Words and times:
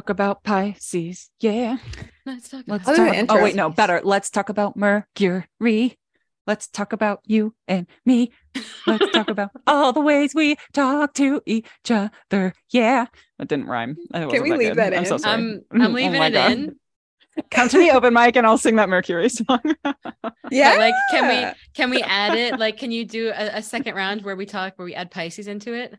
Let's 0.00 0.06
talk 0.06 0.10
about 0.12 0.44
Pisces. 0.44 1.30
Yeah. 1.40 1.76
Let's 2.24 2.48
talk 2.48 2.64
Let's 2.66 2.84
about 2.88 2.98
Oh, 2.98 3.04
talk. 3.04 3.14
yeah, 3.14 3.24
Oh, 3.28 3.42
wait, 3.42 3.54
no, 3.54 3.68
better. 3.68 4.00
Let's 4.02 4.30
talk 4.30 4.48
about 4.48 4.74
Mercury. 4.74 5.98
Let's 6.46 6.68
talk 6.68 6.94
about 6.94 7.20
you 7.26 7.54
and 7.68 7.86
me. 8.06 8.32
Let's 8.86 9.10
talk 9.12 9.28
about 9.28 9.50
all 9.66 9.92
the 9.92 10.00
ways 10.00 10.34
we 10.34 10.56
talk 10.72 11.12
to 11.14 11.42
each 11.44 11.66
other. 11.90 12.54
Yeah. 12.70 13.06
That 13.38 13.48
didn't 13.48 13.66
rhyme. 13.66 13.98
That 14.08 14.24
wasn't 14.28 14.44
we 14.44 14.52
leave 14.52 14.68
good. 14.70 14.78
that 14.78 14.96
I'm 14.96 15.04
so 15.04 15.18
sorry. 15.18 15.34
I'm 15.34 15.60
Oh 15.70 15.84
I'm 15.84 15.92
leaving 15.92 16.16
oh 16.16 16.18
my 16.20 16.26
it 16.28 16.32
God. 16.32 16.50
in. 16.52 16.76
Come 17.50 17.68
to 17.68 17.78
the 17.78 17.90
open 17.94 18.14
mic 18.14 18.36
and 18.36 18.46
I'll 18.46 18.56
sing 18.56 18.76
that 18.76 18.88
Mercury 18.88 19.28
song. 19.28 19.60
Yeah. 20.50 20.70
But 20.72 20.78
like, 20.78 20.94
can 21.10 21.28
we 21.28 21.52
can 21.74 21.90
we 21.90 22.02
add 22.02 22.38
it? 22.38 22.58
Like, 22.58 22.78
can 22.78 22.90
you 22.90 23.04
do 23.04 23.28
a, 23.36 23.58
a 23.58 23.62
second 23.62 23.96
round 23.96 24.22
where 24.22 24.34
we 24.34 24.46
talk 24.46 24.78
where 24.78 24.86
we 24.86 24.94
add 24.94 25.10
Pisces 25.10 25.46
into 25.46 25.74
it? 25.74 25.94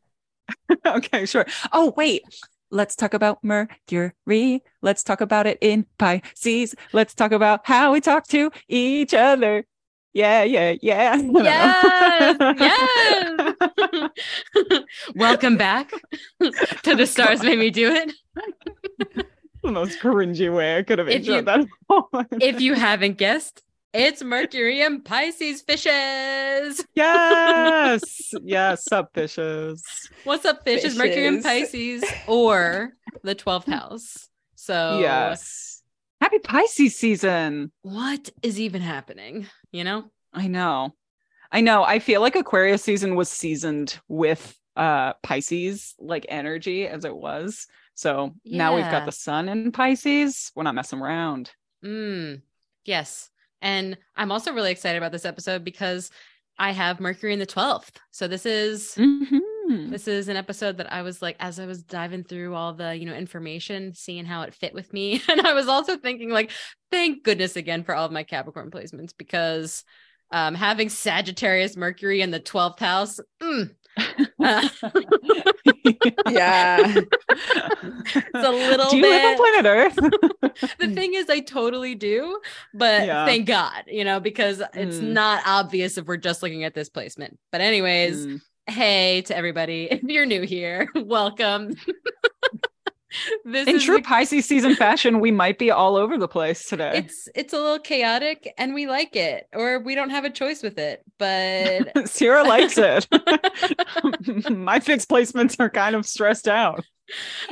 okay, 0.87 1.27
sure. 1.27 1.45
Oh, 1.71 1.93
wait. 1.95 2.23
Let's 2.71 2.95
talk 2.95 3.13
about 3.13 3.43
Mercury. 3.43 4.63
Let's 4.81 5.03
talk 5.03 5.19
about 5.21 5.45
it 5.45 5.57
in 5.61 5.85
Pisces. 5.97 6.73
Let's 6.93 7.13
talk 7.13 7.31
about 7.33 7.61
how 7.65 7.91
we 7.91 7.99
talk 8.01 8.27
to 8.27 8.49
each 8.69 9.13
other. 9.13 9.65
Yeah, 10.13 10.43
yeah, 10.43 10.75
yeah. 10.81 11.15
Yes, 11.31 12.37
yes. 13.83 14.01
Welcome 15.15 15.57
back 15.57 15.91
to 16.83 16.95
the 16.95 17.05
stars 17.07 17.43
made 17.43 17.59
me 17.59 17.69
do 17.69 17.91
it. 17.91 18.13
the 19.63 19.71
most 19.71 19.99
cringy 19.99 20.53
way 20.53 20.77
I 20.77 20.83
could 20.83 20.99
have 20.99 21.09
If 21.09 21.25
you- 21.25 21.33
introed 21.33 21.45
that. 21.45 22.37
If 22.41 22.61
you 22.61 22.73
haven't 22.73 23.17
guessed, 23.17 23.61
it's 23.93 24.23
Mercury 24.23 24.81
and 24.81 25.03
Pisces 25.03 25.61
fishes. 25.61 26.85
yes, 26.95 28.33
yes, 28.43 28.85
sub 28.85 29.07
fishes. 29.13 29.83
What's 30.23 30.45
up, 30.45 30.63
fishes? 30.63 30.97
Mercury 30.97 31.27
and 31.27 31.43
Pisces 31.43 32.03
or 32.27 32.93
the 33.23 33.35
12th 33.35 33.67
house. 33.71 34.29
So, 34.55 34.99
Yes. 34.99 35.83
Happy 36.21 36.37
Pisces 36.39 36.95
season. 36.95 37.71
what 37.81 38.29
is 38.43 38.59
even 38.59 38.81
happening? 38.81 39.47
You 39.71 39.83
know? 39.83 40.11
I 40.31 40.47
know. 40.47 40.93
I 41.51 41.61
know. 41.61 41.83
I 41.83 41.97
feel 41.97 42.21
like 42.21 42.35
Aquarius 42.35 42.83
season 42.83 43.15
was 43.15 43.27
seasoned 43.27 43.99
with 44.07 44.55
uh 44.77 45.13
Pisces 45.23 45.95
like 45.99 46.25
energy 46.29 46.87
as 46.87 47.03
it 47.05 47.15
was. 47.15 47.65
So 47.95 48.35
now 48.45 48.75
we've 48.75 48.85
got 48.85 49.05
the 49.05 49.11
sun 49.11 49.49
in 49.49 49.71
Pisces. 49.71 50.51
We're 50.55 50.63
not 50.63 50.75
messing 50.75 50.99
around. 51.01 51.51
Mm, 51.83 52.43
yes. 52.85 53.30
And 53.61 53.97
I'm 54.15 54.31
also 54.31 54.53
really 54.53 54.71
excited 54.71 54.97
about 54.97 55.11
this 55.11 55.25
episode 55.25 55.63
because 55.63 56.09
I 56.57 56.71
have 56.71 56.99
Mercury 56.99 57.33
in 57.33 57.39
the 57.39 57.45
12th. 57.45 57.91
So 58.11 58.27
this 58.27 58.45
is 58.45 58.95
Mhm. 58.95 59.89
this 59.89 60.07
is 60.07 60.27
an 60.27 60.35
episode 60.37 60.77
that 60.77 60.91
I 60.91 61.01
was 61.01 61.21
like 61.21 61.37
as 61.39 61.59
I 61.59 61.65
was 61.65 61.81
diving 61.83 62.23
through 62.23 62.53
all 62.55 62.73
the, 62.73 62.95
you 62.95 63.05
know, 63.05 63.13
information, 63.15 63.93
seeing 63.93 64.25
how 64.25 64.41
it 64.43 64.53
fit 64.53 64.73
with 64.73 64.91
me. 64.93 65.21
And 65.29 65.41
I 65.41 65.53
was 65.53 65.67
also 65.67 65.97
thinking 65.97 66.29
like 66.29 66.51
thank 66.91 67.23
goodness 67.23 67.55
again 67.55 67.83
for 67.83 67.95
all 67.95 68.05
of 68.05 68.11
my 68.11 68.23
Capricorn 68.23 68.69
placements 68.71 69.11
because 69.17 69.83
um 70.31 70.55
having 70.55 70.89
Sagittarius 70.89 71.75
Mercury 71.77 72.21
in 72.21 72.31
the 72.31 72.39
12th 72.39 72.79
house, 72.79 73.19
mm, 73.41 73.69
uh, 74.43 74.69
yeah. 76.29 77.01
it's 77.29 78.33
a 78.33 78.51
little 78.51 78.89
Do 78.89 78.97
you 78.97 79.03
bit 79.03 79.09
live 79.09 79.25
on 79.25 79.37
planet 79.37 79.65
Earth? 79.65 80.75
the 80.79 80.93
thing 80.93 81.13
is, 81.13 81.29
I 81.29 81.39
totally 81.39 81.95
do, 81.95 82.39
but 82.73 83.05
Yeah. 83.05 83.25
thank 83.25 83.47
God, 83.47 83.83
you 83.87 84.03
know, 84.03 84.19
because 84.19 84.61
it's 84.73 84.97
Mm. 84.97 85.13
not 85.13 85.43
obvious 85.45 85.97
if 85.97 86.05
we're 86.05 86.17
just 86.17 86.43
looking 86.43 86.63
at 86.63 86.73
this 86.73 86.89
placement. 86.89 87.37
But, 87.51 87.61
anyways, 87.61 88.25
Mm. 88.25 88.41
hey 88.67 89.21
to 89.23 89.35
everybody. 89.35 89.87
If 89.91 90.03
you're 90.03 90.25
new 90.25 90.41
here, 90.43 90.89
welcome. 90.95 91.75
This 93.45 93.67
In 93.67 93.75
is 93.77 93.83
true 93.83 93.97
the- 93.97 94.03
Pisces 94.03 94.45
season 94.45 94.75
fashion, 94.75 95.19
we 95.19 95.31
might 95.31 95.57
be 95.57 95.71
all 95.71 95.95
over 95.95 96.17
the 96.17 96.27
place 96.27 96.67
today. 96.67 96.91
it's 96.95 97.27
it's 97.35 97.53
a 97.53 97.57
little 97.59 97.79
chaotic 97.79 98.53
and 98.57 98.73
we 98.73 98.87
like 98.87 99.15
it, 99.15 99.47
or 99.53 99.79
we 99.79 99.95
don't 99.95 100.09
have 100.11 100.25
a 100.25 100.29
choice 100.29 100.61
with 100.63 100.77
it. 100.77 101.01
But 101.17 102.07
Sierra 102.09 102.43
likes 102.43 102.77
it. 102.77 103.07
My 104.49 104.79
fixed 104.79 105.09
placements 105.09 105.55
are 105.59 105.69
kind 105.69 105.95
of 105.95 106.05
stressed 106.05 106.47
out. 106.47 106.83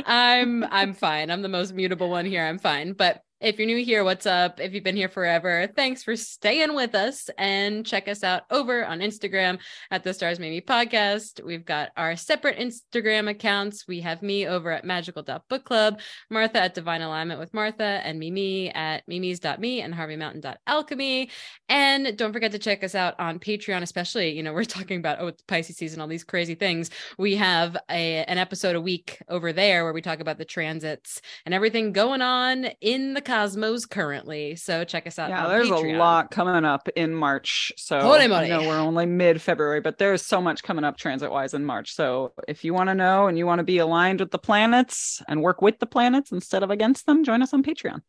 I'm 0.05 0.63
I'm 0.65 0.93
fine. 0.93 1.29
I'm 1.31 1.41
the 1.41 1.49
most 1.49 1.73
mutable 1.73 2.09
one 2.09 2.25
here. 2.25 2.45
I'm 2.45 2.59
fine. 2.59 2.93
But 2.93 3.21
if 3.41 3.57
you're 3.57 3.67
new 3.67 3.83
here, 3.83 4.03
what's 4.03 4.25
up? 4.25 4.59
If 4.59 4.73
you've 4.73 4.83
been 4.83 4.97
here 4.97 5.07
forever, 5.07 5.69
thanks 5.73 6.03
for 6.03 6.17
staying 6.17 6.75
with 6.75 6.93
us 6.93 7.29
and 7.37 7.85
check 7.85 8.09
us 8.09 8.21
out 8.21 8.43
over 8.51 8.85
on 8.85 8.99
Instagram 8.99 9.59
at 9.91 10.03
the 10.03 10.13
Stars 10.13 10.39
Maybe 10.39 10.59
Podcast. 10.59 11.41
We've 11.41 11.63
got 11.63 11.91
our 11.95 12.17
separate 12.17 12.57
Instagram 12.59 13.29
accounts. 13.29 13.87
We 13.87 14.01
have 14.01 14.21
me 14.21 14.45
over 14.45 14.71
at 14.71 14.83
magical.book 14.83 15.63
club, 15.63 16.01
Martha 16.29 16.59
at 16.63 16.73
Divine 16.73 17.01
Alignment 17.01 17.39
with 17.39 17.53
Martha, 17.53 18.01
and 18.03 18.19
Mimi 18.19 18.71
at 18.71 19.07
mimis.me 19.07 19.81
and 19.81 19.93
harveymountain.alchemy. 19.93 21.29
And 21.69 22.17
don't 22.17 22.33
forget 22.33 22.51
to 22.51 22.59
check 22.59 22.83
us 22.83 22.93
out 22.93 23.17
on 23.21 23.39
Patreon, 23.39 23.83
especially, 23.83 24.35
you 24.35 24.43
know, 24.43 24.51
we're 24.59 24.65
talking 24.65 24.99
about, 24.99 25.19
oh, 25.21 25.27
it's 25.27 25.43
Pisces 25.43 25.77
season, 25.77 26.01
all 26.01 26.07
these 26.07 26.25
crazy 26.25 26.55
things. 26.55 26.89
We 27.17 27.37
have 27.37 27.77
a, 27.89 28.25
an 28.25 28.37
episode 28.37 28.75
a 28.75 28.81
week 28.81 29.23
over 29.29 29.53
there 29.53 29.85
where 29.85 29.93
we 29.93 30.01
talk 30.01 30.19
about 30.19 30.37
the 30.37 30.45
transits 30.45 31.21
and 31.45 31.53
everything 31.53 31.93
going 31.93 32.21
on 32.21 32.65
in 32.81 33.13
the 33.13 33.28
cosmos 33.29 33.85
currently. 33.85 34.55
So 34.55 34.83
check 34.83 35.05
us 35.07 35.19
out. 35.19 35.29
Yeah, 35.29 35.45
on 35.45 35.49
there's 35.49 35.69
Patreon. 35.69 35.95
a 35.95 35.97
lot 35.97 36.31
coming 36.31 36.65
up 36.65 36.89
in 36.95 37.13
March. 37.13 37.71
So 37.77 37.99
Holy 37.99 38.21
I 38.21 38.27
moly. 38.27 38.49
know 38.49 38.61
we're 38.61 38.79
only 38.79 39.05
mid 39.05 39.41
February, 39.41 39.81
but 39.81 39.97
there's 39.97 40.25
so 40.25 40.41
much 40.41 40.63
coming 40.63 40.83
up 40.83 40.97
transit 40.97 41.31
wise 41.31 41.53
in 41.53 41.63
March. 41.65 41.93
So 41.93 42.33
if 42.47 42.63
you 42.63 42.73
want 42.73 42.89
to 42.89 42.95
know 42.95 43.27
and 43.27 43.37
you 43.37 43.45
want 43.45 43.59
to 43.59 43.63
be 43.63 43.77
aligned 43.77 44.19
with 44.19 44.31
the 44.31 44.39
planets 44.39 45.21
and 45.27 45.41
work 45.41 45.61
with 45.61 45.79
the 45.79 45.85
planets 45.85 46.31
instead 46.31 46.63
of 46.63 46.71
against 46.71 47.05
them, 47.05 47.23
join 47.23 47.41
us 47.41 47.53
on 47.53 47.63
Patreon. 47.63 48.01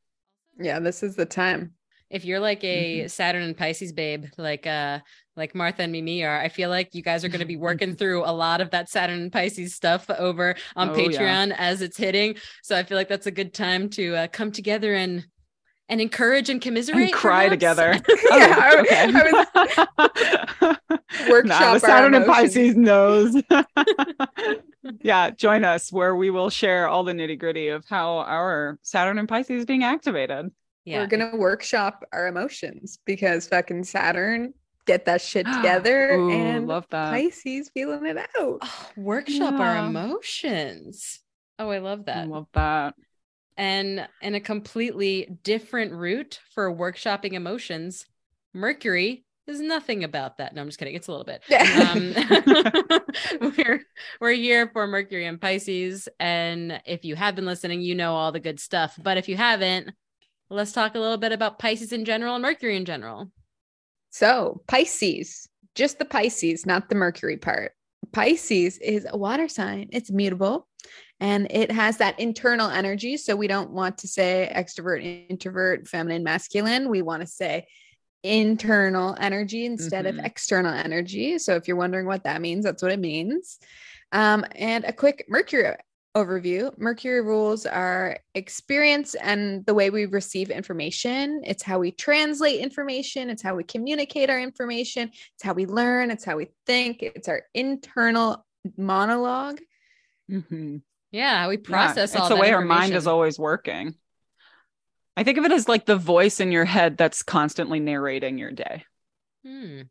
Yeah, 0.59 0.79
this 0.81 1.03
is 1.03 1.17
the 1.17 1.27
time. 1.27 1.75
If 2.11 2.25
you're 2.25 2.41
like 2.41 2.65
a 2.65 2.99
Mm-hmm. 3.01 3.07
Saturn 3.09 3.43
and 3.43 3.57
Pisces 3.57 3.93
babe, 3.93 4.27
like 4.37 4.67
uh 4.67 4.99
like 5.37 5.55
Martha 5.55 5.83
and 5.83 5.93
Mimi 5.93 6.25
are, 6.25 6.39
I 6.41 6.49
feel 6.49 6.69
like 6.69 6.95
you 6.95 7.03
guys 7.03 7.25
are 7.25 7.29
going 7.29 7.41
to 7.41 7.47
be 7.47 7.57
working 7.69 7.95
through 7.95 8.25
a 8.25 8.33
lot 8.33 8.61
of 8.61 8.71
that 8.71 8.89
Saturn 8.91 9.23
and 9.23 9.33
Pisces 9.33 9.75
stuff 9.75 10.11
over 10.11 10.55
on 10.77 10.91
Oh, 10.91 10.95
yeah. 10.97 11.07
Patreon 11.09 11.55
as 11.57 11.81
it's 11.83 11.97
hitting. 11.97 12.35
So 12.63 12.77
I 12.77 12.83
feel 12.83 12.99
like 12.99 13.09
that's 13.09 13.27
a 13.27 13.31
good 13.31 13.55
time 13.55 13.89
to 13.91 14.15
uh, 14.17 14.27
come 14.29 14.51
together 14.53 14.95
and 14.95 15.25
and 15.89 16.01
encourage 16.01 16.51
and 16.51 16.61
commiserate 16.61 16.99
And 17.05 17.13
cry 17.13 17.49
perhaps. 17.49 17.53
together. 17.53 18.01
Yeah, 18.31 18.55
I- 18.59 18.75
Oh, 18.75 18.81
okay. 18.81 19.97
I 20.63 20.77
Workshop 21.31 21.61
Nah, 21.61 21.75
the 21.75 21.81
Saturn 21.81 22.15
and. 22.15 22.27
Pisces 22.27 22.77
knows. 22.77 23.35
yeah, 25.03 25.31
join 25.31 25.65
us 25.65 25.93
where 25.93 26.15
we 26.15 26.31
will 26.31 26.51
share 26.51 26.87
all 26.89 27.03
the 27.05 27.13
nitty 27.13 27.39
gritty 27.39 27.69
of 27.69 27.85
how 27.89 28.19
our 28.19 28.79
Saturn 28.83 29.19
and 29.19 29.29
Pisces 29.29 29.61
is 29.61 29.67
being 29.67 29.83
activated. 29.85 30.51
Yeah. 30.85 31.01
We're 31.01 31.07
gonna 31.07 31.37
workshop 31.37 32.05
our 32.13 32.27
emotions 32.27 32.99
because 33.05 33.47
fucking 33.49 33.85
Saturn 33.85 34.55
get 34.87 35.05
that 35.05 35.21
shit 35.21 35.47
together 35.57 36.13
Ooh, 36.13 36.31
and 36.31 36.67
love 36.67 36.87
that. 36.91 37.13
Pisces 37.13 37.71
feeling 37.73 38.07
it 38.07 38.17
out. 38.17 38.29
Oh, 38.63 38.87
workshop 38.97 39.55
our 39.55 39.87
emotions. 39.87 41.21
Oh, 41.59 41.71
I 41.71 41.79
love 41.79 42.01
I 42.01 42.03
that. 42.13 42.29
love 42.29 42.47
that. 42.55 42.95
and 43.57 44.09
in 44.23 44.35
a 44.35 44.41
completely 44.41 45.37
different 45.43 45.93
route 45.93 46.41
for 46.55 46.75
workshopping 46.75 47.35
emotions, 47.35 48.07
Mercury 48.55 49.25
is 49.47 49.61
nothing 49.61 50.05
about 50.05 50.39
that. 50.39 50.55
No, 50.55 50.63
I'm 50.63 50.69
just 50.69 50.79
kidding. 50.79 50.95
It's 50.95 51.09
a 51.09 51.13
little 51.13 51.27
bit. 51.27 51.43
Um, 51.51 52.15
we're 53.57 53.83
we're 54.21 54.33
here 54.33 54.71
for 54.73 54.87
Mercury 54.87 55.27
and 55.27 55.41
Pisces, 55.41 56.09
and 56.19 56.81
if 56.87 57.05
you 57.05 57.17
have 57.17 57.37
been 57.37 57.47
listening, 57.47 57.83
you 57.83 57.95
know 57.95 58.15
all 58.15 58.33
the 58.33 58.41
good 58.41 58.59
stuff. 58.61 58.99
But 59.03 59.19
if 59.19 59.29
you 59.29 59.37
haven't, 59.37 59.91
let's 60.51 60.73
talk 60.73 60.95
a 60.95 61.01
little 61.01 61.17
bit 61.17 61.33
about 61.33 61.59
Pisces 61.59 61.93
in 61.93 62.05
general 62.05 62.35
and 62.35 62.43
Mercury 62.43 62.77
in 62.77 62.85
general. 62.85 63.31
So, 64.11 64.63
Pisces, 64.67 65.49
just 65.75 65.99
the 65.99 66.05
Pisces, 66.05 66.67
not 66.67 66.89
the 66.89 66.97
Mercury 66.97 67.37
part. 67.37 67.73
Pisces 68.13 68.79
is 68.79 69.07
a 69.09 69.17
water 69.17 69.47
sign, 69.49 69.89
it's 69.93 70.11
mutable 70.11 70.67
and 71.21 71.47
it 71.51 71.71
has 71.71 71.99
that 71.99 72.19
internal 72.19 72.69
energy. 72.69 73.17
So, 73.17 73.37
we 73.37 73.47
don't 73.47 73.71
want 73.71 73.99
to 73.99 74.09
say 74.09 74.51
extrovert, 74.55 75.29
introvert, 75.31 75.87
feminine, 75.87 76.25
masculine. 76.25 76.89
We 76.89 77.03
want 77.03 77.21
to 77.21 77.27
say 77.27 77.67
internal 78.23 79.17
energy 79.19 79.65
instead 79.65 80.05
Mhm. 80.05 80.19
of 80.19 80.25
external 80.25 80.73
energy. 80.75 81.39
So, 81.39 81.55
if 81.55 81.69
you're 81.69 81.77
wondering 81.77 82.07
what 82.07 82.25
that 82.25 82.41
means, 82.41 82.65
that's 82.65 82.83
what 82.83 82.93
it 82.93 82.99
means. 82.99 83.59
Um, 84.13 84.45
and 84.57 84.85
a 84.85 84.93
quick 84.93 85.27
Mercury 85.29 85.77
overview 86.17 86.77
Mercury 86.77 87.23
rules 87.23 87.67
our 87.67 88.19
experience 88.35 89.15
and 89.15 89.65
the 89.67 89.75
way 89.75 89.91
we 89.91 90.07
receive 90.07 90.51
information. 90.51 91.43
It's 91.45 91.63
how 91.63 91.79
we 91.79 91.93
translate 91.93 92.61
information, 92.61 93.31
it's 93.31 93.43
how 93.43 93.55
we 93.55 93.65
communicate 93.65 94.29
our 94.29 94.41
information, 94.41 95.11
it's 95.35 95.43
how 95.43 95.53
we 95.53 95.67
learn, 95.67 96.11
it's 96.11 96.25
how 96.25 96.37
we 96.37 96.49
think, 96.67 97.03
it's 97.03 97.29
our 97.29 97.43
internal 97.55 98.45
monologue. 98.77 99.61
Mhm. 100.31 100.83
Yeah, 101.13 101.49
we 101.49 101.55
Yeah, 101.57 101.61
process 101.63 102.15
all 102.15 102.27
it's 102.27 102.35
the 102.35 102.41
way 102.41 102.53
our 102.53 102.65
mind 102.65 102.93
is 102.93 103.07
always 103.07 103.39
working. 103.39 103.95
I 105.17 105.25
think 105.25 105.39
of 105.39 105.45
it 105.45 105.53
as 105.53 105.69
like 105.69 105.87
the 105.87 105.97
voice 105.97 106.41
in 106.41 106.51
your 106.53 106.65
head 106.65 106.97
that's 106.97 107.23
constantly 107.23 107.81
narrating 107.81 108.39
your 108.39 108.53
day. 108.53 108.85
Hmm. 109.45 109.83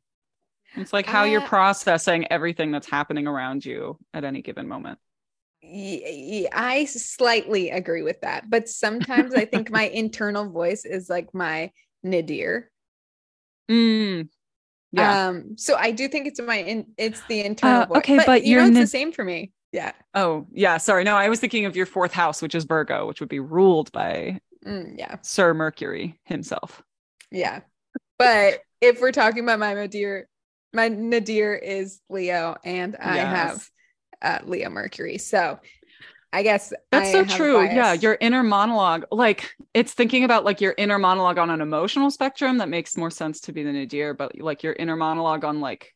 It's 0.75 0.93
like 0.93 1.05
how 1.05 1.23
you're 1.23 1.41
Uh, 1.41 1.47
processing 1.47 2.31
everything 2.31 2.71
that's 2.71 2.89
happening 2.89 3.27
around 3.27 3.65
you 3.65 3.97
at 4.13 4.23
any 4.23 4.41
given 4.41 4.67
moment. 4.67 4.99
I 5.71 6.85
slightly 6.85 7.69
agree 7.69 8.01
with 8.01 8.21
that, 8.21 8.49
but 8.49 8.67
sometimes 8.69 9.33
I 9.33 9.45
think 9.45 9.69
my 9.69 9.83
internal 9.93 10.49
voice 10.49 10.85
is 10.85 11.09
like 11.09 11.33
my 11.33 11.71
nadir. 12.03 12.69
Mm, 13.69 14.29
yeah. 14.91 15.27
Um, 15.29 15.57
so 15.57 15.75
I 15.75 15.91
do 15.91 16.07
think 16.07 16.27
it's 16.27 16.39
my 16.41 16.55
in, 16.57 16.87
it's 16.97 17.21
the 17.27 17.41
internal 17.41 17.83
Uh, 17.83 17.85
voice. 17.85 17.97
okay, 17.99 18.17
but 18.25 18.43
you 18.43 18.51
you're 18.53 18.61
know, 18.61 18.67
it's 18.67 18.73
na- 18.75 18.81
the 18.81 18.87
same 18.87 19.11
for 19.11 19.23
me. 19.23 19.51
Yeah. 19.71 19.91
oh, 20.15 20.47
yeah. 20.51 20.77
Sorry. 20.77 21.03
No, 21.03 21.15
I 21.15 21.29
was 21.29 21.39
thinking 21.39 21.65
of 21.65 21.75
your 21.75 21.85
fourth 21.85 22.11
house, 22.11 22.41
which 22.41 22.55
is 22.55 22.63
Virgo, 22.65 23.07
which 23.07 23.19
would 23.19 23.29
be 23.29 23.39
ruled 23.39 23.91
by 23.91 24.39
Mm, 24.65 24.95
yeah. 24.97 25.15
Sir 25.21 25.53
Mercury 25.53 26.19
himself. 26.25 26.83
Yeah. 27.31 27.61
But 28.17 28.61
if 28.81 29.01
we're 29.01 29.11
talking 29.13 29.43
about 29.43 29.59
my 29.59 29.73
nadir, 29.73 30.27
my 30.73 30.89
nadir 30.89 31.55
is 31.55 32.01
Leo, 32.09 32.55
and 32.65 32.95
I 32.97 33.15
Yes. 33.15 33.29
have 33.29 33.69
uh, 34.21 34.39
Leo 34.45 34.69
Mercury. 34.69 35.17
So 35.17 35.59
I 36.31 36.43
guess 36.43 36.71
That's 36.91 37.09
I 37.09 37.11
so 37.11 37.25
true. 37.25 37.63
Yeah, 37.63 37.93
your 37.93 38.17
inner 38.19 38.43
monologue, 38.43 39.05
like 39.11 39.55
it's 39.73 39.93
thinking 39.93 40.23
about 40.23 40.45
like 40.45 40.61
your 40.61 40.75
inner 40.77 40.99
monologue 40.99 41.37
on 41.37 41.49
an 41.49 41.61
emotional 41.61 42.11
spectrum 42.11 42.57
that 42.59 42.69
makes 42.69 42.97
more 42.97 43.09
sense 43.09 43.39
to 43.41 43.51
be 43.51 43.63
the 43.63 43.71
nadir, 43.71 44.13
but 44.13 44.39
like 44.39 44.63
your 44.63 44.73
inner 44.73 44.95
monologue 44.95 45.43
on 45.43 45.59
like 45.59 45.93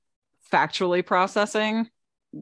factually 0.52 1.06
processing, 1.06 1.88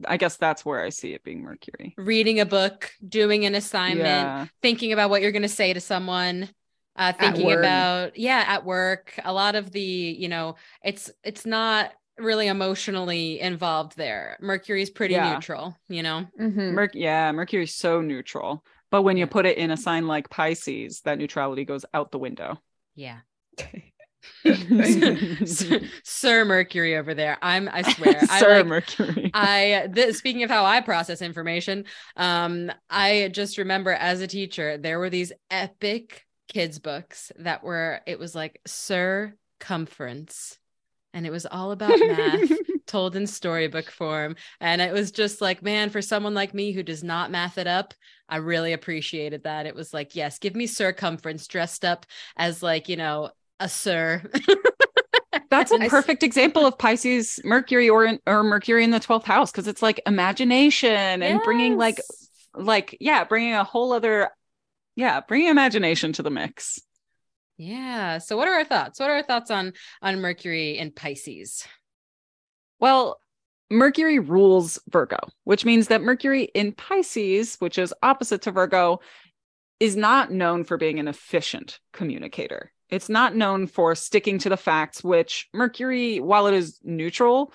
I 0.06 0.16
guess 0.16 0.36
that's 0.36 0.64
where 0.64 0.82
I 0.82 0.88
see 0.88 1.12
it 1.12 1.22
being 1.22 1.42
Mercury. 1.42 1.94
Reading 1.98 2.40
a 2.40 2.46
book, 2.46 2.90
doing 3.06 3.44
an 3.44 3.54
assignment, 3.54 4.06
Yeah. 4.06 4.46
thinking 4.62 4.92
about 4.92 5.10
what 5.10 5.20
you're 5.20 5.32
going 5.32 5.42
to 5.42 5.48
say 5.48 5.72
to 5.72 5.80
someone 5.80 6.48
uh 6.94 7.10
thinking 7.10 7.50
about 7.50 8.18
yeah 8.18 8.44
at 8.46 8.66
work 8.66 9.18
a 9.24 9.32
lot 9.32 9.54
of 9.54 9.70
the 9.70 9.80
you 9.80 10.28
know 10.28 10.56
it's 10.84 11.10
it's 11.24 11.46
not 11.46 11.90
really 12.22 12.46
emotionally 12.48 13.40
involved 13.40 13.96
there 13.96 14.36
mercury's 14.40 14.90
pretty 14.90 15.14
Yeah. 15.14 15.34
neutral 15.34 15.76
you 15.88 16.02
know 16.02 16.26
Mhm. 16.40 16.72
Merc- 16.72 16.94
yeah, 16.94 17.30
Mercury's 17.32 17.74
so 17.74 18.00
neutral. 18.00 18.64
But 18.90 19.02
when 19.02 19.16
you 19.16 19.26
put 19.26 19.46
it 19.46 19.56
in 19.56 19.70
a 19.70 19.76
sign 19.76 20.06
like 20.06 20.28
Pisces, 20.28 21.00
that 21.06 21.16
neutrality 21.18 21.64
goes 21.64 21.84
out 21.94 22.10
the 22.12 22.18
window. 22.18 22.60
yeah 22.94 23.20
Sir 24.44 25.46
sir, 25.46 25.80
Sir 26.04 26.44
mercury 26.44 26.96
over 26.96 27.12
there 27.14 27.38
i'm 27.42 27.68
i 27.72 27.82
swear 27.82 28.20
i 28.30 28.40
like 28.40 28.66
Mercury. 28.66 29.30
I 29.34 29.88
th- 29.92 30.14
speaking 30.14 30.44
of 30.44 30.50
how 30.50 30.64
I 30.64 30.80
process 30.80 31.22
information, 31.22 31.86
um, 32.16 32.70
I 32.88 33.30
just 33.32 33.58
remember 33.58 33.90
as 33.90 34.20
a 34.20 34.26
teacher 34.28 34.78
there 34.78 34.98
were 35.00 35.10
these 35.10 35.32
epic 35.50 36.24
kids 36.48 36.78
books 36.78 37.32
that 37.38 37.64
were 37.64 38.00
it 38.06 38.18
was 38.18 38.34
like 38.34 38.60
Sir 38.66 39.34
circumference, 39.60 40.58
and 41.14 41.26
it 41.26 41.30
was 41.30 41.46
all 41.46 41.72
about 41.72 41.98
math 41.98 42.50
told 42.86 43.16
in 43.16 43.26
storybook 43.26 43.90
form, 43.90 44.36
and 44.60 44.80
it 44.80 44.92
was 44.92 45.10
just 45.10 45.40
like 45.40 45.62
man, 45.62 45.90
for 45.90 46.02
someone 46.02 46.34
like 46.34 46.54
me 46.54 46.72
who 46.72 46.82
does 46.82 47.02
not 47.02 47.30
math 47.30 47.58
it 47.58 47.66
up, 47.66 47.94
I 48.28 48.36
really 48.36 48.72
appreciated 48.72 49.44
that. 49.44 49.66
It 49.66 49.74
was 49.74 49.92
like 49.92 50.14
yes, 50.14 50.38
give 50.38 50.54
me 50.54 50.66
circumference 50.66 51.46
dressed 51.46 51.84
up 51.84 52.06
as 52.36 52.62
like 52.62 52.88
you 52.88 52.96
know 52.96 53.30
a 53.60 53.68
sir. 53.68 54.22
That's 55.50 55.70
a 55.70 55.88
perfect 55.88 56.22
example 56.22 56.64
of 56.64 56.78
Pisces 56.78 57.38
Mercury 57.44 57.88
or 57.88 58.18
or 58.26 58.42
Mercury 58.42 58.84
in 58.84 58.90
the 58.90 59.00
12th 59.00 59.24
house 59.24 59.50
because 59.50 59.68
it's 59.68 59.82
like 59.82 60.00
imagination 60.06 61.22
and 61.22 61.42
bringing 61.42 61.76
like 61.76 62.00
like 62.54 62.96
yeah, 63.00 63.24
bringing 63.24 63.54
a 63.54 63.64
whole 63.64 63.92
other 63.92 64.30
yeah, 64.96 65.20
bringing 65.20 65.48
imagination 65.48 66.12
to 66.14 66.22
the 66.22 66.30
mix. 66.30 66.80
Yeah. 67.56 68.18
So 68.18 68.36
what 68.36 68.48
are 68.48 68.54
our 68.54 68.64
thoughts? 68.64 68.98
What 68.98 69.10
are 69.10 69.16
our 69.16 69.22
thoughts 69.22 69.50
on 69.50 69.72
on 70.00 70.20
Mercury 70.20 70.78
and 70.78 70.94
Pisces? 70.94 71.64
Well, 72.80 73.20
Mercury 73.70 74.18
rules 74.18 74.78
Virgo, 74.90 75.18
which 75.44 75.64
means 75.64 75.88
that 75.88 76.02
Mercury 76.02 76.44
in 76.54 76.72
Pisces, 76.72 77.56
which 77.56 77.78
is 77.78 77.94
opposite 78.02 78.42
to 78.42 78.50
Virgo, 78.50 79.00
is 79.80 79.96
not 79.96 80.30
known 80.30 80.64
for 80.64 80.76
being 80.76 80.98
an 80.98 81.08
efficient 81.08 81.80
communicator. 81.92 82.72
It's 82.90 83.08
not 83.08 83.34
known 83.34 83.66
for 83.66 83.94
sticking 83.94 84.38
to 84.40 84.50
the 84.50 84.56
facts, 84.56 85.02
which 85.02 85.48
Mercury, 85.54 86.20
while 86.20 86.46
it 86.46 86.54
is 86.54 86.78
neutral, 86.82 87.54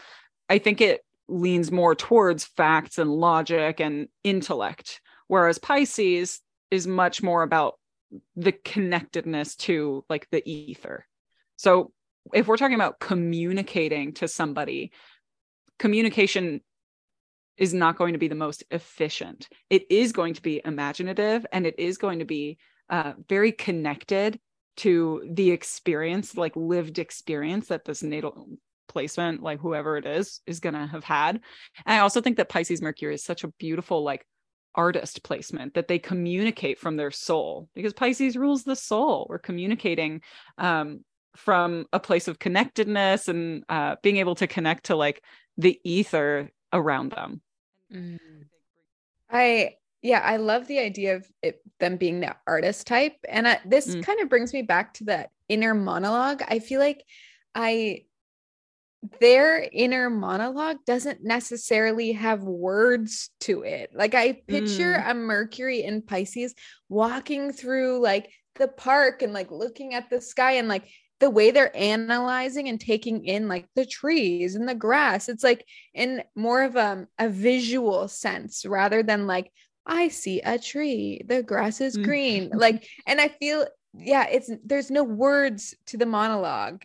I 0.50 0.58
think 0.58 0.82
it 0.82 1.02
leans 1.28 1.72
more 1.72 1.94
towards 1.94 2.46
facts 2.46 2.98
and 2.98 3.12
logic 3.12 3.80
and 3.80 4.08
intellect. 4.24 5.02
Whereas 5.28 5.60
Pisces 5.60 6.42
is 6.72 6.88
much 6.88 7.22
more 7.22 7.44
about 7.44 7.77
the 8.36 8.51
connectedness 8.51 9.56
to 9.56 10.06
like 10.09 10.27
the 10.31 10.48
ether. 10.50 11.06
So 11.56 11.92
if 12.33 12.48
we're 12.48 12.57
talking 12.57 12.75
about 12.75 13.00
communicating 13.00 14.13
to 14.13 14.27
somebody, 14.27 14.92
communication 15.80 16.62
is 17.57 17.74
not 17.74 17.98
going 17.98 18.13
to 18.13 18.19
be 18.19 18.27
the 18.27 18.36
most 18.36 18.63
efficient. 18.71 19.50
It 19.69 19.86
is 19.89 20.12
going 20.12 20.36
to 20.36 20.42
be 20.42 20.62
imaginative 20.63 21.45
and 21.51 21.65
it 21.65 21.75
is 21.80 21.98
going 21.98 22.19
to 22.19 22.25
be 22.25 22.57
uh, 22.89 23.13
very 23.27 23.51
connected 23.51 24.39
to 24.77 25.27
the 25.31 25.51
experience, 25.51 26.38
like 26.38 26.56
lived 26.56 27.00
experience 27.00 27.68
that 27.68 27.83
this 27.83 28.04
natal 28.04 28.48
placement, 28.88 29.42
like 29.42 29.59
whoever 29.59 29.98
it 29.98 30.06
is, 30.06 30.42
is 30.45 30.59
going 30.59 30.75
to 30.75 30.86
have 30.86 31.04
had. 31.04 31.42
And 31.86 31.95
I 31.95 32.00
also 32.00 32.21
think 32.21 32.38
that 32.38 32.50
Pisces 32.50 32.81
Mercury 32.81 33.15
is 33.15 33.24
such 33.24 33.44
a 33.44 33.50
beautiful, 33.59 34.04
like, 34.04 34.25
artist 34.78 35.24
placement 35.24 35.74
that 35.74 35.90
they 35.90 36.00
communicate 36.00 36.80
from 36.80 36.96
their 36.96 37.12
soul 37.12 37.68
because 37.74 37.94
Pisces 37.94 38.38
rules 38.38 38.64
the 38.64 38.76
soul. 38.76 39.28
We're 39.30 39.40
communicating 39.40 40.22
um, 40.58 41.04
from 41.36 41.86
a 41.92 42.00
place 42.00 42.28
of 42.28 42.40
connectedness 42.40 43.28
and 43.28 43.64
uh, 43.68 43.96
being 44.04 44.18
able 44.18 44.36
to 44.36 44.48
connect 44.48 44.86
to 44.86 44.96
like 44.96 45.24
the 45.58 45.80
ether 45.84 46.52
around 46.72 47.12
them. 47.12 47.42
Mm. 47.94 48.20
I 49.30 49.76
yeah, 50.04 50.20
I 50.20 50.38
love 50.38 50.68
the 50.68 50.80
idea 50.80 51.16
of 51.16 51.28
it, 51.42 51.60
them 51.80 51.98
being 51.98 52.20
the 52.20 52.36
artist 52.46 52.86
type, 52.88 53.16
and 53.28 53.48
I, 53.48 53.60
this 53.66 53.96
Mm. 53.96 54.04
kind 54.04 54.20
of 54.22 54.30
brings 54.30 54.54
me 54.54 54.62
back 54.62 54.94
to 54.96 55.06
that 55.06 55.32
inner 55.50 55.74
monologue. 55.74 56.44
I 56.48 56.60
feel 56.60 56.80
like 56.80 57.04
I 57.56 58.04
their 59.19 59.68
inner 59.71 60.09
monologue 60.09 60.77
doesn't 60.86 61.24
necessarily 61.24 62.13
have 62.13 62.44
words 62.44 63.30
to 63.42 63.63
it. 63.63 63.92
Like 63.94 64.15
I 64.15 64.42
picture 64.48 64.98
Mm. 64.98 65.12
a 65.12 65.13
Mercury 65.13 65.83
in 65.83 66.01
Pisces 66.01 66.56
walking 66.90 67.52
through 67.54 68.02
like 68.02 68.30
the 68.56 68.68
park 68.68 69.21
and 69.21 69.33
like 69.33 69.52
looking 69.52 69.94
at 69.94 70.09
the 70.09 70.21
sky 70.21 70.54
and 70.54 70.68
like 70.68 70.87
the 71.19 71.30
way 71.30 71.52
they're 71.52 71.76
analyzing 71.76 72.69
and 72.69 72.80
taking 72.80 73.26
in 73.26 73.47
like 73.47 73.68
the 73.76 73.85
trees 73.85 74.56
and 74.56 74.68
the 74.68 74.76
grass. 74.76 75.30
It's 75.30 75.44
like 75.44 75.66
in 75.94 76.23
more 76.35 76.64
of 76.64 76.76
a, 76.76 77.07
a 77.19 77.30
visual 77.30 78.07
sense 78.07 78.66
rather 78.66 79.04
than 79.04 79.28
like 79.28 79.52
I 79.85 80.09
see 80.09 80.42
a 80.42 80.59
tree, 80.59 81.21
the 81.26 81.44
grass 81.44 81.81
is 81.81 81.97
Mm. 81.97 82.04
green. 82.04 82.52
like 82.56 82.87
and 83.06 83.19
I 83.21 83.30
feel 83.30 83.66
yeah, 83.94 84.28
it's 84.28 84.49
there's 84.64 84.92
no 84.92 85.04
words 85.04 85.73
to 85.87 85.97
the 85.97 86.06
monologue. 86.06 86.83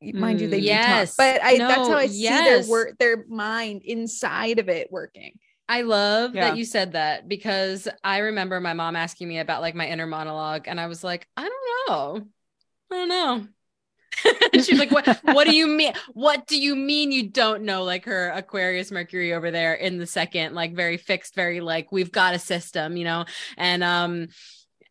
Mind 0.00 0.40
you, 0.40 0.48
they 0.48 0.60
Mm. 0.60 0.64
Yes. 0.64 1.16
talk, 1.16 1.16
but 1.16 1.42
I 1.42 1.58
that's 1.58 1.88
how 1.88 1.96
I 1.96 2.06
see 2.06 2.42
their 2.42 2.62
work, 2.62 2.98
their 2.98 3.24
mind 3.28 3.82
inside 3.84 4.58
of 4.58 4.68
it 4.68 4.90
working. 4.92 5.32
I 5.68 5.82
love 5.82 6.34
Yeah. 6.34 6.50
that 6.50 6.56
you 6.56 6.64
said 6.64 6.92
that 6.92 7.28
because 7.28 7.88
I 8.02 8.18
remember 8.18 8.60
my 8.60 8.72
mom 8.72 8.96
asking 8.96 9.28
me 9.28 9.38
about 9.38 9.60
like 9.60 9.74
my 9.74 9.86
inner 9.88 10.06
monologue, 10.06 10.66
and 10.68 10.80
I 10.80 10.86
was 10.86 11.04
like, 11.04 11.28
I 11.36 11.42
don't 11.48 11.88
know. 11.88 12.28
I 12.90 12.94
don't 12.94 13.08
know. 13.08 13.48
She's 14.54 14.78
like, 14.78 14.90
what 14.90 15.06
what 15.22 15.44
do 15.44 15.54
you 15.54 15.66
mean? 15.68 15.92
What 16.12 16.46
do 16.46 16.58
you 16.60 16.74
mean 16.76 17.12
you 17.12 17.28
don't 17.28 17.62
know? 17.62 17.84
Like 17.84 18.04
her 18.06 18.30
Aquarius 18.30 18.90
Mercury 18.90 19.32
over 19.34 19.50
there 19.50 19.74
in 19.74 19.98
the 19.98 20.06
second, 20.06 20.54
like 20.54 20.74
very 20.74 20.96
fixed, 20.96 21.34
very 21.34 21.60
like, 21.60 21.92
we've 21.92 22.12
got 22.12 22.34
a 22.34 22.38
system, 22.38 22.96
you 22.96 23.04
know? 23.04 23.24
And 23.56 23.84
um 23.84 24.28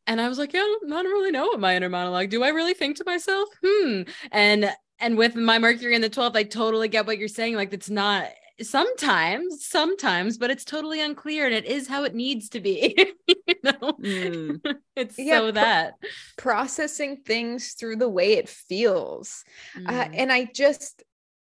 and 0.07 0.21
I 0.21 0.29
was 0.29 0.37
like, 0.39 0.53
yeah, 0.53 0.61
I 0.61 0.79
don't 0.89 1.05
really 1.05 1.31
know 1.31 1.47
what 1.47 1.59
my 1.59 1.75
inner 1.75 1.89
monologue. 1.89 2.29
Do 2.29 2.43
I 2.43 2.49
really 2.49 2.73
think 2.73 2.97
to 2.97 3.03
myself? 3.05 3.49
Hmm. 3.65 4.03
And 4.31 4.73
and 4.99 5.17
with 5.17 5.35
my 5.35 5.59
Mercury 5.59 5.95
in 5.95 6.01
the 6.01 6.09
12th, 6.09 6.35
I 6.35 6.43
totally 6.43 6.87
get 6.87 7.05
what 7.05 7.17
you're 7.17 7.27
saying. 7.27 7.55
Like 7.55 7.73
it's 7.73 7.89
not 7.89 8.25
sometimes, 8.61 9.65
sometimes, 9.65 10.37
but 10.39 10.49
it's 10.49 10.65
totally 10.65 10.99
unclear 11.01 11.45
and 11.45 11.53
it 11.53 11.65
is 11.65 11.87
how 11.87 12.03
it 12.03 12.15
needs 12.15 12.49
to 12.49 12.59
be. 12.59 12.95
you 13.27 13.55
know, 13.63 13.93
Mm. 14.01 14.61
it's 14.95 15.17
Yeah, 15.19 15.37
so 15.39 15.43
pro- 15.43 15.51
that. 15.53 15.93
Processing 16.37 17.17
things 17.17 17.73
through 17.73 17.97
the 17.97 18.09
way 18.09 18.33
it 18.33 18.49
feels. 18.49 19.43
Uh, 19.75 20.05
Mm. 20.05 20.09
and 20.13 20.31
I 20.31 20.45
just, 20.45 21.03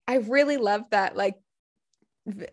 I 0.08 0.16
really 0.18 0.58
love 0.58 0.84
that 0.92 1.16
like 1.16 1.36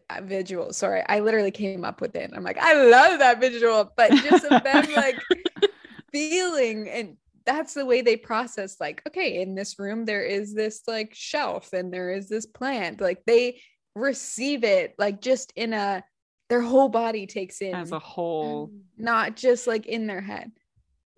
uh, 0.09 0.21
visual. 0.23 0.73
Sorry, 0.73 1.03
I 1.09 1.19
literally 1.21 1.51
came 1.51 1.85
up 1.85 2.01
with 2.01 2.15
it. 2.15 2.31
I'm 2.33 2.45
like, 2.45 2.59
I 2.59 2.75
love 2.75 3.19
that 3.19 3.41
visual, 3.41 3.93
but 3.97 4.11
just 4.13 4.45
of 4.45 4.63
them 4.63 4.87
like 4.97 5.17
feeling 6.13 6.89
and 6.89 7.17
that's 7.47 7.75
the 7.75 7.85
way 7.85 8.01
they 8.01 8.17
process 8.17 8.77
like 8.81 9.03
okay 9.07 9.43
in 9.43 9.55
this 9.55 9.79
room 9.79 10.05
there 10.05 10.25
is 10.25 10.55
this 10.55 10.83
like 10.87 11.13
shelf 11.15 11.73
and 11.73 11.93
there 11.93 12.11
is 12.11 12.29
this 12.29 12.47
plant 12.47 13.01
like 13.01 13.23
they 13.27 13.61
receive 13.95 14.65
it 14.65 14.95
like 14.99 15.21
just 15.21 15.53
in 15.57 15.73
a 15.73 16.03
their 16.49 16.61
whole 16.61 16.89
body 16.89 17.27
takes 17.27 17.61
in. 17.61 17.75
As 17.75 17.93
a 17.93 17.99
whole. 17.99 18.71
Um, 18.73 18.81
not 18.97 19.37
just 19.37 19.67
like 19.67 19.87
in 19.87 20.07
their 20.07 20.21
head. 20.21 20.53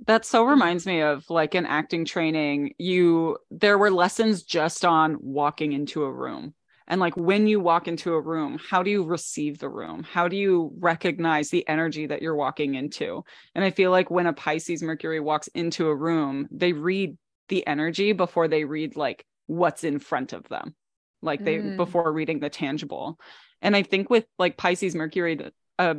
That 0.06 0.25
so 0.25 0.45
reminds 0.45 0.87
me 0.87 1.00
of 1.00 1.28
like 1.30 1.54
in 1.54 1.66
acting 1.66 2.04
training, 2.04 2.75
you 2.78 3.38
there 3.50 3.78
were 3.78 3.90
lessons 3.90 4.42
just 4.42 4.85
on 4.85 5.16
walking 5.21 5.73
into 5.73 6.04
a 6.04 6.12
room 6.12 6.54
and 6.88 7.00
like 7.00 7.16
when 7.16 7.47
you 7.47 7.61
walk 7.61 7.88
into 7.88 8.14
a 8.14 8.21
room 8.21 8.59
how 8.71 8.83
do 8.83 8.90
you 8.90 9.02
receive 9.05 9.59
the 9.59 9.69
room? 9.69 10.02
How 10.02 10.28
do 10.28 10.37
you 10.37 10.73
recognize 10.78 11.50
the 11.50 11.66
energy 11.69 12.07
that 12.07 12.23
you're 12.23 12.37
walking 12.37 12.75
into? 12.75 13.25
And 13.55 13.64
i 13.64 13.71
feel 13.71 13.90
like 13.90 14.11
when 14.11 14.26
a 14.26 14.33
pisces 14.33 14.83
mercury 14.83 15.21
walks 15.21 15.49
into 15.49 15.88
a 15.88 15.95
room 15.95 16.49
they 16.50 16.73
read 16.73 17.16
the 17.49 17.66
energy 17.66 18.12
before 18.12 18.49
they 18.49 18.64
read 18.64 18.97
like 18.97 19.25
what's 19.47 19.85
in 19.85 19.99
front 19.99 20.33
of 20.33 20.49
them. 20.49 20.75
Like 21.23 21.45
they 21.45 21.59
Mm. 21.59 21.76
before 21.76 22.12
reading 22.12 22.40
the 22.40 22.50
tangible. 22.50 23.19
And 23.62 23.75
i 23.76 23.83
think 23.83 24.11
with 24.11 24.26
like 24.38 24.57
pisces 24.57 24.95
mercury 24.95 25.38
a, 25.78 25.97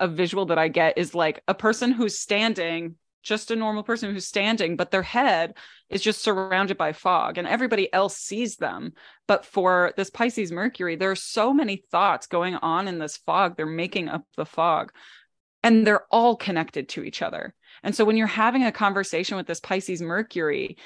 a 0.00 0.08
visual 0.08 0.46
that 0.46 0.58
i 0.58 0.68
get 0.68 0.98
is 0.98 1.14
like 1.14 1.42
a 1.48 1.54
person 1.54 1.92
who's 1.92 2.18
standing 2.18 2.96
just 3.22 3.50
a 3.50 3.56
normal 3.56 3.82
person 3.82 4.12
who's 4.12 4.26
standing 4.26 4.76
but 4.76 4.90
their 4.90 5.02
head 5.02 5.54
is 5.88 6.02
just 6.02 6.22
surrounded 6.22 6.76
by 6.76 6.92
fog 6.92 7.38
and 7.38 7.46
everybody 7.46 7.92
else 7.92 8.16
sees 8.16 8.56
them. 8.56 8.92
But 9.28 9.44
for 9.44 9.92
this 9.96 10.10
pisces 10.10 10.52
mercury 10.52 10.96
there 10.96 11.10
are 11.10 11.16
so 11.16 11.52
many 11.52 11.84
thoughts 11.90 12.26
going 12.26 12.56
on 12.56 12.88
in 12.88 12.98
this 12.98 13.16
fog. 13.16 13.56
They're 13.56 13.66
making 13.66 14.08
up 14.08 14.24
the 14.36 14.46
fog 14.46 14.92
and 15.62 15.86
they're 15.86 16.06
all 16.10 16.36
connected 16.36 16.88
to 16.90 17.04
each 17.04 17.22
other. 17.22 17.54
And 17.82 17.94
so 17.94 18.04
when 18.04 18.16
you're 18.16 18.26
having 18.26 18.64
a 18.64 18.72
conversation 18.72 19.36
with 19.36 19.46
this 19.46 19.60
pisces 19.60 20.02
mercury 20.02 20.76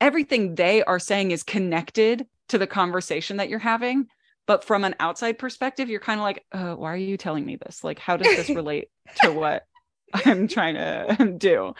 everything 0.00 0.54
they 0.54 0.82
are 0.84 0.98
saying 0.98 1.30
is 1.30 1.42
connected 1.42 2.26
to 2.48 2.58
the 2.58 2.66
conversation 2.66 3.38
that 3.38 3.48
you're 3.48 3.58
having. 3.58 4.06
But 4.46 4.64
from 4.64 4.84
an 4.84 4.94
outside 5.00 5.38
perspective 5.38 5.88
you're 5.88 6.00
kind 6.00 6.20
of 6.20 6.24
like 6.24 6.44
uh, 6.52 6.74
why 6.74 6.92
are 6.92 6.96
you 6.96 7.16
telling 7.16 7.44
me 7.44 7.56
this? 7.56 7.84
Like 7.84 7.98
how 7.98 8.16
does 8.16 8.34
this 8.36 8.48
relate 8.56 8.88
to 9.22 9.32
what 9.32 9.64
i'm 10.12 10.48
trying 10.48 10.74
to 10.74 11.34
do. 11.38 11.74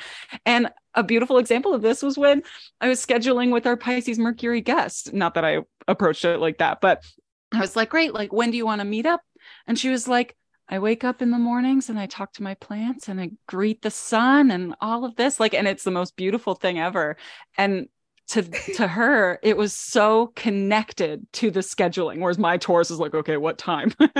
And 0.47 0.71
a 0.95 1.02
beautiful 1.02 1.38
example 1.38 1.75
of 1.75 1.83
this 1.83 2.02
was 2.02 2.16
when 2.16 2.43
i 2.81 2.88
was 2.88 3.04
scheduling 3.04 3.52
with 3.52 3.66
our 3.66 3.76
pisces 3.76 4.19
mercury 4.19 4.61
guest. 4.61 5.12
Not 5.12 5.35
that 5.35 5.45
i 5.45 5.59
approached 5.87 6.25
it 6.25 6.38
like 6.38 6.59
that 6.59 6.81
but 6.81 7.04
i 7.52 7.61
was 7.61 7.76
like 7.76 7.90
great 7.90 8.14
like 8.14 8.33
when 8.33 8.50
do 8.50 8.57
you 8.57 8.66
want 8.66 8.81
to 8.81 8.87
meet 8.87 9.07
up? 9.07 9.21
And 9.66 9.78
she 9.78 9.90
was 9.90 10.09
like 10.09 10.37
I 10.66 10.78
wake 10.78 11.04
up 11.04 11.21
in 11.21 11.31
the 11.31 11.38
mornings 11.38 11.90
and 11.90 11.99
I 11.99 12.07
talk 12.07 12.33
to 12.35 12.43
my 12.43 12.54
plants 12.54 13.09
and 13.09 13.21
I 13.21 13.33
greet 13.47 13.83
the 13.83 13.90
sun 13.90 14.50
and 14.50 14.75
all 14.81 15.04
of 15.04 15.14
this 15.16 15.38
like 15.38 15.54
and 15.54 15.69
it's 15.69 15.85
the 15.85 15.90
most 15.90 16.16
beautiful 16.16 16.54
thing 16.54 16.78
ever. 16.78 17.16
And 17.59 17.88
to 18.28 18.43
to 18.75 18.87
her 18.87 19.38
it 19.43 19.57
was 19.57 19.73
so 19.73 20.28
connected 20.35 21.26
to 21.33 21.50
the 21.50 21.61
scheduling 21.61 22.21
whereas 22.21 22.38
my 22.38 22.57
Taurus 22.57 22.90
is 22.90 22.99
like 22.99 23.14
okay 23.14 23.37
what 23.37 23.59
time 23.59 23.93
which 23.99 24.11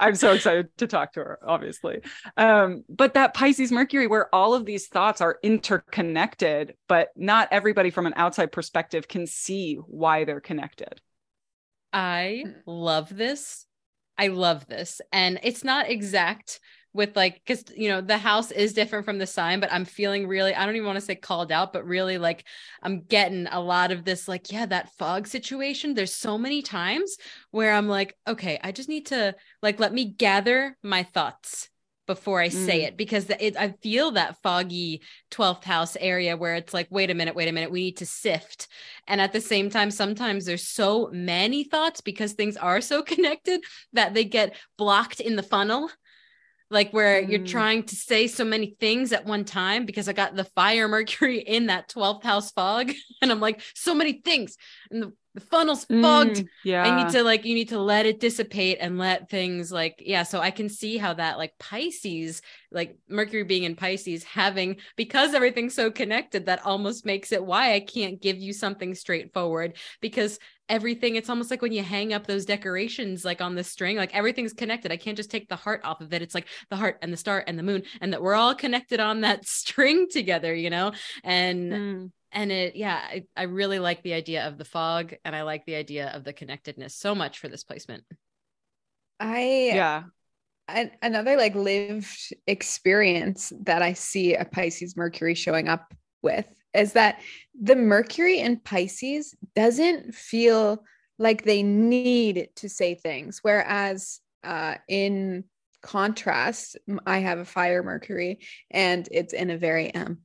I'm 0.00 0.14
so 0.14 0.32
excited 0.32 0.68
to 0.78 0.86
talk 0.86 1.12
to 1.14 1.20
her 1.20 1.38
obviously 1.46 2.00
um 2.36 2.84
but 2.88 3.14
that 3.14 3.34
Pisces 3.34 3.72
Mercury 3.72 4.06
where 4.06 4.32
all 4.34 4.54
of 4.54 4.66
these 4.66 4.88
thoughts 4.88 5.20
are 5.20 5.38
interconnected 5.42 6.74
but 6.88 7.08
not 7.16 7.48
everybody 7.50 7.90
from 7.90 8.06
an 8.06 8.14
outside 8.16 8.52
perspective 8.52 9.08
can 9.08 9.26
see 9.26 9.76
why 9.76 10.24
they're 10.24 10.40
connected 10.40 11.00
I 11.94 12.42
love 12.66 13.16
this. 13.16 13.66
I 14.18 14.26
love 14.26 14.66
this. 14.66 15.00
And 15.12 15.38
it's 15.44 15.62
not 15.62 15.88
exact 15.88 16.58
with 16.94 17.16
like, 17.16 17.34
because, 17.44 17.64
you 17.76 17.88
know, 17.88 18.00
the 18.00 18.16
house 18.16 18.50
is 18.50 18.72
different 18.72 19.04
from 19.04 19.18
the 19.18 19.26
sign, 19.26 19.60
but 19.60 19.72
I'm 19.72 19.84
feeling 19.84 20.26
really, 20.26 20.54
I 20.54 20.64
don't 20.64 20.76
even 20.76 20.86
want 20.86 20.96
to 20.96 21.04
say 21.04 21.16
called 21.16 21.52
out, 21.52 21.72
but 21.72 21.84
really 21.86 22.16
like 22.18 22.44
I'm 22.82 23.02
getting 23.02 23.46
a 23.48 23.60
lot 23.60 23.92
of 23.92 24.04
this, 24.04 24.28
like, 24.28 24.50
yeah, 24.50 24.66
that 24.66 24.94
fog 24.96 25.26
situation. 25.26 25.94
There's 25.94 26.14
so 26.14 26.38
many 26.38 26.62
times 26.62 27.16
where 27.50 27.72
I'm 27.74 27.88
like, 27.88 28.16
okay, 28.26 28.58
I 28.62 28.72
just 28.72 28.88
need 28.88 29.06
to 29.06 29.34
like, 29.62 29.80
let 29.80 29.92
me 29.92 30.06
gather 30.06 30.76
my 30.82 31.02
thoughts 31.02 31.68
before 32.06 32.40
I 32.40 32.48
say 32.50 32.82
Mm. 32.82 32.88
it 32.88 32.96
because 32.96 33.30
it, 33.30 33.56
I 33.56 33.72
feel 33.82 34.12
that 34.12 34.36
foggy 34.42 35.02
12th 35.30 35.64
house 35.64 35.96
area 35.98 36.36
where 36.36 36.54
it's 36.54 36.74
like, 36.74 36.86
wait 36.90 37.10
a 37.10 37.14
minute, 37.14 37.34
wait 37.34 37.48
a 37.48 37.52
minute, 37.52 37.70
we 37.70 37.80
need 37.80 37.96
to 37.98 38.06
sift. 38.06 38.68
And 39.08 39.20
at 39.20 39.32
the 39.32 39.40
same 39.40 39.70
time, 39.70 39.90
sometimes 39.90 40.44
there's 40.44 40.68
so 40.68 41.08
many 41.12 41.64
thoughts 41.64 42.00
because 42.02 42.32
things 42.34 42.56
are 42.56 42.80
so 42.80 43.02
connected 43.14 43.62
that 43.94 44.14
they 44.14 44.24
get 44.24 44.54
blocked 44.76 45.20
in 45.20 45.36
the 45.36 45.42
funnel. 45.42 45.90
Like 46.74 46.90
where 46.92 47.20
you're 47.22 47.38
Mm. 47.40 47.48
trying 47.48 47.82
to 47.84 47.96
say 47.96 48.26
so 48.26 48.44
many 48.44 48.76
things 48.80 49.12
at 49.12 49.24
one 49.24 49.44
time 49.44 49.86
because 49.86 50.08
I 50.08 50.12
got 50.12 50.34
the 50.34 50.44
fire 50.44 50.88
Mercury 50.96 51.38
in 51.38 51.66
that 51.66 51.88
12th 51.88 52.24
house 52.24 52.50
fog. 52.50 52.92
And 53.22 53.30
I'm 53.32 53.40
like, 53.40 53.62
so 53.74 53.94
many 53.94 54.14
things. 54.14 54.56
And 54.90 55.02
the, 55.02 55.12
the 55.34 55.40
funnel's 55.40 55.86
fogged. 56.00 56.36
Mm, 56.36 56.48
yeah 56.62 56.84
I 56.84 56.90
need 56.90 57.08
to 57.10 57.22
like 57.22 57.44
you 57.44 57.54
need 57.54 57.70
to 57.70 57.78
let 57.80 58.06
it 58.06 58.20
dissipate 58.20 58.78
and 58.80 58.98
let 58.98 59.28
things 59.30 59.72
like 59.72 59.96
yeah 60.04 60.22
so 60.22 60.40
I 60.40 60.50
can 60.50 60.68
see 60.68 60.96
how 60.96 61.14
that 61.14 61.38
like 61.38 61.58
Pisces 61.58 62.40
like 62.70 62.96
Mercury 63.08 63.42
being 63.42 63.64
in 63.64 63.74
Pisces 63.74 64.22
having 64.22 64.76
because 64.96 65.34
everything's 65.34 65.74
so 65.74 65.90
connected 65.90 66.46
that 66.46 66.64
almost 66.64 67.04
makes 67.06 67.32
it 67.32 67.44
why 67.44 67.74
I 67.74 67.80
can't 67.80 68.20
give 68.20 68.38
you 68.38 68.52
something 68.52 68.94
straightforward 68.94 69.76
because 70.00 70.38
everything 70.68 71.16
it's 71.16 71.28
almost 71.28 71.50
like 71.50 71.60
when 71.62 71.72
you 71.72 71.82
hang 71.82 72.12
up 72.12 72.26
those 72.26 72.46
decorations 72.46 73.24
like 73.24 73.40
on 73.40 73.54
the 73.54 73.64
string 73.64 73.96
like 73.96 74.14
everything's 74.14 74.52
connected 74.52 74.92
I 74.92 74.96
can't 74.96 75.16
just 75.16 75.30
take 75.30 75.48
the 75.48 75.56
heart 75.56 75.80
off 75.84 76.00
of 76.00 76.12
it 76.12 76.22
it's 76.22 76.34
like 76.34 76.48
the 76.70 76.76
heart 76.76 76.98
and 77.02 77.12
the 77.12 77.16
star 77.18 77.44
and 77.46 77.58
the 77.58 77.62
moon 77.62 77.82
and 78.00 78.12
that 78.12 78.22
we're 78.22 78.34
all 78.34 78.54
connected 78.54 79.00
on 79.00 79.22
that 79.22 79.46
string 79.46 80.06
together 80.10 80.54
you 80.54 80.70
know 80.70 80.92
and 81.22 81.72
Mm. 81.72 82.10
And 82.34 82.52
it 82.52 82.76
yeah 82.76 83.00
I, 83.02 83.24
I 83.36 83.42
really 83.44 83.78
like 83.78 84.02
the 84.02 84.12
idea 84.12 84.46
of 84.46 84.58
the 84.58 84.64
fog 84.64 85.14
and 85.24 85.34
i 85.34 85.42
like 85.42 85.64
the 85.64 85.76
idea 85.76 86.08
of 86.08 86.24
the 86.24 86.32
connectedness 86.32 86.94
so 86.94 87.14
much 87.14 87.38
for 87.38 87.48
this 87.48 87.64
placement. 87.64 88.04
I 89.20 89.70
yeah. 89.74 90.02
an- 90.68 90.90
another 91.02 91.36
like 91.36 91.54
lived 91.54 92.34
experience 92.46 93.52
that 93.62 93.82
I 93.82 93.92
see 93.92 94.34
a 94.34 94.44
Pisces 94.44 94.96
Mercury 94.96 95.34
showing 95.34 95.68
up 95.68 95.94
with 96.22 96.46
is 96.74 96.94
that 96.94 97.20
the 97.58 97.76
Mercury 97.76 98.40
in 98.40 98.58
Pisces 98.58 99.34
doesn't 99.54 100.14
feel 100.14 100.84
like 101.18 101.44
they 101.44 101.62
need 101.62 102.48
to 102.56 102.68
say 102.68 102.96
things, 102.96 103.38
whereas 103.42 104.20
uh, 104.42 104.74
in 104.88 105.44
contrast, 105.80 106.76
i 107.06 107.18
have 107.18 107.38
a 107.38 107.44
fire 107.44 107.82
Mercury 107.82 108.40
and 108.70 109.06
it's 109.12 109.34
in 109.34 109.50
a 109.50 109.58
very 109.58 109.94
um 109.94 110.18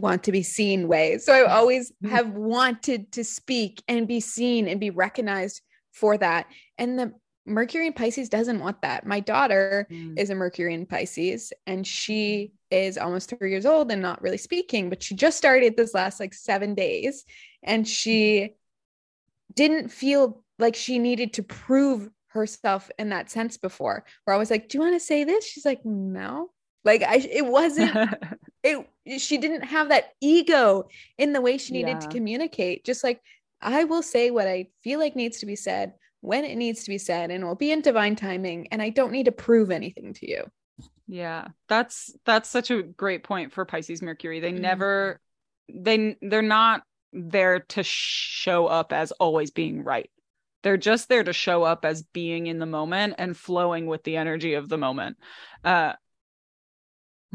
want 0.00 0.24
to 0.24 0.32
be 0.32 0.42
seen 0.42 0.88
way. 0.88 1.18
So 1.18 1.32
I 1.32 1.50
always 1.52 1.92
Mhm. 2.02 2.10
have 2.10 2.30
wanted 2.30 3.12
to 3.12 3.24
speak 3.24 3.82
and 3.88 4.06
be 4.08 4.20
seen 4.20 4.68
and 4.68 4.80
be 4.80 4.90
recognized 4.90 5.60
for 5.92 6.16
that. 6.18 6.46
And 6.76 6.98
the 6.98 7.12
Mercury 7.46 7.86
in 7.86 7.92
Pisces 7.94 8.28
doesn't 8.28 8.60
want 8.60 8.82
that. 8.82 9.06
My 9.06 9.20
daughter 9.20 9.86
Mm. 9.90 10.18
is 10.18 10.28
a 10.30 10.34
Mercury 10.34 10.74
in 10.74 10.84
Pisces 10.86 11.52
and 11.66 11.86
she 11.86 12.52
is 12.70 12.98
almost 12.98 13.30
three 13.30 13.50
years 13.50 13.64
old 13.64 13.90
and 13.90 14.02
not 14.02 14.20
really 14.20 14.36
speaking, 14.36 14.90
but 14.90 15.02
she 15.02 15.14
just 15.14 15.38
started 15.38 15.74
this 15.76 15.94
last 15.94 16.20
like 16.20 16.34
seven 16.34 16.74
days 16.74 17.24
and 17.62 17.88
she 17.88 18.54
didn't 19.54 19.88
feel 19.88 20.44
like 20.58 20.74
she 20.76 20.98
needed 20.98 21.32
to 21.34 21.42
prove 21.42 22.10
herself 22.28 22.90
in 22.98 23.08
that 23.08 23.30
sense 23.30 23.56
before. 23.56 24.04
Where 24.24 24.34
I 24.34 24.38
was 24.38 24.50
like, 24.50 24.68
Do 24.68 24.76
you 24.76 24.82
want 24.82 24.94
to 24.94 25.00
say 25.00 25.24
this? 25.24 25.46
She's 25.46 25.64
like, 25.64 25.84
No. 25.84 26.50
Like 26.84 27.02
I 27.02 27.16
it 27.16 27.46
wasn't 27.46 27.90
it 28.62 28.86
she 29.20 29.38
didn't 29.38 29.62
have 29.64 29.88
that 29.90 30.12
ego 30.20 30.88
in 31.16 31.32
the 31.32 31.40
way 31.40 31.58
she 31.58 31.74
needed 31.74 32.00
to 32.02 32.08
communicate. 32.08 32.84
Just 32.84 33.04
like 33.04 33.20
I 33.60 33.84
will 33.84 34.02
say 34.02 34.30
what 34.30 34.46
I 34.48 34.68
feel 34.82 34.98
like 34.98 35.16
needs 35.16 35.38
to 35.40 35.46
be 35.46 35.56
said 35.56 35.94
when 36.20 36.44
it 36.44 36.56
needs 36.56 36.84
to 36.84 36.90
be 36.90 36.98
said 36.98 37.30
and 37.30 37.42
it 37.42 37.46
will 37.46 37.54
be 37.54 37.72
in 37.72 37.80
divine 37.80 38.16
timing 38.16 38.68
and 38.72 38.82
I 38.82 38.90
don't 38.90 39.12
need 39.12 39.26
to 39.26 39.32
prove 39.32 39.70
anything 39.70 40.14
to 40.14 40.28
you. 40.28 40.44
Yeah, 41.06 41.48
that's 41.68 42.14
that's 42.24 42.48
such 42.48 42.70
a 42.70 42.82
great 42.82 43.24
point 43.24 43.52
for 43.52 43.64
Pisces 43.64 44.02
Mercury. 44.02 44.40
They 44.40 44.52
Mhm. 44.52 44.60
never 44.60 45.20
they 45.68 46.16
they're 46.20 46.42
not 46.42 46.82
there 47.12 47.60
to 47.60 47.82
show 47.82 48.66
up 48.66 48.92
as 48.92 49.10
always 49.12 49.50
being 49.50 49.82
right. 49.84 50.10
They're 50.62 50.76
just 50.76 51.08
there 51.08 51.24
to 51.24 51.32
show 51.32 51.62
up 51.62 51.84
as 51.84 52.02
being 52.02 52.46
in 52.46 52.58
the 52.58 52.66
moment 52.66 53.14
and 53.18 53.36
flowing 53.36 53.86
with 53.86 54.02
the 54.04 54.16
energy 54.16 54.54
of 54.54 54.68
the 54.68 54.76
moment. 54.76 55.16
Uh 55.64 55.94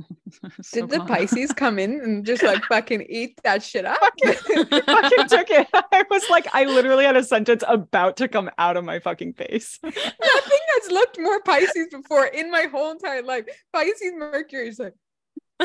so 0.62 0.82
Did 0.82 0.90
the. 0.90 1.06
Pisces 1.06 1.52
come 1.52 1.80
in 1.80 2.02
and 2.02 2.26
just 2.26 2.44
like 2.52 2.64
fucking 2.66 3.06
eat 3.10 3.40
that 3.44 3.64
shit 3.64 3.86
up? 3.86 3.98
fucking, 4.00 4.66
fucking 4.86 5.28
took 5.28 5.50
it. 5.50 5.68
I 5.74 6.04
was 6.10 6.24
like, 6.30 6.48
I 6.54 6.66
literally 6.66 7.06
had 7.06 7.16
a 7.16 7.24
sentence 7.24 7.64
about 7.68 8.18
to 8.18 8.28
come 8.28 8.50
out 8.58 8.78
of 8.78 8.84
my 8.84 9.00
fucking 9.00 9.34
face. 9.34 9.80
Nothing 9.84 10.02
has 10.22 10.92
looked 10.92 11.20
more 11.20 11.42
Pisces 11.42 11.88
before 11.92 12.26
in 12.26 12.50
my 12.52 12.68
whole 12.72 12.92
entire 12.92 13.22
life. 13.22 13.46
Pisces 13.74 14.14
Mercury 14.16 14.70
is 14.70 14.80
like, 14.80 14.94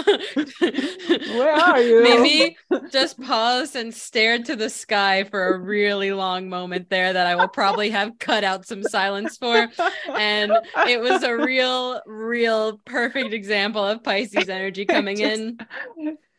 Where 0.04 1.52
are 1.52 1.80
you? 1.80 2.02
maybe 2.02 2.56
just 2.90 3.20
paused 3.20 3.76
and 3.76 3.94
stared 3.94 4.44
to 4.46 4.56
the 4.56 4.70
sky 4.70 5.24
for 5.24 5.54
a 5.54 5.58
really 5.58 6.12
long 6.12 6.48
moment 6.48 6.88
there 6.90 7.12
that 7.12 7.26
i 7.26 7.34
will 7.34 7.48
probably 7.48 7.90
have 7.90 8.18
cut 8.18 8.44
out 8.44 8.66
some 8.66 8.82
silence 8.82 9.36
for 9.36 9.68
and 10.14 10.52
it 10.86 11.00
was 11.00 11.22
a 11.22 11.36
real 11.36 12.00
real 12.06 12.78
perfect 12.84 13.32
example 13.32 13.84
of 13.84 14.02
pisces 14.02 14.48
energy 14.48 14.84
coming 14.86 15.16
Just- 15.16 15.40
in 15.40 15.58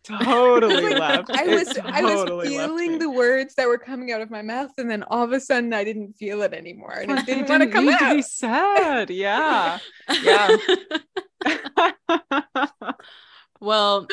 totally 0.03 0.95
left. 0.95 1.29
I 1.29 1.43
It 1.45 1.49
was 1.49 1.77
I 1.83 2.01
was 2.01 2.47
feeling 2.47 2.97
the 2.97 3.09
words 3.11 3.53
that 3.55 3.67
were 3.67 3.77
coming 3.77 4.11
out 4.11 4.21
of 4.21 4.31
my 4.31 4.41
mouth, 4.41 4.71
and 4.79 4.89
then 4.89 5.03
all 5.03 5.23
of 5.23 5.31
a 5.33 5.39
sudden 5.39 5.71
I 5.71 5.83
didn't 5.83 6.13
feel 6.13 6.41
it 6.41 6.51
anymore, 6.53 6.93
and 6.93 7.11
it 7.11 7.19
It 7.19 7.25
didn't 7.27 7.49
want 7.49 7.61
to 7.63 7.69
come 7.69 7.89
out. 7.89 7.99
to 7.99 8.15
be 8.15 8.21
said. 8.23 9.09
Yeah. 9.11 9.77
Yeah. 10.23 10.57
well 13.59 14.07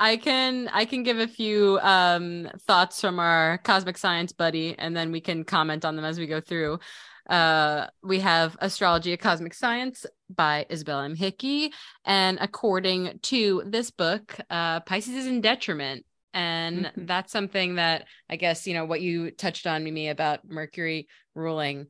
I 0.00 0.16
can 0.16 0.68
I 0.68 0.84
can 0.84 1.02
give 1.02 1.18
a 1.18 1.26
few 1.26 1.78
um 1.82 2.48
thoughts 2.66 3.00
from 3.00 3.18
our 3.18 3.58
cosmic 3.58 3.98
science 3.98 4.32
buddy 4.32 4.76
and 4.78 4.96
then 4.96 5.10
we 5.10 5.20
can 5.20 5.44
comment 5.44 5.84
on 5.84 5.96
them 5.96 6.04
as 6.04 6.18
we 6.18 6.26
go 6.26 6.40
through. 6.40 6.78
Uh 7.28 7.88
we 8.02 8.20
have 8.20 8.56
Astrology 8.60 9.12
of 9.12 9.18
Cosmic 9.18 9.54
Science 9.54 10.06
by 10.30 10.66
Isabel 10.68 11.00
M. 11.00 11.16
Hickey 11.16 11.72
and 12.04 12.38
according 12.40 13.18
to 13.24 13.62
this 13.66 13.90
book, 13.90 14.36
uh 14.50 14.80
Pisces 14.80 15.14
is 15.14 15.26
in 15.26 15.40
detriment 15.40 16.04
and 16.32 16.86
mm-hmm. 16.86 17.06
that's 17.06 17.32
something 17.32 17.74
that 17.76 18.06
I 18.30 18.36
guess, 18.36 18.66
you 18.66 18.74
know, 18.74 18.84
what 18.84 19.00
you 19.00 19.32
touched 19.32 19.66
on 19.66 19.82
Mimi 19.82 20.08
about 20.08 20.48
Mercury 20.48 21.08
ruling 21.34 21.88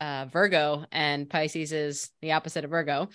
uh 0.00 0.24
Virgo 0.24 0.86
and 0.90 1.28
Pisces 1.28 1.72
is 1.72 2.10
the 2.22 2.32
opposite 2.32 2.64
of 2.64 2.70
Virgo 2.70 3.08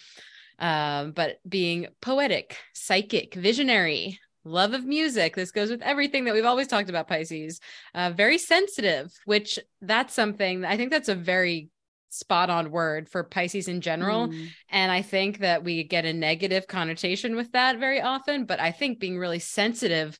um, 0.60 1.12
but 1.12 1.40
being 1.48 1.88
poetic, 2.02 2.58
psychic, 2.74 3.36
visionary, 3.36 4.20
love 4.44 4.74
of 4.74 4.86
music. 4.86 5.36
This 5.36 5.52
goes 5.52 5.70
with 5.70 5.82
everything 5.82 6.26
that 6.26 6.34
we've 6.34 6.46
always 6.46 6.68
talked 6.68 6.90
about, 6.90 7.08
Pisces. 7.08 7.60
Uh, 7.94 8.12
very 8.12 8.38
sensitive, 8.38 9.12
which 9.26 9.60
that's 9.82 10.14
something 10.14 10.64
I 10.64 10.78
think 10.78 10.92
that's 10.92 11.10
a 11.10 11.16
very 11.16 11.70
spot 12.10 12.50
on 12.50 12.72
word 12.72 13.10
for 13.10 13.24
Pisces 13.24 13.68
in 13.68 13.82
general. 13.82 14.30
Mm. 14.30 14.48
And 14.70 14.92
I 14.92 15.02
think 15.02 15.40
that 15.40 15.64
we 15.64 15.84
get 15.84 16.06
a 16.06 16.14
negative 16.14 16.68
connotation 16.68 17.36
with 17.36 17.52
that 17.52 17.80
very 17.80 18.02
often. 18.02 18.46
But 18.46 18.62
I 18.62 18.72
think 18.72 19.00
being 19.00 19.18
really 19.18 19.40
sensitive, 19.40 20.18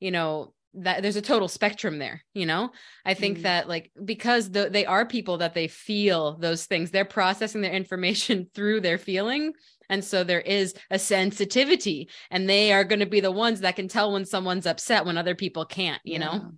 you 0.00 0.10
know, 0.10 0.54
that 0.76 1.02
there's 1.02 1.16
a 1.16 1.22
total 1.22 1.46
spectrum 1.46 1.98
there 1.98 2.24
you 2.34 2.44
know 2.46 2.70
i 3.04 3.14
think 3.14 3.38
mm. 3.38 3.42
that 3.42 3.68
like 3.68 3.92
because 4.04 4.50
the, 4.50 4.68
they 4.68 4.84
are 4.84 5.06
people 5.06 5.38
that 5.38 5.54
they 5.54 5.68
feel 5.68 6.36
those 6.38 6.66
things 6.66 6.90
they're 6.90 7.04
processing 7.04 7.60
their 7.60 7.72
information 7.72 8.48
through 8.54 8.80
their 8.80 8.98
feeling 8.98 9.52
and 9.88 10.04
so 10.04 10.24
there 10.24 10.40
is 10.40 10.74
a 10.90 10.98
sensitivity, 10.98 12.08
and 12.30 12.48
they 12.48 12.72
are 12.72 12.84
going 12.84 13.00
to 13.00 13.06
be 13.06 13.20
the 13.20 13.30
ones 13.30 13.60
that 13.60 13.76
can 13.76 13.88
tell 13.88 14.12
when 14.12 14.24
someone's 14.24 14.66
upset 14.66 15.04
when 15.04 15.18
other 15.18 15.34
people 15.34 15.64
can't, 15.64 16.00
you 16.04 16.14
yeah. 16.14 16.18
know? 16.18 16.52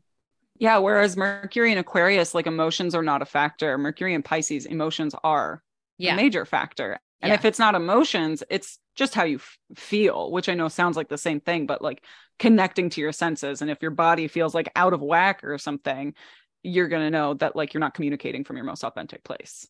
Yeah. 0.59 0.78
Whereas 0.78 1.16
Mercury 1.16 1.71
and 1.71 1.80
Aquarius, 1.80 2.35
like 2.35 2.47
emotions 2.47 2.95
are 2.95 3.02
not 3.02 3.23
a 3.23 3.26
factor. 3.26 3.76
Mercury 3.76 4.14
and 4.14 4.25
Pisces, 4.25 4.66
emotions 4.66 5.14
are 5.23 5.62
yeah. 5.99 6.14
a 6.14 6.16
major 6.16 6.45
factor. 6.45 6.99
And 7.21 7.30
yeah. 7.30 7.35
if 7.35 7.45
it's 7.45 7.59
not 7.59 7.75
emotions, 7.75 8.42
it's 8.50 8.78
just 8.95 9.14
how 9.14 9.25
you 9.25 9.37
f- 9.37 9.59
feel, 9.75 10.30
which 10.30 10.49
I 10.49 10.54
know 10.54 10.68
sounds 10.68 10.97
like 10.97 11.09
the 11.09 11.18
same 11.18 11.40
thing, 11.40 11.66
but 11.66 11.83
like 11.83 12.02
connecting 12.38 12.90
to 12.90 13.00
your 13.00 13.12
senses. 13.12 13.62
And 13.62 13.71
if 13.71 13.83
your 13.83 13.90
body 13.90 14.28
feels 14.28 14.54
like 14.54 14.71
out 14.76 14.92
of 14.92 15.02
whack 15.02 15.45
or 15.45 15.59
something, 15.59 16.14
you're 16.62 16.88
going 16.88 17.02
to 17.02 17.11
know 17.11 17.35
that 17.35 17.56
like 17.56 17.73
you're 17.73 17.80
not 17.80 17.95
communicating 17.95 18.45
from 18.45 18.56
your 18.56 18.66
most 18.66 18.85
authentic 18.85 19.25
place. 19.25 19.66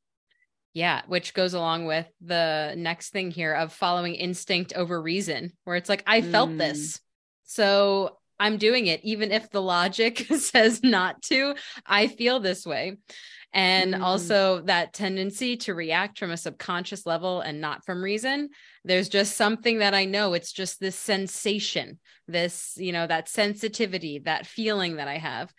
Yeah, 0.76 1.00
which 1.06 1.32
goes 1.32 1.54
along 1.54 1.86
with 1.86 2.06
the 2.20 2.74
next 2.76 3.08
thing 3.08 3.30
here 3.30 3.54
of 3.54 3.72
following 3.72 4.14
instinct 4.14 4.74
over 4.74 5.00
reason, 5.00 5.54
where 5.64 5.76
it's 5.76 5.88
like, 5.88 6.02
I 6.06 6.20
felt 6.20 6.50
mm. 6.50 6.58
this. 6.58 7.00
So 7.44 8.18
I'm 8.38 8.58
doing 8.58 8.86
it, 8.86 9.00
even 9.02 9.32
if 9.32 9.48
the 9.48 9.62
logic 9.62 10.18
says 10.36 10.82
not 10.82 11.22
to. 11.22 11.54
I 11.86 12.08
feel 12.08 12.40
this 12.40 12.66
way. 12.66 12.98
And 13.54 13.94
mm. 13.94 14.02
also 14.02 14.60
that 14.66 14.92
tendency 14.92 15.56
to 15.56 15.72
react 15.72 16.18
from 16.18 16.30
a 16.30 16.36
subconscious 16.36 17.06
level 17.06 17.40
and 17.40 17.58
not 17.58 17.86
from 17.86 18.04
reason. 18.04 18.50
There's 18.84 19.08
just 19.08 19.34
something 19.34 19.78
that 19.78 19.94
I 19.94 20.04
know. 20.04 20.34
It's 20.34 20.52
just 20.52 20.78
this 20.78 20.96
sensation, 20.96 21.98
this, 22.28 22.74
you 22.76 22.92
know, 22.92 23.06
that 23.06 23.30
sensitivity, 23.30 24.18
that 24.26 24.46
feeling 24.46 24.96
that 24.96 25.08
I 25.08 25.16
have. 25.16 25.50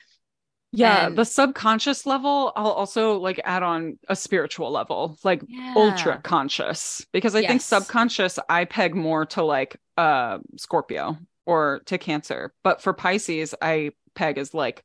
Yeah, 0.74 1.07
and, 1.07 1.17
the 1.17 1.24
subconscious 1.24 2.05
level, 2.05 2.51
I'll 2.55 2.71
also 2.71 3.17
like 3.17 3.39
add 3.45 3.63
on 3.63 3.97
a 4.09 4.15
spiritual 4.15 4.71
level, 4.71 5.17
like 5.24 5.41
yeah. 5.47 5.74
ultra 5.75 6.19
conscious, 6.21 7.05
because 7.13 7.36
I 7.36 7.39
yes. 7.39 7.50
think 7.50 7.62
subconscious 7.62 8.38
I 8.50 8.65
peg 8.65 8.93
more 8.93 9.25
to 9.27 9.43
like 9.43 9.79
uh 9.97 10.39
Scorpio 10.57 11.18
or 11.46 11.81
to 11.85 11.98
Cancer. 11.98 12.53
But 12.63 12.81
for 12.81 12.94
Pisces, 12.94 13.55
I 13.61 13.92
peg 14.13 14.37
as 14.37 14.53
like 14.53 14.83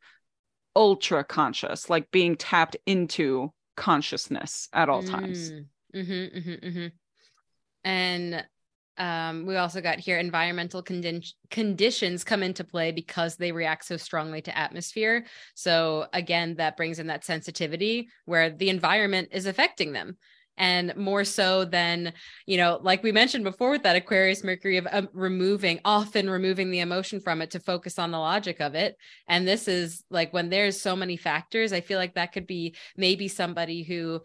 ultra 0.76 1.24
conscious, 1.24 1.90
like 1.90 2.11
being 2.11 2.37
tapped 2.37 2.76
into 2.87 3.52
consciousness 3.76 4.68
at 4.72 4.88
all 4.88 5.02
times. 5.02 5.50
Mm, 5.50 5.66
mm-hmm, 5.94 6.38
mm-hmm, 6.38 6.66
mm-hmm. 6.66 6.87
And 7.85 8.46
um, 8.98 9.46
we 9.46 9.57
also 9.57 9.81
got 9.81 9.98
here 9.98 10.18
environmental 10.18 10.83
condi- 10.83 11.33
conditions 11.50 12.24
come 12.24 12.42
into 12.42 12.64
play 12.64 12.92
because 12.92 13.37
they 13.37 13.52
react 13.52 13.85
so 13.87 13.96
strongly 13.96 14.42
to 14.42 14.57
atmosphere. 14.57 15.24
So 15.55 16.07
again, 16.12 16.57
that 16.57 16.76
brings 16.76 16.98
in 16.98 17.07
that 17.07 17.24
sensitivity 17.24 18.09
where 18.26 18.50
the 18.50 18.68
environment 18.68 19.28
is 19.33 19.46
affecting 19.46 19.92
them. 19.92 20.18
And 20.59 20.94
more 20.96 21.24
so 21.24 21.64
than, 21.64 22.12
you 22.44 22.59
know, 22.59 22.78
like 22.83 23.02
we 23.02 23.11
mentioned 23.11 23.42
before 23.42 23.70
with 23.70 23.85
that 23.85 23.96
Aquarius 23.96 24.44
Mercury 24.44 24.76
of 24.76 24.87
um, 24.92 25.09
removing, 25.14 25.81
often 25.83 26.28
removing 26.28 26.70
the 26.70 26.81
emotion 26.81 27.20
from 27.20 27.40
it 27.40 27.52
to 27.52 27.61
focus 27.61 27.98
on 27.98 28.11
the 28.11 28.18
logic 28.18 28.61
of 28.61 28.74
it. 28.74 28.96
And 29.26 29.48
this 29.48 29.66
is 29.66 30.05
like 30.11 30.35
when 30.35 30.50
there's 30.50 30.78
so 30.78 30.94
many 30.94 31.16
factors, 31.16 31.72
I 31.72 31.81
feel 31.81 31.98
like 31.98 32.14
that 32.14 32.33
could 32.33 32.46
be 32.46 32.76
maybe 32.98 33.28
somebody 33.28 33.83
who, 33.83 34.20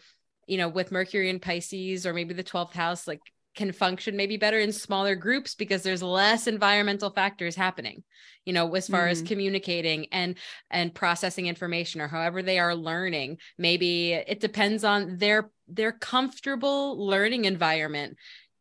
you 0.47 0.57
know, 0.57 0.67
with 0.67 0.91
Mercury 0.91 1.29
and 1.29 1.41
Pisces 1.41 2.05
or 2.05 2.13
maybe 2.13 2.33
the 2.33 2.43
12th 2.43 2.73
house, 2.73 3.07
like 3.07 3.21
can 3.57 3.71
function 3.73 4.15
maybe 4.15 4.37
better 4.37 4.59
in 4.59 4.71
smaller 4.71 5.15
groups 5.15 5.55
because 5.55 5.83
there's 5.83 6.03
less 6.03 6.47
environmental 6.47 7.09
factors 7.09 7.55
happening 7.55 8.03
you 8.45 8.53
know 8.53 8.73
as 8.75 8.87
far 8.87 9.01
mm-hmm. 9.01 9.11
as 9.11 9.21
communicating 9.23 10.07
and 10.13 10.35
and 10.69 10.95
processing 10.95 11.47
information 11.47 11.99
or 11.99 12.07
however 12.07 12.41
they 12.41 12.59
are 12.59 12.75
learning 12.75 13.37
maybe 13.57 14.13
it 14.13 14.39
depends 14.39 14.83
on 14.83 15.17
their 15.17 15.49
their 15.67 15.91
comfortable 15.91 17.05
learning 17.05 17.45
environment 17.45 18.15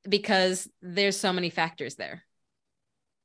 because 0.09 0.69
there's 0.83 1.17
so 1.17 1.33
many 1.33 1.51
factors 1.51 1.95
there 1.95 2.25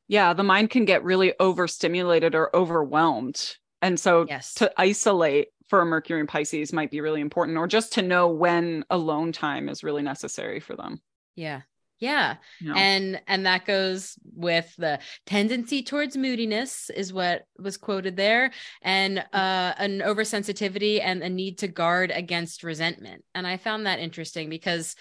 yeah 0.07 0.33
the 0.33 0.43
mind 0.43 0.69
can 0.69 0.85
get 0.85 1.03
really 1.03 1.33
overstimulated 1.39 2.35
or 2.35 2.55
overwhelmed 2.55 3.55
and 3.81 3.99
so 3.99 4.25
yes. 4.29 4.53
to 4.53 4.71
isolate 4.77 5.47
for 5.67 5.83
mercury 5.85 6.19
and 6.19 6.29
pisces 6.29 6.73
might 6.73 6.91
be 6.91 6.99
really 6.99 7.21
important 7.21 7.57
or 7.57 7.65
just 7.65 7.93
to 7.93 8.01
know 8.01 8.27
when 8.27 8.83
alone 8.89 9.31
time 9.31 9.69
is 9.69 9.83
really 9.83 10.03
necessary 10.03 10.59
for 10.59 10.75
them 10.75 11.01
yeah. 11.35 11.61
Yeah. 11.99 12.37
And 12.75 13.21
and 13.27 13.45
that 13.45 13.65
goes 13.65 14.17
with 14.33 14.73
the 14.75 14.99
tendency 15.27 15.83
towards 15.83 16.17
moodiness 16.17 16.89
is 16.89 17.13
what 17.13 17.43
was 17.59 17.77
quoted 17.77 18.17
there 18.17 18.51
and 18.81 19.19
mm. 19.19 19.23
uh 19.31 19.75
an 19.77 19.99
oversensitivity 19.99 20.99
and 20.99 21.21
a 21.21 21.29
need 21.29 21.59
to 21.59 21.67
guard 21.67 22.09
against 22.09 22.63
resentment. 22.63 23.23
And 23.35 23.45
I 23.45 23.57
found 23.57 23.85
that 23.85 23.99
interesting 23.99 24.49
because 24.49 24.95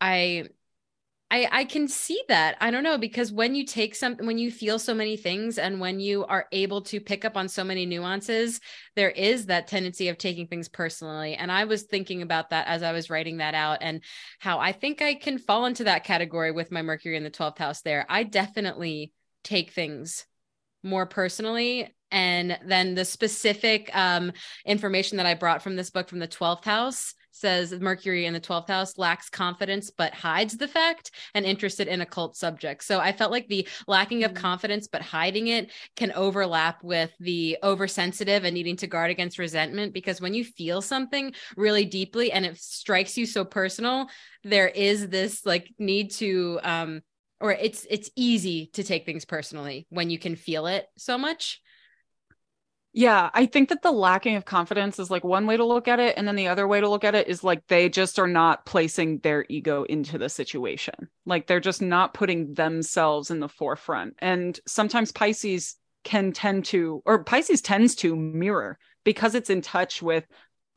I 0.00 0.46
I 1.30 1.48
I 1.50 1.64
can 1.64 1.88
see 1.88 2.22
that. 2.28 2.56
I 2.60 2.70
don't 2.70 2.84
know 2.84 2.98
because 2.98 3.32
when 3.32 3.54
you 3.54 3.64
take 3.64 3.94
some 3.94 4.16
when 4.16 4.38
you 4.38 4.50
feel 4.50 4.78
so 4.78 4.94
many 4.94 5.16
things 5.16 5.58
and 5.58 5.80
when 5.80 5.98
you 5.98 6.24
are 6.26 6.46
able 6.52 6.82
to 6.82 7.00
pick 7.00 7.24
up 7.24 7.36
on 7.36 7.48
so 7.48 7.64
many 7.64 7.84
nuances, 7.84 8.60
there 8.94 9.10
is 9.10 9.46
that 9.46 9.66
tendency 9.66 10.08
of 10.08 10.18
taking 10.18 10.46
things 10.46 10.68
personally. 10.68 11.34
And 11.34 11.50
I 11.50 11.64
was 11.64 11.82
thinking 11.82 12.22
about 12.22 12.50
that 12.50 12.68
as 12.68 12.82
I 12.82 12.92
was 12.92 13.10
writing 13.10 13.38
that 13.38 13.54
out 13.54 13.78
and 13.80 14.02
how 14.38 14.60
I 14.60 14.72
think 14.72 15.02
I 15.02 15.14
can 15.14 15.38
fall 15.38 15.66
into 15.66 15.84
that 15.84 16.04
category 16.04 16.52
with 16.52 16.70
my 16.70 16.82
Mercury 16.82 17.16
in 17.16 17.24
the 17.24 17.30
12th 17.30 17.58
house 17.58 17.82
there. 17.82 18.06
I 18.08 18.22
definitely 18.22 19.12
take 19.42 19.70
things 19.72 20.26
more 20.82 21.06
personally 21.06 21.92
and 22.12 22.56
then 22.64 22.94
the 22.94 23.04
specific 23.04 23.90
um, 23.94 24.32
information 24.64 25.16
that 25.16 25.26
I 25.26 25.34
brought 25.34 25.62
from 25.62 25.74
this 25.74 25.90
book 25.90 26.08
from 26.08 26.20
the 26.20 26.28
12th 26.28 26.64
house 26.64 27.14
says 27.36 27.72
Mercury 27.72 28.26
in 28.26 28.32
the 28.32 28.40
12th 28.40 28.68
house 28.68 28.98
lacks 28.98 29.28
confidence 29.28 29.90
but 29.90 30.14
hides 30.14 30.56
the 30.56 30.68
fact 30.68 31.10
and 31.34 31.44
interested 31.44 31.88
in 31.88 32.00
occult 32.00 32.36
subjects. 32.36 32.86
So 32.86 33.00
I 33.00 33.12
felt 33.12 33.30
like 33.30 33.48
the 33.48 33.68
lacking 33.86 34.24
of 34.24 34.32
mm. 34.32 34.36
confidence 34.36 34.88
but 34.88 35.02
hiding 35.02 35.48
it 35.48 35.70
can 35.96 36.12
overlap 36.12 36.82
with 36.82 37.12
the 37.20 37.58
oversensitive 37.62 38.44
and 38.44 38.54
needing 38.54 38.76
to 38.76 38.86
guard 38.86 39.10
against 39.10 39.38
resentment 39.38 39.92
because 39.92 40.20
when 40.20 40.34
you 40.34 40.44
feel 40.44 40.82
something 40.82 41.32
really 41.56 41.84
deeply 41.84 42.32
and 42.32 42.46
it 42.46 42.56
strikes 42.58 43.16
you 43.16 43.26
so 43.26 43.44
personal, 43.44 44.08
there 44.44 44.68
is 44.68 45.08
this 45.08 45.44
like 45.44 45.72
need 45.78 46.10
to 46.12 46.58
um 46.62 47.02
or 47.40 47.52
it's 47.52 47.86
it's 47.90 48.10
easy 48.16 48.70
to 48.72 48.82
take 48.82 49.04
things 49.04 49.24
personally 49.24 49.86
when 49.90 50.10
you 50.10 50.18
can 50.18 50.36
feel 50.36 50.66
it 50.66 50.86
so 50.96 51.18
much 51.18 51.60
yeah, 52.96 53.28
I 53.34 53.44
think 53.44 53.68
that 53.68 53.82
the 53.82 53.92
lacking 53.92 54.36
of 54.36 54.46
confidence 54.46 54.98
is 54.98 55.10
like 55.10 55.22
one 55.22 55.46
way 55.46 55.58
to 55.58 55.66
look 55.66 55.86
at 55.86 56.00
it. 56.00 56.14
And 56.16 56.26
then 56.26 56.34
the 56.34 56.48
other 56.48 56.66
way 56.66 56.80
to 56.80 56.88
look 56.88 57.04
at 57.04 57.14
it 57.14 57.28
is 57.28 57.44
like 57.44 57.66
they 57.66 57.90
just 57.90 58.18
are 58.18 58.26
not 58.26 58.64
placing 58.64 59.18
their 59.18 59.44
ego 59.50 59.82
into 59.82 60.16
the 60.16 60.30
situation. 60.30 60.94
Like 61.26 61.46
they're 61.46 61.60
just 61.60 61.82
not 61.82 62.14
putting 62.14 62.54
themselves 62.54 63.30
in 63.30 63.38
the 63.38 63.50
forefront. 63.50 64.14
And 64.20 64.58
sometimes 64.66 65.12
Pisces 65.12 65.76
can 66.04 66.32
tend 66.32 66.64
to, 66.66 67.02
or 67.04 67.22
Pisces 67.22 67.60
tends 67.60 67.96
to 67.96 68.16
mirror 68.16 68.78
because 69.04 69.34
it's 69.34 69.50
in 69.50 69.60
touch 69.60 70.00
with 70.00 70.24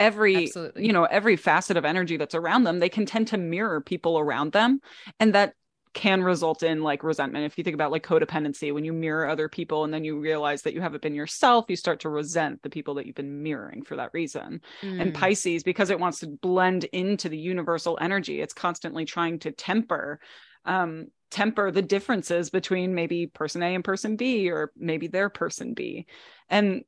every 0.02 0.46
Absolutely. 0.46 0.88
you 0.88 0.94
know 0.94 1.04
every 1.04 1.36
facet 1.36 1.76
of 1.76 1.84
energy 1.84 2.16
that's 2.16 2.34
around 2.34 2.64
them 2.64 2.80
they 2.80 2.88
can 2.88 3.06
tend 3.06 3.28
to 3.28 3.38
mirror 3.38 3.82
people 3.82 4.18
around 4.18 4.54
them 4.54 4.80
and 5.20 5.36
that 5.36 5.54
can 5.94 6.22
result 6.24 6.62
in 6.62 6.84
like 6.84 7.04
resentment. 7.04 7.46
If 7.46 7.58
you 7.58 7.64
think 7.64 7.74
about 7.74 7.92
like 7.92 8.06
codependency, 8.06 8.74
when 8.74 8.86
you 8.86 8.94
mirror 8.94 9.28
other 9.28 9.50
people 9.50 9.84
and 9.84 9.94
then 9.94 10.04
you 10.04 10.20
realize 10.20 10.62
that 10.62 10.74
you 10.74 10.82
haven't 10.82 11.02
been 11.02 11.16
yourself, 11.16 11.66
you 11.68 11.76
start 11.76 12.02
to 12.02 12.10
resent 12.10 12.62
the 12.62 12.70
people 12.70 12.94
that 12.96 13.06
you've 13.06 13.16
been 13.16 13.42
mirroring 13.42 13.84
for 13.84 13.96
that 13.96 14.12
reason. 14.14 14.62
Mm. 14.82 15.02
And 15.02 15.14
Pisces, 15.14 15.64
because 15.64 15.90
it 15.90 16.00
wants 16.00 16.20
to 16.20 16.28
blend 16.28 16.84
into 16.86 17.28
the 17.28 17.38
universal 17.38 17.98
energy, 18.00 18.40
it's 18.40 18.54
constantly 18.54 19.06
trying 19.06 19.40
to 19.40 19.52
temper 19.52 20.20
um, 20.66 21.08
temper 21.32 21.72
the 21.72 21.82
differences 21.82 22.50
between 22.50 22.96
maybe 22.96 23.28
person 23.28 23.64
A 23.64 23.76
and 23.76 23.84
person 23.84 24.16
B, 24.16 24.50
or 24.50 24.72
maybe 24.76 25.08
their 25.08 25.30
person 25.30 25.74
B. 25.74 26.06
And 26.50 26.84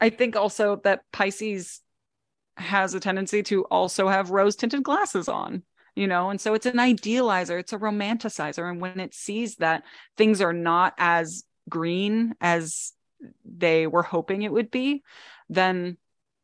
I 0.00 0.10
think 0.10 0.34
also 0.34 0.76
that 0.84 1.02
Pisces 1.12 1.80
has 2.56 2.94
a 2.94 3.00
tendency 3.00 3.42
to 3.44 3.64
also 3.64 4.08
have 4.08 4.30
rose 4.30 4.56
tinted 4.56 4.82
glasses 4.82 5.28
on 5.28 5.62
you 5.94 6.06
know 6.06 6.30
and 6.30 6.40
so 6.40 6.54
it's 6.54 6.66
an 6.66 6.76
idealizer 6.76 7.58
it's 7.58 7.72
a 7.72 7.78
romanticizer 7.78 8.68
and 8.68 8.80
when 8.80 9.00
it 9.00 9.14
sees 9.14 9.56
that 9.56 9.82
things 10.16 10.40
are 10.40 10.52
not 10.52 10.94
as 10.98 11.44
green 11.68 12.34
as 12.40 12.92
they 13.44 13.86
were 13.86 14.02
hoping 14.02 14.42
it 14.42 14.52
would 14.52 14.70
be 14.70 15.02
then 15.48 15.96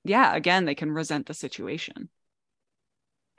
yeah 0.05 0.35
again 0.35 0.65
they 0.65 0.75
can 0.75 0.91
resent 0.91 1.27
the 1.27 1.35
situation 1.35 2.09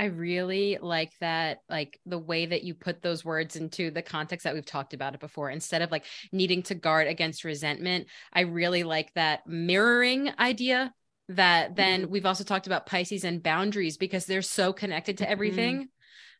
I 0.01 0.05
really 0.05 0.77
like 0.81 1.11
that, 1.19 1.59
like 1.69 1.99
the 2.05 2.17
way 2.17 2.45
that 2.45 2.63
you 2.63 2.73
put 2.73 3.01
those 3.01 3.25
words 3.25 3.57
into 3.57 3.91
the 3.91 4.01
context 4.01 4.45
that 4.45 4.53
we've 4.53 4.65
talked 4.65 4.93
about 4.93 5.13
it 5.13 5.19
before. 5.19 5.49
Instead 5.49 5.81
of 5.81 5.91
like 5.91 6.05
needing 6.31 6.63
to 6.63 6.75
guard 6.75 7.07
against 7.07 7.43
resentment, 7.43 8.07
I 8.31 8.41
really 8.41 8.83
like 8.83 9.13
that 9.15 9.45
mirroring 9.45 10.31
idea 10.39 10.93
that 11.27 11.75
then 11.75 12.03
mm-hmm. 12.03 12.11
we've 12.11 12.25
also 12.25 12.45
talked 12.45 12.65
about 12.65 12.85
Pisces 12.85 13.25
and 13.25 13.43
boundaries 13.43 13.97
because 13.97 14.25
they're 14.25 14.41
so 14.41 14.71
connected 14.71 15.17
to 15.17 15.25
mm-hmm. 15.25 15.33
everything 15.33 15.75
mm-hmm. 15.75 15.83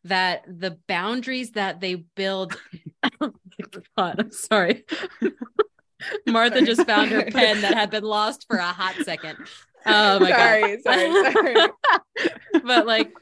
That 0.04 0.44
the 0.46 0.78
boundaries 0.88 1.52
that 1.52 1.80
they 1.80 1.96
build. 1.96 2.56
God, 3.20 4.16
I'm 4.18 4.32
sorry. 4.32 4.84
Martha 6.26 6.62
just 6.62 6.86
found 6.86 7.10
her 7.10 7.24
pen 7.24 7.60
that 7.60 7.74
had 7.74 7.90
been 7.90 8.04
lost 8.04 8.46
for 8.48 8.56
a 8.56 8.66
hot 8.66 8.94
second. 9.04 9.36
Oh 9.86 10.20
my 10.20 10.30
sorry, 10.30 10.76
god. 10.78 10.82
Sorry, 10.82 11.32
sorry. 11.32 11.68
but 12.64 12.86
like 12.86 13.12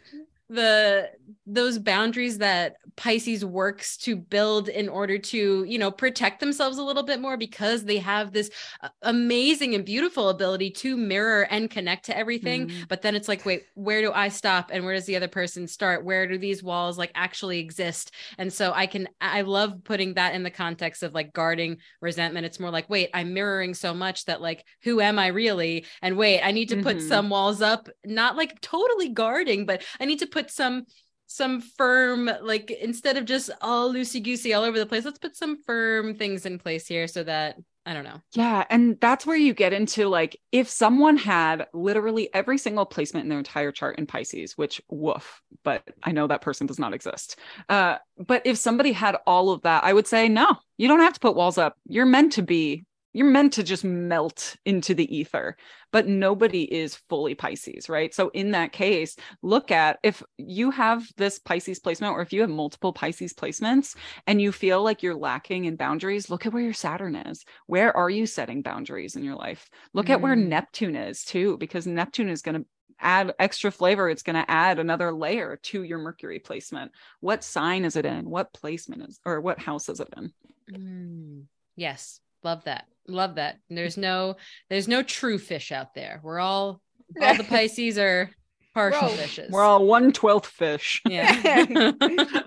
the 0.49 1.11
those 1.49 1.79
boundaries 1.79 2.39
that 2.39 2.77
Pisces 2.97 3.45
works 3.45 3.97
to 3.99 4.17
build 4.17 4.69
in 4.69 4.89
order 4.89 5.19
to, 5.19 5.65
you 5.65 5.79
know, 5.79 5.91
protect 5.91 6.41
themselves 6.41 6.79
a 6.79 6.83
little 6.83 7.03
bit 7.03 7.21
more 7.21 7.37
because 7.37 7.85
they 7.85 7.99
have 7.99 8.33
this 8.33 8.51
uh, 8.83 8.89
amazing 9.03 9.75
and 9.75 9.85
beautiful 9.85 10.29
ability 10.29 10.71
to 10.71 10.97
mirror 10.97 11.47
and 11.51 11.71
connect 11.71 12.07
to 12.07 12.17
everything. 12.17 12.69
Mm. 12.69 12.89
But 12.89 13.03
then 13.03 13.15
it's 13.15 13.29
like, 13.29 13.47
wait, 13.47 13.63
where 13.75 14.03
do 14.03 14.13
I 14.13 14.29
stop 14.29 14.71
and 14.73 14.85
where 14.85 14.95
does 14.95 15.07
the 15.07 15.17
other 15.17 15.29
person 15.29 15.67
start? 15.67 16.05
Where 16.05 16.27
do 16.27 16.37
these 16.37 16.63
walls 16.63 16.99
like 16.99 17.13
actually 17.15 17.61
exist? 17.61 18.13
And 18.37 18.53
so 18.53 18.73
I 18.75 18.87
can, 18.87 19.09
I 19.21 19.41
love 19.41 19.85
putting 19.85 20.15
that 20.15 20.35
in 20.35 20.43
the 20.43 20.51
context 20.51 21.03
of 21.03 21.15
like 21.15 21.33
guarding 21.33 21.79
resentment. 22.03 22.47
It's 22.47 22.61
more 22.61 22.71
like, 22.71 22.91
wait, 22.91 23.09
I'm 23.15 23.33
mirroring 23.33 23.73
so 23.73 23.95
much 23.95 24.27
that 24.27 24.43
like, 24.43 24.65
who 24.83 25.01
am 25.01 25.19
I 25.19 25.29
really? 25.29 25.87
And 26.03 26.19
wait, 26.19 26.43
I 26.43 26.51
need 26.51 26.69
to 26.71 26.83
put 26.83 26.99
mm-hmm. 26.99 27.09
some 27.09 27.31
walls 27.31 27.63
up, 27.63 27.89
not 28.05 28.37
like 28.37 28.61
totally 28.61 29.09
guarding, 29.09 29.65
but 29.65 29.83
I 29.99 30.05
need 30.05 30.19
to 30.19 30.27
put 30.27 30.51
some 30.51 30.85
some 31.29 31.61
firm 31.61 32.31
like 32.43 32.71
instead 32.71 33.17
of 33.19 33.27
just 33.27 33.51
all 33.61 33.93
loosey 33.93 34.23
goosey 34.23 34.55
all 34.55 34.65
over 34.65 34.79
the 34.79 34.87
place 34.87 35.05
let's 35.05 35.19
put 35.19 35.37
some 35.37 35.63
firm 35.63 36.15
things 36.15 36.47
in 36.47 36.59
place 36.59 36.87
here 36.87 37.07
so 37.07 37.23
that 37.23 37.57
i 37.85 37.93
don't 37.93 38.05
know. 38.05 38.21
Yeah 38.33 38.65
and 38.71 38.99
that's 39.01 39.25
where 39.25 39.37
you 39.37 39.55
get 39.55 39.73
into 39.73 40.09
like 40.09 40.39
if 40.53 40.69
someone 40.69 41.17
had 41.17 41.67
literally 41.73 42.33
every 42.35 42.59
single 42.59 42.87
placement 42.87 43.25
in 43.25 43.29
their 43.29 43.39
entire 43.39 43.73
chart 43.73 43.99
in 43.99 44.07
pisces 44.07 44.57
which 44.57 44.81
woof 44.89 45.43
but 45.63 45.83
i 46.03 46.13
know 46.13 46.27
that 46.27 46.41
person 46.41 46.67
does 46.67 46.79
not 46.79 46.95
exist. 46.95 47.37
Uh 47.69 47.99
but 48.19 48.43
if 48.45 48.57
somebody 48.57 48.93
had 48.93 49.17
all 49.27 49.51
of 49.51 49.63
that 49.63 49.85
i 49.85 49.93
would 49.93 50.07
say 50.07 50.29
no 50.29 50.57
you 50.79 50.87
don't 50.87 51.01
have 51.01 51.13
to 51.13 51.21
put 51.21 51.35
walls 51.35 51.59
up. 51.59 51.77
You're 51.87 52.07
meant 52.07 52.35
to 52.35 52.43
be 52.43 52.85
you're 53.13 53.27
meant 53.27 53.55
to 53.55 53.63
just 53.63 53.85
melt 53.85 54.57
into 54.65 54.95
the 54.95 55.17
ether 55.17 55.57
but 55.91 56.07
nobody 56.07 56.63
is 56.63 56.95
fully 56.95 57.35
pisces 57.35 57.89
right? 57.89 58.15
So 58.15 58.29
in 58.29 58.53
that 58.53 58.73
case 58.73 59.17
look 59.43 59.71
at 59.71 59.99
if 60.03 60.23
you 60.37 60.71
have 60.71 61.07
this 61.17 61.39
pisces 61.39 61.79
placement 61.79 62.13
or 62.13 62.23
if 62.23 62.33
you 62.33 62.41
have 62.43 62.51
multiple 62.51 62.93
pisces 62.93 63.33
placements 63.33 63.97
and 64.27 64.41
you 64.41 64.53
feel 64.53 64.83
like 64.83 65.03
you're 65.03 65.15
lacking 65.15 65.65
in 65.65 65.77
boundaries 65.77 66.31
look 66.31 66.47
at 66.47 66.53
where 66.53 66.63
your 66.63 66.73
saturn 66.73 67.17
is. 67.17 67.45
Where 67.67 67.97
are 67.97 68.11
you 68.11 68.27
setting 68.27 68.63
boundaries 68.63 69.17
in 69.17 69.25
your 69.25 69.37
life? 69.37 69.69
Look 69.93 70.07
mm. 70.07 70.11
at 70.11 70.21
where 70.21 70.37
mm. 70.37 70.47
neptune 70.47 70.97
is 70.97 71.25
too 71.25 71.57
because 71.59 71.87
neptune 71.87 72.29
is 72.29 72.43
going 72.43 72.61
to 72.63 72.67
add 73.01 73.33
extra 73.39 73.71
flavor. 73.71 74.09
It's 74.09 74.23
going 74.25 74.37
to 74.37 74.51
add 74.51 74.79
another 74.79 75.13
layer 75.13 75.59
to 75.65 75.83
your 75.83 75.99
mercury 75.99 76.41
placement. 76.41 76.91
What 77.21 77.45
sign 77.45 77.85
is 77.85 77.97
it 77.97 78.05
in? 78.05 78.29
What 78.29 78.53
placement 78.53 79.09
is 79.09 79.21
or 79.25 79.41
what 79.41 79.61
house 79.61 79.89
is 79.89 80.01
it 80.01 80.09
in? 80.17 80.33
Mm. 80.71 81.45
yes 81.77 82.21
love 82.43 82.65
that. 82.65 82.87
Love 83.07 83.37
that. 83.37 83.59
There's 83.71 83.97
no 83.97 84.37
there's 84.69 84.89
no 84.89 85.03
true 85.03 85.39
fish 85.39 85.73
out 85.73 85.95
there. 85.95 86.21
We're 86.23 86.41
all 86.41 86.81
all 87.23 87.35
the 87.35 87.45
pisces 87.45 87.99
are 87.99 88.31
partial 88.75 89.09
fishes. 89.09 89.51
We're 89.51 89.65
all 89.65 89.87
one 89.87 90.13
twelfth 90.13 90.49
fish. 90.49 91.03
Yeah. 91.09 91.65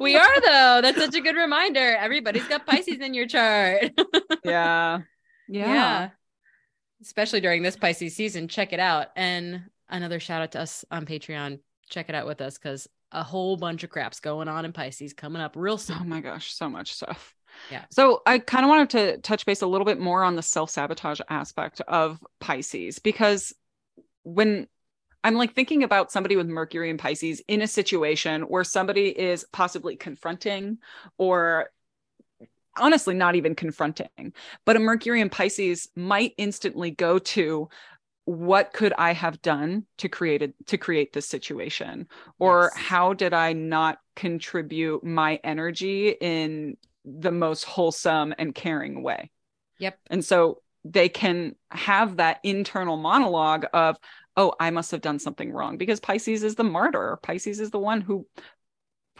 We 0.00 0.16
are 0.16 0.40
though. 0.40 0.80
That's 0.82 0.98
such 0.98 1.14
a 1.14 1.20
good 1.20 1.36
reminder. 1.36 1.96
Everybody's 1.96 2.46
got 2.46 2.66
pisces 2.66 2.98
in 3.00 3.14
your 3.14 3.26
chart. 3.26 3.92
Yeah. 4.44 5.00
yeah. 5.48 5.72
Yeah. 5.72 6.08
Especially 7.00 7.40
during 7.40 7.62
this 7.62 7.76
pisces 7.76 8.14
season 8.14 8.48
check 8.48 8.72
it 8.72 8.80
out. 8.80 9.08
And 9.16 9.62
another 9.88 10.20
shout 10.20 10.42
out 10.42 10.52
to 10.52 10.60
us 10.60 10.84
on 10.90 11.06
patreon. 11.06 11.60
Check 11.88 12.08
it 12.08 12.14
out 12.14 12.26
with 12.26 12.40
us 12.40 12.58
because 12.58 12.88
a 13.12 13.22
whole 13.22 13.56
bunch 13.56 13.84
of 13.84 13.90
craps 13.90 14.20
going 14.20 14.48
on 14.48 14.64
in 14.64 14.72
pisces 14.72 15.14
coming 15.14 15.40
up 15.40 15.54
real 15.56 15.74
oh 15.74 15.78
soon. 15.78 15.98
oh 16.00 16.04
my 16.04 16.20
gosh. 16.20 16.52
So 16.52 16.68
much 16.68 16.92
stuff 16.92 17.35
yeah. 17.70 17.84
So 17.90 18.22
I 18.26 18.38
kind 18.38 18.64
of 18.64 18.68
wanted 18.68 18.90
to 18.90 19.18
touch 19.18 19.46
base 19.46 19.62
a 19.62 19.66
little 19.66 19.84
bit 19.84 20.00
more 20.00 20.22
on 20.22 20.36
the 20.36 20.42
self 20.42 20.70
sabotage 20.70 21.20
aspect 21.28 21.80
of 21.82 22.22
Pisces 22.40 22.98
because 22.98 23.54
when 24.22 24.66
I'm 25.24 25.34
like 25.34 25.54
thinking 25.54 25.82
about 25.82 26.12
somebody 26.12 26.36
with 26.36 26.46
Mercury 26.46 26.88
and 26.88 26.98
Pisces 26.98 27.42
in 27.48 27.60
a 27.60 27.66
situation 27.66 28.42
where 28.42 28.64
somebody 28.64 29.08
is 29.08 29.44
possibly 29.52 29.96
confronting 29.96 30.78
or 31.18 31.70
honestly 32.78 33.14
not 33.14 33.34
even 33.34 33.54
confronting, 33.54 34.32
but 34.64 34.76
a 34.76 34.78
Mercury 34.78 35.20
and 35.20 35.32
Pisces 35.32 35.88
might 35.96 36.34
instantly 36.38 36.90
go 36.90 37.18
to 37.18 37.68
what 38.26 38.72
could 38.72 38.92
I 38.98 39.12
have 39.12 39.40
done 39.40 39.86
to 39.98 40.08
create 40.08 40.42
it 40.42 40.54
to 40.66 40.76
create 40.76 41.12
this 41.12 41.28
situation 41.28 42.08
or 42.40 42.70
yes. 42.74 42.84
how 42.84 43.12
did 43.12 43.32
I 43.32 43.52
not 43.52 43.98
contribute 44.16 45.04
my 45.04 45.40
energy 45.44 46.10
in 46.20 46.76
the 47.06 47.32
most 47.32 47.64
wholesome 47.64 48.34
and 48.38 48.54
caring 48.54 49.02
way. 49.02 49.30
Yep. 49.78 49.98
And 50.08 50.24
so 50.24 50.62
they 50.84 51.08
can 51.08 51.54
have 51.70 52.16
that 52.16 52.40
internal 52.42 52.96
monologue 52.96 53.66
of, 53.72 53.96
oh, 54.36 54.54
I 54.58 54.70
must 54.70 54.90
have 54.90 55.00
done 55.00 55.18
something 55.18 55.50
wrong 55.50 55.78
because 55.78 56.00
Pisces 56.00 56.42
is 56.42 56.56
the 56.56 56.64
martyr. 56.64 57.18
Pisces 57.22 57.60
is 57.60 57.70
the 57.70 57.78
one 57.78 58.00
who 58.00 58.26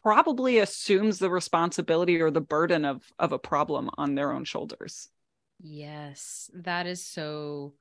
probably 0.03 0.59
assumes 0.59 1.19
the 1.19 1.31
responsibility 1.31 2.21
or 2.21 2.31
the 2.31 2.41
burden 2.41 2.85
of 2.85 3.03
of 3.19 3.33
a 3.33 3.39
problem 3.39 3.91
on 3.97 4.15
their 4.15 4.33
own 4.33 4.45
shoulders. 4.45 5.09
Yes, 5.61 6.51
that 6.55 6.87
is 6.87 7.05
so 7.05 7.75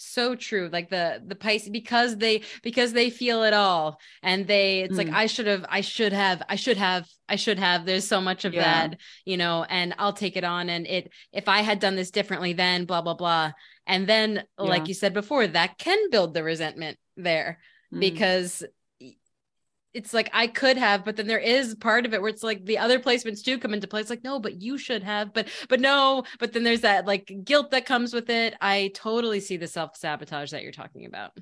so 0.00 0.36
true 0.36 0.70
like 0.72 0.90
the 0.90 1.20
the 1.26 1.34
pisces 1.34 1.70
because 1.70 2.16
they 2.18 2.40
because 2.62 2.92
they 2.92 3.10
feel 3.10 3.42
it 3.42 3.52
all 3.52 3.98
and 4.22 4.46
they 4.46 4.82
it's 4.82 4.94
mm. 4.94 4.98
like 4.98 5.10
i 5.10 5.26
should 5.26 5.48
have 5.48 5.64
i 5.68 5.80
should 5.80 6.12
have 6.12 6.40
i 6.48 6.54
should 6.54 6.76
have 6.76 7.04
i 7.28 7.34
should 7.34 7.58
have 7.58 7.84
there's 7.84 8.06
so 8.06 8.20
much 8.20 8.44
of 8.44 8.54
yeah. 8.54 8.62
that 8.62 8.98
you 9.24 9.36
know 9.36 9.66
and 9.68 9.92
i'll 9.98 10.12
take 10.12 10.36
it 10.36 10.44
on 10.44 10.68
and 10.68 10.86
it 10.86 11.10
if 11.32 11.48
i 11.48 11.62
had 11.62 11.80
done 11.80 11.96
this 11.96 12.12
differently 12.12 12.52
then 12.52 12.84
blah 12.84 13.02
blah 13.02 13.14
blah 13.14 13.50
and 13.88 14.06
then 14.06 14.36
yeah. 14.36 14.64
like 14.64 14.86
you 14.86 14.94
said 14.94 15.12
before 15.12 15.48
that 15.48 15.78
can 15.78 16.10
build 16.10 16.32
the 16.32 16.44
resentment 16.44 16.96
there 17.16 17.58
mm. 17.92 17.98
because 17.98 18.62
it's 19.98 20.14
like 20.14 20.30
I 20.32 20.46
could 20.46 20.76
have, 20.76 21.04
but 21.04 21.16
then 21.16 21.26
there 21.26 21.40
is 21.40 21.74
part 21.74 22.06
of 22.06 22.14
it 22.14 22.22
where 22.22 22.30
it's 22.30 22.44
like 22.44 22.64
the 22.64 22.78
other 22.78 23.00
placements 23.00 23.42
do 23.42 23.58
come 23.58 23.74
into 23.74 23.88
play. 23.88 24.00
It's 24.00 24.10
like, 24.10 24.22
no, 24.22 24.38
but 24.38 24.62
you 24.62 24.78
should 24.78 25.02
have, 25.02 25.34
but 25.34 25.48
but 25.68 25.80
no, 25.80 26.22
but 26.38 26.52
then 26.52 26.62
there's 26.62 26.82
that 26.82 27.04
like 27.04 27.32
guilt 27.42 27.72
that 27.72 27.84
comes 27.84 28.14
with 28.14 28.30
it. 28.30 28.54
I 28.60 28.92
totally 28.94 29.40
see 29.40 29.56
the 29.56 29.66
self-sabotage 29.66 30.52
that 30.52 30.62
you're 30.62 30.70
talking 30.70 31.04
about. 31.04 31.32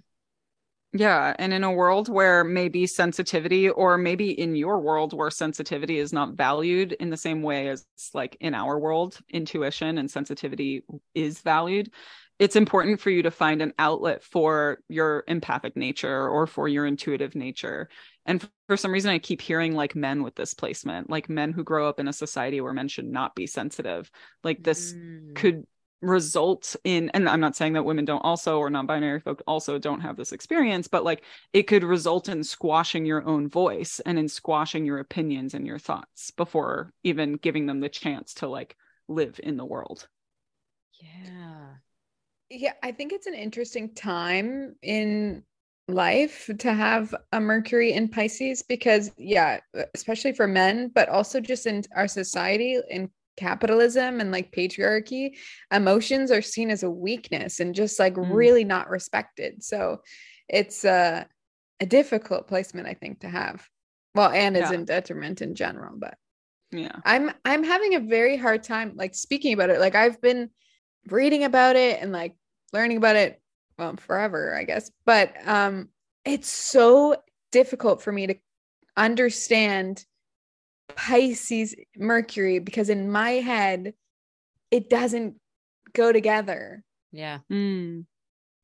Yeah. 0.95 1.35
And 1.39 1.53
in 1.53 1.65
a 1.65 1.71
world 1.71 2.09
where 2.09 2.45
maybe 2.45 2.87
sensitivity, 2.87 3.69
or 3.69 3.99
maybe 3.99 4.31
in 4.31 4.57
your 4.57 4.81
world 4.81 5.13
where 5.13 5.31
sensitivity 5.31 5.99
is 5.99 6.15
not 6.15 6.33
valued 6.33 6.93
in 6.93 7.11
the 7.11 7.17
same 7.19 7.43
way 7.43 7.69
as 7.69 7.85
like 8.15 8.39
in 8.41 8.55
our 8.55 8.79
world, 8.79 9.19
intuition 9.29 9.99
and 9.99 10.11
sensitivity 10.11 10.83
is 11.15 11.43
valued, 11.43 11.93
it's 12.39 12.57
important 12.57 13.01
for 13.01 13.11
you 13.11 13.23
to 13.23 13.31
find 13.31 13.61
an 13.61 13.75
outlet 13.79 14.23
for 14.23 14.79
your 14.89 15.25
empathic 15.29 15.77
nature 15.77 16.27
or 16.27 16.47
for 16.47 16.69
your 16.69 16.87
intuitive 16.87 17.35
nature 17.35 17.91
and 18.27 18.47
for 18.67 18.77
some 18.77 18.93
reason, 18.93 19.11
I 19.11 19.19
keep 19.19 19.41
hearing 19.41 19.75
like 19.75 19.95
men 19.95 20.23
with 20.23 20.35
this 20.35 20.55
placement, 20.55 21.09
like 21.09 21.29
men 21.29 21.53
who 21.53 21.65
grow 21.65 21.89
up 21.89 22.01
in 22.01 22.09
a 22.09 22.13
society 22.13 22.61
where 22.61 22.73
men 22.73 22.89
should 22.89 23.07
not 23.07 23.35
be 23.35 23.47
sensitive. 23.47 24.11
Like 24.43 24.63
this 24.63 24.93
mm. 24.93 25.35
could 25.35 25.67
result 26.03 26.77
in, 26.85 27.11
and 27.11 27.29
I'm 27.29 27.41
not 27.41 27.57
saying 27.57 27.75
that 27.75 27.85
women 27.85 28.05
don't 28.05 28.21
also, 28.21 28.59
or 28.59 28.69
non 28.69 28.87
binary 28.87 29.21
folk 29.21 29.43
also 29.47 29.79
don't 29.79 30.01
have 30.01 30.17
this 30.17 30.33
experience, 30.33 30.89
but 30.89 31.05
like 31.05 31.23
it 31.53 31.65
could 31.65 31.85
result 31.85 32.29
in 32.29 32.43
squashing 32.43 33.07
your 33.07 33.27
own 33.27 33.49
voice 33.49 34.01
and 34.05 34.19
in 34.19 34.29
squashing 34.29 34.85
your 34.85 34.99
opinions 34.99 35.55
and 35.55 35.67
your 35.67 35.79
thoughts 35.79 36.31
before 36.33 36.93
even 37.03 37.37
giving 37.37 37.67
them 37.67 37.81
the 37.81 37.89
chance 37.89 38.35
to 38.35 38.49
like 38.49 38.77
live 39.09 39.41
in 39.43 39.57
the 39.57 39.65
world. 39.65 40.09
Yeah. 41.01 41.75
Yeah, 42.49 42.75
I 42.83 42.93
think 42.93 43.13
it's 43.13 43.27
an 43.27 43.35
interesting 43.35 43.95
time 43.95 44.77
in 44.81 45.43
life 45.89 46.51
to 46.59 46.73
have 46.73 47.15
a 47.33 47.41
Mercury 47.41 47.93
in 47.93 48.09
Pisces 48.09 48.63
because, 48.63 49.11
yeah, 49.17 49.61
especially 49.95 50.33
for 50.33 50.47
men, 50.47 50.91
but 50.95 51.09
also 51.09 51.41
just 51.41 51.67
in 51.67 51.83
our 51.95 52.09
society 52.09 52.81
in 52.91 53.11
capitalism 53.37 54.21
and 54.21 54.33
like 54.33 54.51
patriarchy, 54.53 55.37
emotions 55.73 56.31
are 56.31 56.43
seen 56.43 56.71
as 56.71 56.83
a 56.83 56.91
weakness 56.91 57.61
and 57.61 57.75
just 57.75 57.99
like 57.99 58.15
Mm. 58.15 58.35
really 58.35 58.65
not 58.65 58.89
respected. 58.89 59.63
So 59.63 60.01
it's 60.49 60.85
uh, 60.85 61.25
a 61.81 61.87
difficult 61.87 62.49
placement, 62.49 62.89
I 62.89 62.95
think, 62.95 63.21
to 63.21 63.29
have. 63.29 63.69
Well, 64.15 64.31
and 64.31 64.57
is 64.57 64.71
Yeah. 64.71 64.77
in 64.77 64.85
detriment 64.87 65.43
in 65.43 65.55
general, 65.55 65.95
but 65.97 66.17
Yeah. 66.73 66.97
I'm 67.05 67.31
I'm 67.45 67.63
having 67.63 67.95
a 67.95 68.01
very 68.01 68.37
hard 68.37 68.63
time 68.63 68.93
like 68.97 69.15
speaking 69.15 69.53
about 69.53 69.71
it. 69.71 69.79
Like 69.79 69.95
I've 69.95 70.21
been 70.21 70.51
reading 71.09 71.45
about 71.45 71.77
it 71.77 72.01
and 72.03 72.11
like 72.11 72.35
learning 72.73 72.97
about 72.97 73.17
it 73.17 73.41
well 73.79 73.97
forever, 73.97 74.55
I 74.55 74.65
guess. 74.65 74.91
But 75.05 75.35
um 75.47 75.89
it's 76.25 76.49
so 76.49 77.17
difficult 77.53 78.03
for 78.03 78.13
me 78.13 78.27
to 78.27 78.35
understand 78.97 80.05
Pisces 80.95 81.75
Mercury 81.97 82.59
because 82.59 82.89
in 82.89 83.11
my 83.11 83.33
head 83.33 83.95
it 84.71 84.91
doesn't 84.91 85.37
go 85.93 86.13
together. 86.13 86.83
Yeah. 87.13 87.39
Mm. 87.51 88.07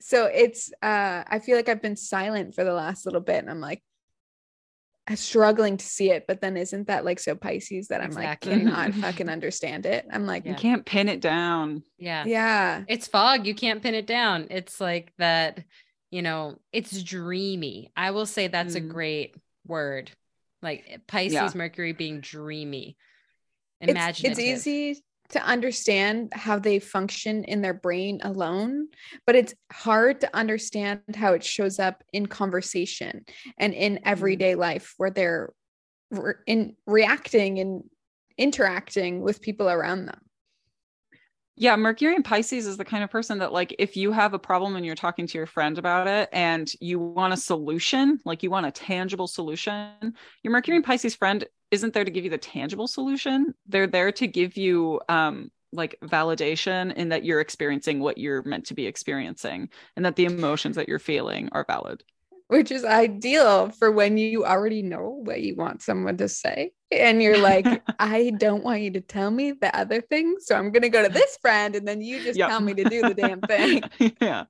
So 0.01 0.27
it's 0.27 0.73
uh 0.83 1.25
I 1.27 1.39
feel 1.39 1.57
like 1.57 1.69
I've 1.69 1.83
been 1.83 1.97
silent 1.97 2.55
for 2.55 2.65
the 2.65 2.73
last 2.73 3.07
little 3.07 3.21
bit 3.21 3.39
and 3.39 3.51
I'm 3.51 3.61
like 3.61 3.79
I'm 3.79 3.92
struggling 5.15 5.77
to 5.77 5.85
see 5.85 6.11
it, 6.11 6.27
but 6.29 6.41
then 6.41 6.57
isn't 6.57 6.87
that 6.87 7.05
like 7.05 7.19
so 7.19 7.35
Pisces 7.35 7.89
that 7.89 8.01
I'm 8.01 8.07
Exactly. 8.13 8.53
like 8.53 8.63
cannot 8.63 8.95
fucking 8.95 9.29
understand 9.29 9.85
it? 9.87 10.07
I'm 10.13 10.27
like, 10.27 10.47
You 10.47 10.55
can't 10.55 10.85
pin 10.87 11.09
it 11.09 11.21
down. 11.21 11.83
Yeah. 11.99 12.25
yeah. 12.27 12.85
It's 12.89 13.09
fog. 13.09 13.47
You 13.47 13.55
can't 13.55 13.83
pin 13.83 13.95
it 13.95 14.07
down. 14.07 14.47
It's 14.51 14.81
like 14.81 15.13
that, 15.19 15.65
you 16.11 16.23
know, 16.23 16.59
it's 16.73 17.03
dreamy. 17.03 17.91
I 17.97 18.13
will 18.13 18.27
say 18.27 18.47
that's 18.49 18.75
a 18.77 18.81
Mm. 18.81 18.89
great 18.91 19.35
word. 19.67 20.11
Like 20.63 21.01
Pisces, 21.09 21.33
Yeah. 21.35 21.51
Mercury 21.55 21.93
being 21.93 22.21
dreamy, 22.21 22.97
It's, 23.81 23.91
imaginative. 23.91 24.39
it's 24.39 24.67
easy 24.67 25.03
to 25.33 25.43
understand 25.43 26.33
how 26.33 26.59
they 26.59 26.79
function 26.79 27.45
in 27.45 27.63
their 27.63 27.75
brain 27.75 28.21
alone, 28.23 28.89
but 29.27 29.35
it's 29.35 29.55
hard 29.73 30.21
to 30.21 30.37
understand 30.37 31.01
how 31.15 31.33
it 31.33 31.43
shows 31.43 31.79
up 31.79 32.03
in 32.13 32.27
conversation 32.27 33.25
and 33.59 33.75
in 33.75 33.95
mm-hmm. 33.97 34.09
everyday 34.09 34.55
life 34.55 34.95
where 34.99 35.11
they're 35.11 35.53
re- 36.11 36.35
in 36.47 36.77
reacting 36.87 37.59
and 37.59 37.83
interacting 38.39 39.21
with 39.21 39.43
people 39.43 39.69
around 39.69 40.07
them. 40.07 40.21
Yeah, 41.63 41.77
Mercury 41.77 42.17
and 42.17 42.25
Pisces 42.25 42.67
is 42.67 42.77
the 42.77 42.85
kind 42.85 43.05
of 43.05 43.11
person 43.11 43.39
that, 43.39 43.53
like, 43.53 43.73
if 43.79 43.97
you 43.97 44.11
have 44.11 44.35
a 44.35 44.39
problem 44.41 44.75
and 44.75 44.85
you're 44.85 44.97
talking 44.97 45.29
to 45.29 45.39
your 45.39 45.47
friend 45.47 45.79
about 45.79 46.09
it 46.09 46.29
and 46.33 46.69
you 46.81 46.99
want 46.99 47.35
a 47.35 47.37
solution, 47.37 48.19
like 48.25 48.43
you 48.43 48.51
want 48.51 48.67
a 48.67 48.73
tangible 48.73 49.29
solution, 49.29 49.93
your 50.43 50.51
Mercury 50.51 50.75
and 50.75 50.85
Pisces 50.85 51.15
friend 51.15 51.45
isn't 51.71 51.95
there 51.95 52.05
to 52.05 52.11
give 52.11 52.25
you 52.25 52.31
the 52.31 52.37
tangible 52.37 52.89
solution. 52.89 53.55
They're 53.69 53.87
there 53.87 54.11
to 54.11 54.27
give 54.27 54.57
you, 54.57 55.03
um, 55.09 55.53
like 55.73 56.01
validation 56.03 56.93
in 56.95 57.11
that 57.11 57.25
you're 57.25 57.39
experiencing 57.41 58.01
what 58.01 58.19
you're 58.19 58.43
meant 58.43 58.67
to 58.67 58.75
be 58.75 58.89
experiencing 58.89 59.69
and 59.95 60.05
that 60.05 60.17
the 60.17 60.25
emotions 60.25 60.75
that 60.75 60.89
you're 60.89 60.99
feeling 60.99 61.49
are 61.53 61.65
valid. 61.65 62.03
Which 62.49 62.71
is 62.71 62.85
ideal 62.85 63.71
for 63.71 63.91
when 63.91 64.17
you 64.19 64.45
already 64.45 64.83
know 64.83 65.21
what 65.25 65.41
you 65.43 65.55
want 65.57 65.83
someone 65.83 66.17
to 66.19 66.29
say. 66.29 66.73
And 66.91 67.23
you're 67.23 67.39
like, 67.39 67.83
I 67.99 68.31
don't 68.31 68.63
want 68.65 68.83
you 68.83 68.91
to 68.93 69.01
tell 69.01 69.31
me 69.31 69.53
the 69.53 69.75
other 69.77 70.01
thing. 70.01 70.37
So 70.41 70.55
I'm 70.57 70.71
going 70.71 70.83
to 70.83 70.89
go 70.89 71.03
to 71.03 71.09
this 71.09 71.39
friend 71.41 71.75
and 71.75 71.87
then 71.89 72.03
you 72.03 72.21
just 72.21 72.39
Yep. 72.39 72.49
tell 72.49 72.61
me 72.61 72.75
to 72.75 72.85
do 72.85 73.03
the 73.05 73.15
damn 73.15 73.43
thing. 73.43 73.83
yeah. 74.21 74.45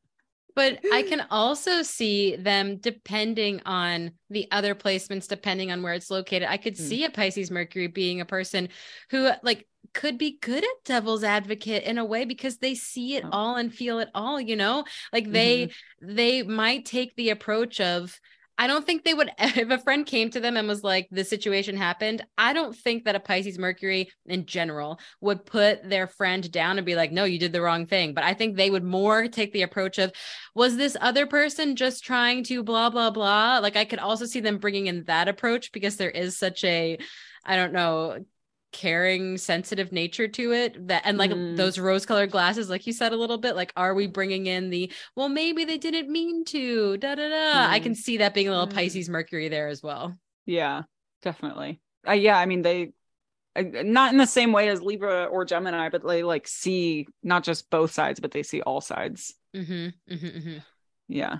But 0.54 0.80
I 0.92 1.02
can 1.08 1.24
also 1.30 1.82
see 1.82 2.36
them 2.36 2.76
depending 2.76 3.60
on 3.64 4.12
the 4.30 4.48
other 4.50 4.74
placements, 4.74 5.28
depending 5.28 5.72
on 5.72 5.82
where 5.82 5.94
it's 5.94 6.10
located. 6.10 6.48
I 6.48 6.56
could 6.56 6.74
Mm. 6.74 6.78
see 6.78 7.04
a 7.04 7.10
Pisces 7.10 7.50
Mercury 7.50 7.86
being 7.86 8.20
a 8.20 8.26
person 8.26 8.68
who, 9.10 9.30
like, 9.42 9.66
could 9.94 10.16
be 10.18 10.38
good 10.40 10.62
at 10.62 10.84
devil's 10.84 11.24
advocate 11.24 11.84
in 11.84 11.98
a 11.98 12.04
way 12.04 12.24
because 12.24 12.58
they 12.58 12.74
see 12.74 13.16
it 13.16 13.24
Oh. 13.24 13.30
all 13.32 13.56
and 13.56 13.74
feel 13.74 13.98
it 13.98 14.08
all, 14.14 14.40
you 14.40 14.56
know? 14.56 14.84
Like 15.12 15.28
they 15.28 15.70
they 16.00 16.42
might 16.42 16.84
take 16.86 17.14
the 17.16 17.30
approach 17.30 17.80
of 17.80 18.18
I 18.58 18.66
don't 18.66 18.84
think 18.84 19.02
they 19.04 19.14
would 19.14 19.30
if 19.38 19.70
a 19.70 19.78
friend 19.78 20.06
came 20.06 20.30
to 20.30 20.40
them 20.40 20.56
and 20.56 20.68
was 20.68 20.84
like 20.84 21.08
the 21.10 21.24
situation 21.24 21.76
happened, 21.76 22.24
I 22.38 22.52
don't 22.52 22.76
think 22.76 23.04
that 23.04 23.14
a 23.14 23.20
Pisces 23.20 23.58
Mercury 23.58 24.10
in 24.26 24.46
general 24.46 25.00
would 25.20 25.44
put 25.44 25.88
their 25.88 26.06
friend 26.06 26.50
down 26.52 26.78
and 26.78 26.86
be 26.86 26.94
like, 26.94 27.12
"No, 27.12 27.24
you 27.24 27.38
did 27.38 27.52
the 27.52 27.62
wrong 27.62 27.86
thing." 27.86 28.14
But 28.14 28.24
I 28.24 28.34
think 28.34 28.56
they 28.56 28.70
would 28.70 28.84
more 28.84 29.28
take 29.28 29.52
the 29.52 29.62
approach 29.62 29.98
of 29.98 30.12
was 30.54 30.76
this 30.76 30.96
other 31.00 31.26
person 31.26 31.76
just 31.76 32.04
trying 32.04 32.44
to 32.44 32.62
blah 32.62 32.90
blah 32.90 33.10
blah? 33.10 33.58
Like 33.58 33.76
I 33.76 33.84
could 33.84 33.98
also 33.98 34.26
see 34.26 34.40
them 34.40 34.58
bringing 34.58 34.86
in 34.86 35.04
that 35.04 35.28
approach 35.28 35.72
because 35.72 35.96
there 35.96 36.10
is 36.10 36.38
such 36.38 36.64
a 36.64 36.98
I 37.44 37.56
don't 37.56 37.72
know 37.72 38.24
caring 38.72 39.36
sensitive 39.38 39.92
nature 39.92 40.26
to 40.28 40.52
it 40.52 40.88
that 40.88 41.02
and 41.04 41.18
like 41.18 41.30
Mm. 41.30 41.56
those 41.56 41.78
rose 41.78 42.06
colored 42.06 42.30
glasses 42.30 42.70
like 42.70 42.86
you 42.86 42.92
said 42.92 43.12
a 43.12 43.16
little 43.16 43.38
bit 43.38 43.54
like 43.54 43.72
are 43.76 43.94
we 43.94 44.06
bringing 44.06 44.46
in 44.46 44.70
the 44.70 44.90
well 45.14 45.28
maybe 45.28 45.64
they 45.64 45.78
didn't 45.78 46.10
mean 46.10 46.44
to 46.46 46.96
da 46.98 47.14
da 47.14 47.28
da 47.28 47.68
i 47.70 47.78
Mm. 47.78 47.82
can 47.82 47.94
see 47.94 48.16
that 48.18 48.34
being 48.34 48.48
a 48.48 48.50
little 48.50 48.66
Mm. 48.66 48.74
pisces 48.74 49.08
mercury 49.08 49.48
there 49.48 49.68
as 49.68 49.82
well 49.82 50.14
Yeah, 50.46 50.82
definitely. 51.22 51.80
Uh, 52.06 52.12
yeah, 52.12 52.36
I 52.38 52.46
mean 52.46 52.62
they 52.62 52.92
uh, 53.54 53.62
not 53.84 54.12
in 54.12 54.18
the 54.18 54.26
same 54.26 54.52
way 54.52 54.68
as 54.68 54.82
Libra 54.82 55.26
or 55.26 55.44
Gemini, 55.44 55.88
but 55.90 56.06
they 56.06 56.22
like 56.22 56.48
see 56.48 57.06
not 57.22 57.44
just 57.44 57.70
both 57.70 57.92
sides, 57.92 58.18
but 58.20 58.30
they 58.30 58.42
see 58.42 58.62
all 58.62 58.80
sides. 58.80 59.34
mm-hmm, 59.54 59.88
mm-hmm, 60.12 60.26
mm-hmm. 60.26 60.58
Yeah. 61.08 61.38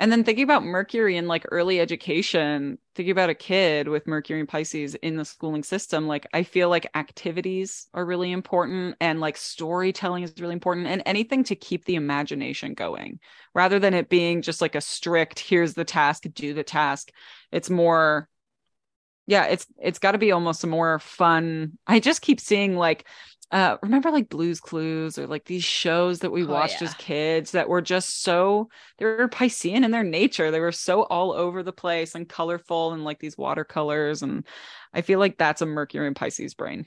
And 0.00 0.12
then 0.12 0.22
thinking 0.22 0.44
about 0.44 0.64
Mercury 0.64 1.16
in 1.16 1.26
like 1.26 1.44
early 1.50 1.80
education, 1.80 2.78
thinking 2.94 3.10
about 3.10 3.30
a 3.30 3.34
kid 3.34 3.88
with 3.88 4.06
Mercury 4.06 4.38
and 4.38 4.48
Pisces 4.48 4.94
in 4.94 5.16
the 5.16 5.24
schooling 5.24 5.64
system, 5.64 6.06
like 6.06 6.24
I 6.32 6.44
feel 6.44 6.68
like 6.68 6.88
activities 6.94 7.88
are 7.92 8.04
really 8.06 8.30
important 8.30 8.94
and 9.00 9.18
like 9.20 9.36
storytelling 9.36 10.22
is 10.22 10.34
really 10.38 10.52
important 10.52 10.86
and 10.86 11.02
anything 11.04 11.42
to 11.44 11.56
keep 11.56 11.84
the 11.84 11.96
imagination 11.96 12.74
going 12.74 13.18
rather 13.54 13.80
than 13.80 13.92
it 13.92 14.08
being 14.08 14.40
just 14.40 14.60
like 14.60 14.76
a 14.76 14.80
strict, 14.80 15.40
here's 15.40 15.74
the 15.74 15.84
task, 15.84 16.24
do 16.32 16.54
the 16.54 16.62
task. 16.62 17.10
It's 17.50 17.68
more 17.68 18.28
yeah, 19.26 19.44
it's 19.44 19.66
it's 19.78 19.98
got 19.98 20.12
to 20.12 20.18
be 20.18 20.32
almost 20.32 20.64
a 20.64 20.66
more 20.66 20.98
fun. 21.00 21.76
I 21.86 22.00
just 22.00 22.22
keep 22.22 22.40
seeing 22.40 22.76
like 22.76 23.06
uh 23.50 23.76
remember 23.82 24.10
like 24.10 24.28
Blue's 24.28 24.60
Clues 24.60 25.18
or 25.18 25.26
like 25.26 25.44
these 25.46 25.64
shows 25.64 26.20
that 26.20 26.30
we 26.32 26.44
Oh, 26.46 26.46
watched 26.46 26.82
yeah. 26.82 26.82
as 26.82 26.94
kids 26.94 27.52
that 27.52 27.68
were 27.68 27.80
just 27.82 28.22
so 28.22 28.68
they 28.98 29.04
were 29.06 29.28
Piscean 29.28 29.84
in 29.84 29.90
their 29.90 30.04
nature. 30.04 30.50
They 30.50 30.60
were 30.60 30.72
so 30.72 31.02
all 31.04 31.32
over 31.32 31.62
the 31.62 31.72
place 31.72 32.14
and 32.14 32.28
colorful 32.28 32.92
and 32.92 33.04
like 33.04 33.18
these 33.20 33.38
watercolors 33.38 34.22
and 34.22 34.46
I 34.92 35.02
feel 35.02 35.18
like 35.18 35.38
that's 35.38 35.62
a 35.62 35.66
Mercury 35.66 36.06
and 36.06 36.16
Pisces 36.16 36.54
brain. 36.54 36.86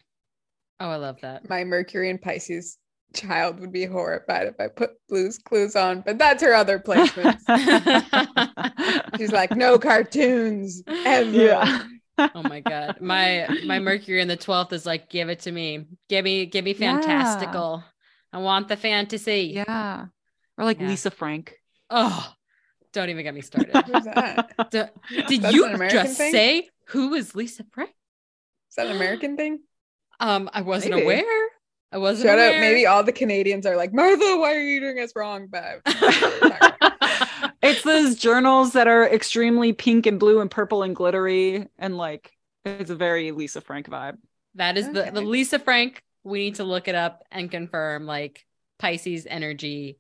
oh 0.79 0.89
i 0.89 0.95
love 0.95 1.19
that 1.21 1.47
My 1.49 1.63
Mercury 1.63 2.09
and 2.09 2.21
Pisces 2.21 2.77
child 3.13 3.59
would 3.59 3.71
be 3.73 3.85
horrified 3.85 4.47
if 4.47 4.55
I 4.59 4.67
put 4.69 4.91
Blue's 5.09 5.37
Clues 5.37 5.75
on, 5.75 5.99
but 5.99 6.17
that's 6.17 6.41
her 6.43 6.53
other 6.53 6.79
placement. 6.79 7.39
She's 9.17 9.31
like, 9.33 9.53
no 9.53 9.77
cartoons 9.77 10.81
ever. 11.05 11.29
Yeah. 11.29 11.83
oh 12.35 12.43
my 12.43 12.59
god 12.61 12.99
my 13.01 13.47
my 13.65 13.79
mercury 13.79 14.21
in 14.21 14.27
the 14.27 14.37
12th 14.37 14.73
is 14.73 14.85
like 14.85 15.09
give 15.09 15.29
it 15.29 15.39
to 15.41 15.51
me 15.51 15.85
give 16.09 16.23
me 16.23 16.45
give 16.45 16.65
me 16.65 16.73
Yeah. 16.77 16.99
fantastical 16.99 17.83
i 18.33 18.37
want 18.37 18.67
the 18.67 18.77
fantasy 18.77 19.51
yeah. 19.55 20.05
Or 20.57 20.65
like 20.65 20.79
Yeah. 20.79 20.87
Lisa 20.89 21.11
Frank. 21.11 21.53
oh 21.89 22.33
don't 22.93 23.09
even 23.09 23.23
get 23.23 23.33
me 23.33 23.41
started 23.41 23.75
Who's 23.85 24.03
that? 24.05 24.51
D- 24.71 24.83
did 25.27 25.41
That's 25.41 25.53
you 25.55 25.77
just 25.89 26.17
thing? 26.17 26.31
say 26.31 26.69
who 26.89 27.13
is 27.13 27.33
lisa 27.35 27.63
frank 27.71 27.91
Is 28.69 28.75
that 28.75 28.87
an 28.87 28.95
American 28.95 29.37
thing? 29.37 29.59
um 30.19 30.49
i 30.53 30.61
wasn't 30.61 30.93
Maybe. 30.95 31.03
aware 31.05 31.49
i 31.93 31.97
wasn't 31.97 32.27
Shout 32.27 32.37
aware 32.37 32.53
out. 32.55 32.59
Maybe 32.61 32.85
all 32.85 33.03
the 33.03 33.11
Canadians 33.11 33.65
are 33.65 33.75
like, 33.75 33.93
Martha, 33.93 34.37
why 34.37 34.55
are 34.55 34.61
you 34.61 34.79
doing 34.79 34.99
us 34.99 35.11
wrong? 35.15 35.47
But 35.51 35.81
it's 37.71 37.83
those 37.83 38.15
journals 38.15 38.73
that 38.73 38.87
are 38.87 39.07
extremely 39.07 39.73
pink 39.73 40.05
and 40.05 40.19
blue 40.19 40.39
and 40.41 40.51
purple 40.51 40.83
and 40.83 40.95
glittery 40.95 41.67
and 41.77 41.97
like 41.97 42.31
it's 42.65 42.89
a 42.91 42.95
very 42.95 43.31
Lisa 43.31 43.61
Frank 43.61 43.89
vibe. 43.89 44.17
that 44.55 44.77
is 44.77 44.87
the 44.91 45.09
the 45.13 45.21
lisa 45.21 45.57
frank 45.59 46.03
we 46.23 46.39
need 46.39 46.55
to 46.55 46.63
look 46.63 46.87
it 46.87 46.95
up 46.95 47.23
and 47.31 47.49
confirm 47.49 48.05
like 48.05 48.45
pisces 48.79 49.25
energy 49.29 49.97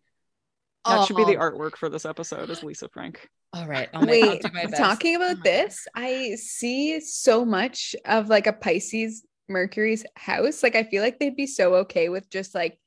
That 0.85 1.05
should 1.05 1.15
be 1.17 1.23
the 1.25 1.37
Oh, 1.37 1.51
artwork 1.51 1.75
for 1.77 1.89
this 1.89 2.05
episode 2.05 2.49
is 2.49 2.63
Lisa 2.63 2.89
Frank. 2.89 3.27
all 3.53 3.67
right 3.67 3.89
I'll 3.93 4.05
wait, 4.05 4.41
do 4.41 4.49
my 4.53 4.65
best. 4.65 4.77
talking 4.77 5.15
Oh 5.15 5.21
about 5.21 5.37
my 5.37 5.43
this, 5.43 5.87
I 5.95 6.35
see 6.35 6.99
so 6.99 7.45
much 7.45 7.95
of 8.05 8.29
like 8.29 8.47
a 8.47 8.53
Pisces 8.53 9.23
Mercury's 9.49 10.05
house. 10.15 10.63
Like, 10.63 10.75
I 10.75 10.83
feel 10.83 11.03
like 11.03 11.19
they'd 11.19 11.35
be 11.35 11.47
so 11.47 11.75
okay 11.75 12.09
with 12.09 12.29
just 12.29 12.55
like 12.55 12.79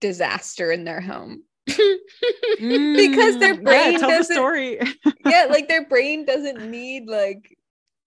disaster 0.00 0.70
in 0.70 0.84
their 0.84 1.00
home. 1.00 1.42
Because 2.58 3.38
their 3.38 3.54
Mm, 3.54 3.64
brain 3.64 3.92
yeah, 3.92 3.98
tell 3.98 4.08
the 4.10 4.16
doesn't- 4.18 4.34
story. 4.36 4.80
yeah, 5.24 5.46
like 5.50 5.68
their 5.68 5.86
brain 5.86 6.24
doesn't 6.24 6.70
need 6.70 7.06
like 7.06 7.56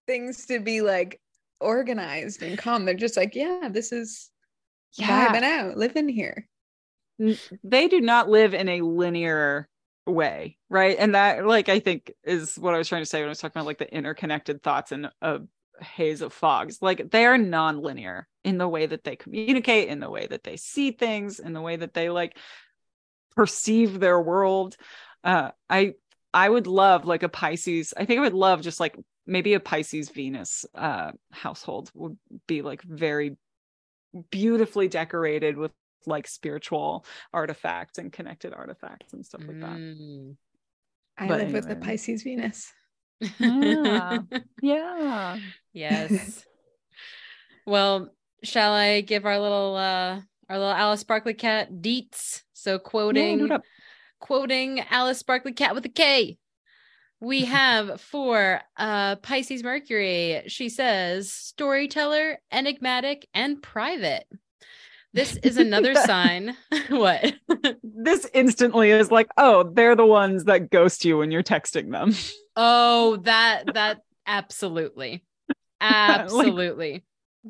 things 0.06 0.46
to 0.46 0.58
be 0.60 0.80
like 0.80 1.20
organized 1.60 2.42
and 2.42 2.58
calm. 2.58 2.84
They're 2.84 2.94
just 2.94 3.16
like, 3.16 3.34
yeah, 3.34 3.68
this 3.70 3.92
is 3.92 4.30
yeah, 4.96 5.32
vibing 5.32 5.44
out, 5.44 5.76
living 5.76 6.08
here. 6.08 6.46
they 7.62 7.88
do 7.88 8.00
not 8.00 8.28
live 8.28 8.54
in 8.54 8.68
a 8.68 8.80
linear 8.80 9.68
way 10.06 10.56
right 10.70 10.96
and 10.98 11.14
that 11.14 11.46
like 11.46 11.68
i 11.68 11.78
think 11.78 12.10
is 12.24 12.56
what 12.56 12.74
i 12.74 12.78
was 12.78 12.88
trying 12.88 13.02
to 13.02 13.06
say 13.06 13.20
when 13.20 13.26
i 13.26 13.28
was 13.28 13.38
talking 13.38 13.60
about 13.60 13.66
like 13.66 13.78
the 13.78 13.94
interconnected 13.94 14.62
thoughts 14.62 14.90
and 14.90 15.08
a 15.22 15.40
haze 15.80 16.20
of 16.22 16.32
fogs 16.32 16.78
like 16.80 17.10
they 17.10 17.26
are 17.26 17.38
non-linear 17.38 18.26
in 18.44 18.58
the 18.58 18.66
way 18.66 18.86
that 18.86 19.04
they 19.04 19.14
communicate 19.14 19.88
in 19.88 20.00
the 20.00 20.10
way 20.10 20.26
that 20.26 20.42
they 20.42 20.56
see 20.56 20.90
things 20.90 21.38
in 21.38 21.52
the 21.52 21.60
way 21.60 21.76
that 21.76 21.94
they 21.94 22.08
like 22.10 22.36
perceive 23.36 24.00
their 24.00 24.20
world 24.20 24.76
uh 25.24 25.50
i 25.68 25.92
i 26.34 26.48
would 26.48 26.66
love 26.66 27.04
like 27.04 27.22
a 27.22 27.28
pisces 27.28 27.94
i 27.96 28.04
think 28.04 28.18
i 28.18 28.22
would 28.22 28.34
love 28.34 28.60
just 28.60 28.80
like 28.80 28.96
maybe 29.26 29.54
a 29.54 29.60
pisces 29.60 30.08
venus 30.10 30.64
uh 30.74 31.10
household 31.32 31.90
would 31.94 32.16
be 32.46 32.62
like 32.62 32.82
very 32.82 33.36
beautifully 34.30 34.88
decorated 34.88 35.56
with 35.56 35.70
like 36.06 36.26
spiritual 36.26 37.04
artifacts 37.32 37.98
and 37.98 38.12
connected 38.12 38.52
artifacts 38.52 39.12
and 39.12 39.24
stuff 39.24 39.42
like 39.46 39.60
that 39.60 39.76
Mm. 39.78 40.36
I 41.18 41.28
But 41.28 41.40
live 41.40 41.52
with 41.52 41.68
the. 41.68 41.76
Pisces 41.76 42.22
Venus. 42.22 42.72
Yeah. 43.38 44.20
yeah 44.62 45.38
yes. 45.74 46.46
well, 47.66 48.08
shall 48.42 48.72
I 48.72 49.02
give 49.02 49.26
our 49.26 49.38
little 49.38 49.76
uh 49.76 50.20
our 50.50 50.58
little 50.58 50.74
Alice 50.74 51.00
Sparkly 51.00 51.32
Kat 51.32 51.72
deets? 51.72 52.42
So 52.52 52.78
quoting 52.78 53.50
up. 53.50 53.62
quoting 54.20 54.80
Alice 54.90 55.18
Sparkly 55.18 55.52
Kat 55.52 55.74
with 55.74 55.86
a 55.86 55.88
K. 55.88 56.36
We 57.20 57.44
have 57.46 58.00
for 58.00 58.60
uh 58.76 59.16
Pisces 59.16 59.62
Mercury, 59.62 60.42
she 60.48 60.68
says 60.68 61.32
storyteller, 61.32 62.38
enigmatic, 62.52 63.26
and 63.32 63.62
private. 63.62 64.26
This 65.14 65.36
is 65.36 65.56
another 65.56 65.94
sign. 65.94 66.56
what? 66.88 67.32
this 67.82 68.26
instantly 68.34 68.90
is 68.90 69.10
like 69.10 69.28
oh 69.38 69.62
they're 69.74 69.96
the 69.96 70.06
ones 70.06 70.44
that 70.44 70.70
ghost 70.70 71.04
you 71.04 71.18
when 71.18 71.30
you're 71.30 71.42
texting 71.42 71.90
them 71.90 72.14
Oh, 72.62 73.16
that 73.22 73.72
that 73.74 74.02
absolutely. 74.26 75.24
Absolutely. 75.80 77.04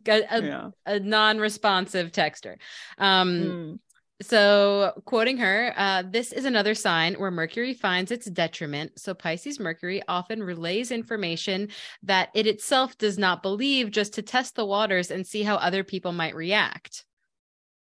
A, 0.07 0.23
a, 0.31 0.43
yeah 0.43 0.71
a 0.87 1.01
non-responsive 1.01 2.13
texter. 2.13 2.57
Um 2.99 3.29
Mm. 3.29 3.79
So, 4.23 5.01
quoting 5.07 5.39
her, 5.39 5.73
uh, 5.79 6.03
this 6.07 6.31
is 6.33 6.45
another 6.45 6.75
sign 6.75 7.15
where 7.15 7.31
Mercury 7.31 7.73
finds 7.73 8.11
its 8.11 8.27
detriment. 8.27 8.99
So, 8.99 9.15
Pisces 9.15 9.59
Mercury 9.59 10.03
often 10.09 10.43
relays 10.43 10.91
information 10.91 11.69
that 12.03 12.29
it 12.35 12.47
itself 12.47 12.99
does 12.99 13.17
not 13.17 13.43
believe 13.43 13.91
just 13.91 14.13
to 14.15 14.23
test 14.23 14.57
the 14.57 14.67
waters 14.67 15.11
and 15.11 15.27
see 15.27 15.43
how 15.43 15.57
other 15.57 15.85
people 15.85 16.13
might 16.13 16.35
react. 16.35 17.07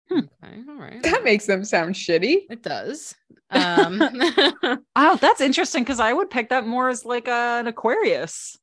Hmm. 0.08 0.20
Okay, 0.42 0.62
all 0.70 0.76
right. 0.76 1.02
That 1.02 1.22
makes 1.22 1.44
them 1.44 1.64
sound 1.64 1.96
shitty. 1.96 2.46
it 2.48 2.62
does. 2.62 3.14
Um, 3.50 4.00
oh 4.96 5.18
that's 5.20 5.42
interesting 5.42 5.82
because 5.82 6.00
i 6.00 6.10
would 6.10 6.30
pick 6.30 6.48
that 6.48 6.66
more 6.66 6.88
as 6.88 7.04
like 7.04 7.28
a, 7.28 7.58
an 7.60 7.66
aquarius 7.66 8.58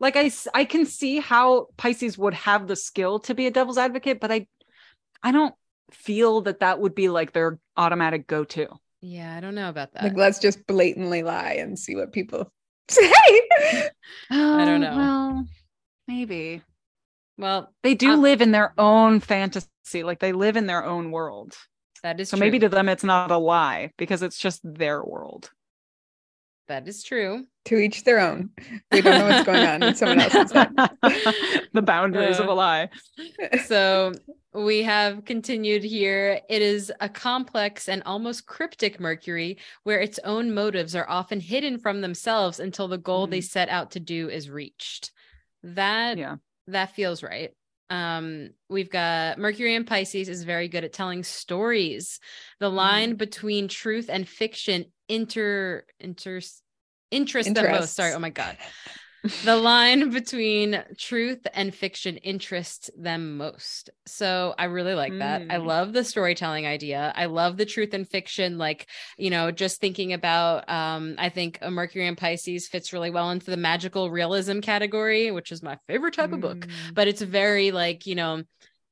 like 0.00 0.16
I, 0.16 0.30
I 0.54 0.64
can 0.64 0.86
see 0.86 1.18
how 1.20 1.68
pisces 1.76 2.18
would 2.18 2.34
have 2.34 2.66
the 2.66 2.76
skill 2.76 3.20
to 3.20 3.34
be 3.34 3.46
a 3.46 3.50
devil's 3.50 3.78
advocate 3.78 4.20
but 4.20 4.32
i 4.32 4.46
i 5.22 5.32
don't 5.32 5.54
feel 5.92 6.42
that 6.42 6.60
that 6.60 6.80
would 6.80 6.94
be 6.94 7.08
like 7.08 7.32
their 7.32 7.58
automatic 7.76 8.26
go-to 8.26 8.68
yeah, 9.02 9.34
I 9.34 9.40
don't 9.40 9.54
know 9.54 9.70
about 9.70 9.94
that. 9.94 10.02
Like, 10.02 10.16
let's 10.18 10.38
just 10.38 10.66
blatantly 10.66 11.22
lie 11.22 11.54
and 11.54 11.78
see 11.78 11.96
what 11.96 12.12
people 12.12 12.52
say. 12.90 13.10
I 14.30 14.64
don't 14.66 14.82
know. 14.82 14.94
well 14.94 15.46
maybe 16.06 16.62
well, 17.38 17.72
they 17.82 17.94
do 17.94 18.10
Um, 18.12 18.22
live 18.22 18.42
in 18.42 18.50
their 18.52 18.74
own 18.76 19.20
fantasy 19.20 20.02
like 20.02 20.18
they 20.18 20.32
live 20.32 20.56
in 20.56 20.66
their 20.66 20.84
own 20.84 21.10
world 21.10 21.56
that 22.02 22.20
is 22.20 22.28
so 22.28 22.36
true. 22.36 22.44
maybe 22.46 22.58
to 22.58 22.68
them 22.68 22.88
it's 22.90 23.04
not 23.04 23.30
a 23.30 23.38
lie 23.38 23.92
because 23.96 24.22
it's 24.22 24.38
just 24.38 24.60
their 24.64 25.02
world 25.02 25.50
that 26.70 26.88
is 26.88 27.02
true. 27.02 27.44
to 27.66 27.76
each 27.76 28.04
their 28.04 28.20
own. 28.20 28.50
We 28.90 29.02
don't 29.02 29.18
know 29.18 29.28
what's 29.28 29.46
going 29.46 29.66
on 29.66 29.82
in 29.82 29.94
someone 29.94 30.20
else's 30.26 30.52
head. 30.52 30.70
the 31.72 31.82
boundaries 31.82 32.38
of 32.38 32.48
Uh, 32.48 32.52
a 32.52 32.54
lie 32.54 32.88
so 33.64 34.12
we 34.52 34.82
have 34.82 35.24
continued 35.24 35.84
here. 35.84 36.40
It 36.48 36.62
is 36.62 36.92
a 37.00 37.08
complex 37.08 37.88
and 37.88 38.02
almost 38.04 38.46
cryptic 38.46 38.98
Mercury 38.98 39.58
where 39.84 40.00
its 40.00 40.18
own 40.24 40.54
motives 40.54 40.96
are 40.96 41.08
often 41.08 41.38
hidden 41.40 41.78
from 41.78 42.00
themselves 42.00 42.58
until 42.58 42.88
the 42.88 42.98
goal 42.98 43.26
they 43.26 43.40
set 43.40 43.68
out 43.68 43.92
to 43.92 44.00
do 44.00 44.28
is 44.28 44.50
reached. 44.50 45.12
That 45.62 46.18
yeah 46.18 46.36
that 46.68 46.94
feels 46.94 47.22
right. 47.22 47.50
Um, 47.90 48.50
we've 48.68 48.90
got 48.90 49.38
Mercury 49.38 49.74
and 49.74 49.86
Pisces 49.86 50.28
is 50.28 50.44
very 50.44 50.68
good 50.68 50.84
at 50.84 50.92
telling 50.92 51.24
stories. 51.24 52.20
The 52.60 52.68
line 52.68 53.16
between 53.16 53.66
truth 53.66 54.08
and 54.08 54.28
fiction 54.28 54.86
inter 55.10 55.84
inter 56.00 56.40
interest 57.10 57.54
them 57.54 57.70
most. 57.70 57.94
Sorry, 57.96 58.14
oh 58.14 58.18
my 58.18 58.30
god. 58.30 58.56
The 59.42 59.56
line 59.56 60.10
between 60.10 60.82
truth 60.98 61.46
and 61.54 61.74
fiction 61.74 62.16
interests 62.18 62.90
them 62.96 63.38
most. 63.38 63.88
So 64.06 64.54
I 64.58 64.64
really 64.64 64.94
like 64.94 65.16
that. 65.18 65.46
I 65.48 65.56
Mm. 65.56 65.66
love 65.66 65.92
the 65.94 66.04
storytelling 66.04 66.66
idea. 66.66 67.12
I 67.16 67.24
love 67.26 67.56
the 67.56 67.64
truth 67.64 67.94
and 67.94 68.06
fiction. 68.08 68.58
Like, 68.58 68.86
you 69.16 69.30
know, 69.30 69.50
just 69.50 69.80
thinking 69.80 70.12
about 70.12 70.68
um, 70.68 71.14
I 71.16 71.30
think 71.30 71.58
a 71.62 71.70
Mercury 71.70 72.06
and 72.06 72.18
Pisces 72.18 72.68
fits 72.68 72.92
really 72.92 73.10
well 73.10 73.30
into 73.30 73.50
the 73.50 73.56
magical 73.56 74.10
realism 74.10 74.60
category, 74.60 75.30
which 75.30 75.52
is 75.52 75.62
my 75.62 75.78
favorite 75.88 76.14
type 76.14 76.32
of 76.32 76.40
book 76.40 76.66
Mm. 76.66 76.94
but 76.94 77.08
it's 77.08 77.22
very 77.22 77.70
like 77.70 78.06
you 78.06 78.14
know 78.14 78.42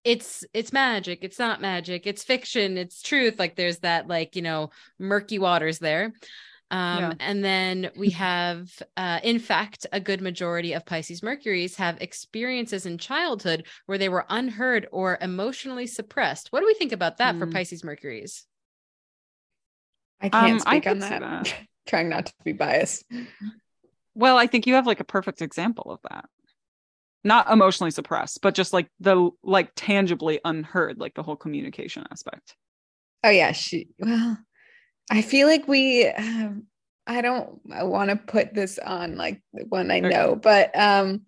it's 0.08 0.44
it's 0.54 0.72
magic 0.72 1.18
it's 1.22 1.38
not 1.38 1.60
magic 1.60 2.06
it's 2.06 2.24
fiction 2.24 2.78
it's 2.78 3.02
truth 3.02 3.38
like 3.38 3.56
there's 3.56 3.78
that 3.80 4.08
like 4.08 4.34
you 4.36 4.42
know 4.42 4.70
murky 4.98 5.38
waters 5.38 5.78
there 5.78 6.12
um 6.70 6.98
Yeah. 6.98 7.14
and 7.20 7.44
then 7.44 7.90
we 7.96 8.10
have 8.10 8.70
uh 8.96 9.20
in 9.22 9.38
fact 9.38 9.86
a 9.92 10.00
good 10.00 10.20
majority 10.22 10.72
of 10.72 10.86
pisces 10.86 11.22
mercuries 11.22 11.76
have 11.76 12.00
experiences 12.00 12.86
in 12.86 12.96
childhood 12.98 13.66
where 13.86 13.98
they 13.98 14.08
were 14.08 14.24
unheard 14.30 14.88
or 14.92 15.18
emotionally 15.20 15.86
suppressed 15.86 16.52
what 16.52 16.60
do 16.60 16.66
we 16.66 16.74
think 16.74 16.92
about 16.92 17.18
that 17.18 17.38
for 17.38 17.46
Mm. 17.46 17.52
pisces 17.52 17.84
mercuries 17.84 18.46
I 20.20 20.30
can't 20.30 20.60
Um, 20.60 20.68
I 20.68 20.78
speak 20.78 20.86
on 20.88 20.98
that. 20.98 21.20
that. 21.20 21.54
Trying 21.86 22.08
not 22.08 22.26
to 22.26 22.32
be 22.44 22.52
biased. 22.52 23.04
Well, 24.14 24.36
I 24.36 24.46
think 24.48 24.66
you 24.66 24.74
have 24.74 24.86
like 24.86 25.00
a 25.00 25.04
perfect 25.04 25.40
example 25.42 25.92
of 25.92 26.00
that. 26.10 26.24
Not 27.28 27.50
emotionally 27.50 27.90
suppressed, 27.90 28.40
but 28.40 28.54
just 28.54 28.72
like 28.72 28.88
the 29.00 29.30
like 29.42 29.70
tangibly 29.76 30.40
unheard, 30.44 30.98
like 30.98 31.14
the 31.14 31.22
whole 31.22 31.36
communication 31.36 32.06
aspect. 32.10 32.56
Oh 33.22 33.30
yeah, 33.30 33.52
she. 33.52 33.88
Well, 33.98 34.38
I 35.10 35.22
feel 35.22 35.46
like 35.48 35.68
we. 35.68 36.06
Um, 36.06 36.64
I 37.06 37.22
don't 37.22 37.60
I 37.72 37.84
want 37.84 38.10
to 38.10 38.16
put 38.16 38.54
this 38.54 38.78
on 38.78 39.16
like 39.16 39.42
the 39.54 39.64
one 39.68 39.90
I 39.90 40.00
Okay. 40.00 40.08
know, 40.10 40.36
but 40.36 40.78
um, 40.78 41.22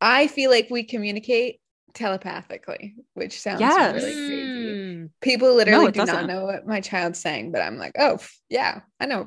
I 0.00 0.26
feel 0.28 0.50
like 0.50 0.68
we 0.70 0.84
communicate 0.84 1.60
telepathically, 1.94 2.94
which 3.14 3.40
sounds 3.40 3.60
Yes. 3.60 3.92
really 3.92 4.14
crazy. 4.14 4.80
Mm. 4.84 5.10
People 5.20 5.54
literally 5.54 5.88
it 5.88 5.94
do 5.94 6.00
not 6.04 6.06
doesn't. 6.06 6.26
know 6.26 6.44
what 6.44 6.66
my 6.66 6.80
child's 6.80 7.18
saying, 7.20 7.52
but 7.52 7.60
I'm 7.62 7.76
like, 7.76 7.92
oh 7.98 8.16
pff, 8.16 8.32
yeah, 8.48 8.80
I 9.00 9.06
know. 9.06 9.26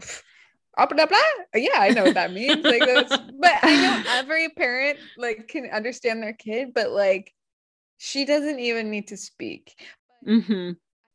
Pff, 0.78 0.84
ah, 0.84 0.86
blah, 0.88 1.06
blah. 1.06 1.20
Yeah, 1.56 1.80
I 1.80 1.92
know 1.92 2.04
what 2.06 2.16
that 2.16 2.34
means. 2.34 2.68
Like, 2.68 2.86
that's, 2.86 3.18
but 3.40 3.54
I 3.64 3.76
know 3.78 3.98
every 4.08 4.50
parent 4.50 5.00
like 5.18 5.48
can 5.48 5.70
understand 5.72 6.22
their 6.24 6.34
kid, 6.34 6.74
but 6.74 6.92
like, 6.92 7.34
she 7.98 8.26
doesn't 8.26 8.60
even 8.60 8.90
need 8.90 9.10
to 9.10 9.18
speak. 9.18 9.76
hmm 10.26 10.72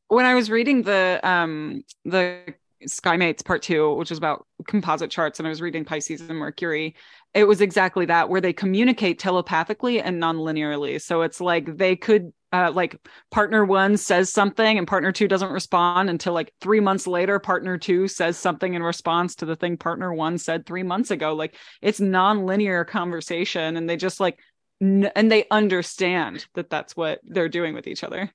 When 0.09 0.27
I 0.27 0.35
was 0.35 0.51
reading 0.51 0.83
the 0.83 1.21
um 1.23 1.85
the 2.05 2.55
Skymates 2.87 3.45
part 3.45 3.63
two, 3.63 3.95
which 3.95 4.11
is 4.11 4.19
about 4.19 4.47
composite 4.67 5.11
charts, 5.11 5.41
and 5.41 5.47
I 5.47 5.51
was 5.51 5.61
reading 5.61 5.85
Pisces 5.85 6.21
and 6.21 6.39
Mercury, 6.39 6.95
it 7.35 7.45
was 7.45 7.61
exactly 7.61 8.07
that 8.07 8.29
where 8.29 8.41
they 8.41 8.53
communicate 8.53 9.19
telepathically 9.19 10.01
and 10.01 10.21
non-linearly. 10.21 11.03
So 11.03 11.23
it's 11.23 11.41
like 11.41 11.77
they 11.77 11.97
could 11.97 12.33
uh 12.53 12.73
like 12.73 12.97
partner 13.31 13.65
one 13.65 13.97
says 13.97 14.33
something 14.33 14.79
and 14.79 14.87
partner 14.87 15.13
two 15.13 15.29
doesn't 15.29 15.53
respond 15.53 16.11
until 16.11 16.33
like 16.33 16.53
three 16.61 16.81
months 16.81 17.07
later, 17.07 17.39
partner 17.39 17.79
two 17.79 18.09
says 18.09 18.37
something 18.37 18.75
in 18.75 18.83
response 18.83 19.35
to 19.37 19.47
the 19.47 19.57
thing 19.57 19.77
partner 19.77 20.13
one 20.13 20.39
said 20.39 20.67
three 20.67 20.83
months 20.83 21.11
ago. 21.11 21.35
Like 21.35 21.55
it's 21.83 22.01
non-linear 22.01 22.85
conversation, 22.85 23.77
and 23.77 23.89
they 23.89 23.97
just 23.97 24.21
like 24.21 24.39
n- 24.81 25.11
and 25.15 25.31
they 25.31 25.47
understand 25.51 26.47
that 26.55 26.71
that's 26.71 26.97
what 26.97 27.21
they're 27.25 27.49
doing 27.49 27.75
with 27.75 27.87
each 27.87 28.05
other. 28.05 28.33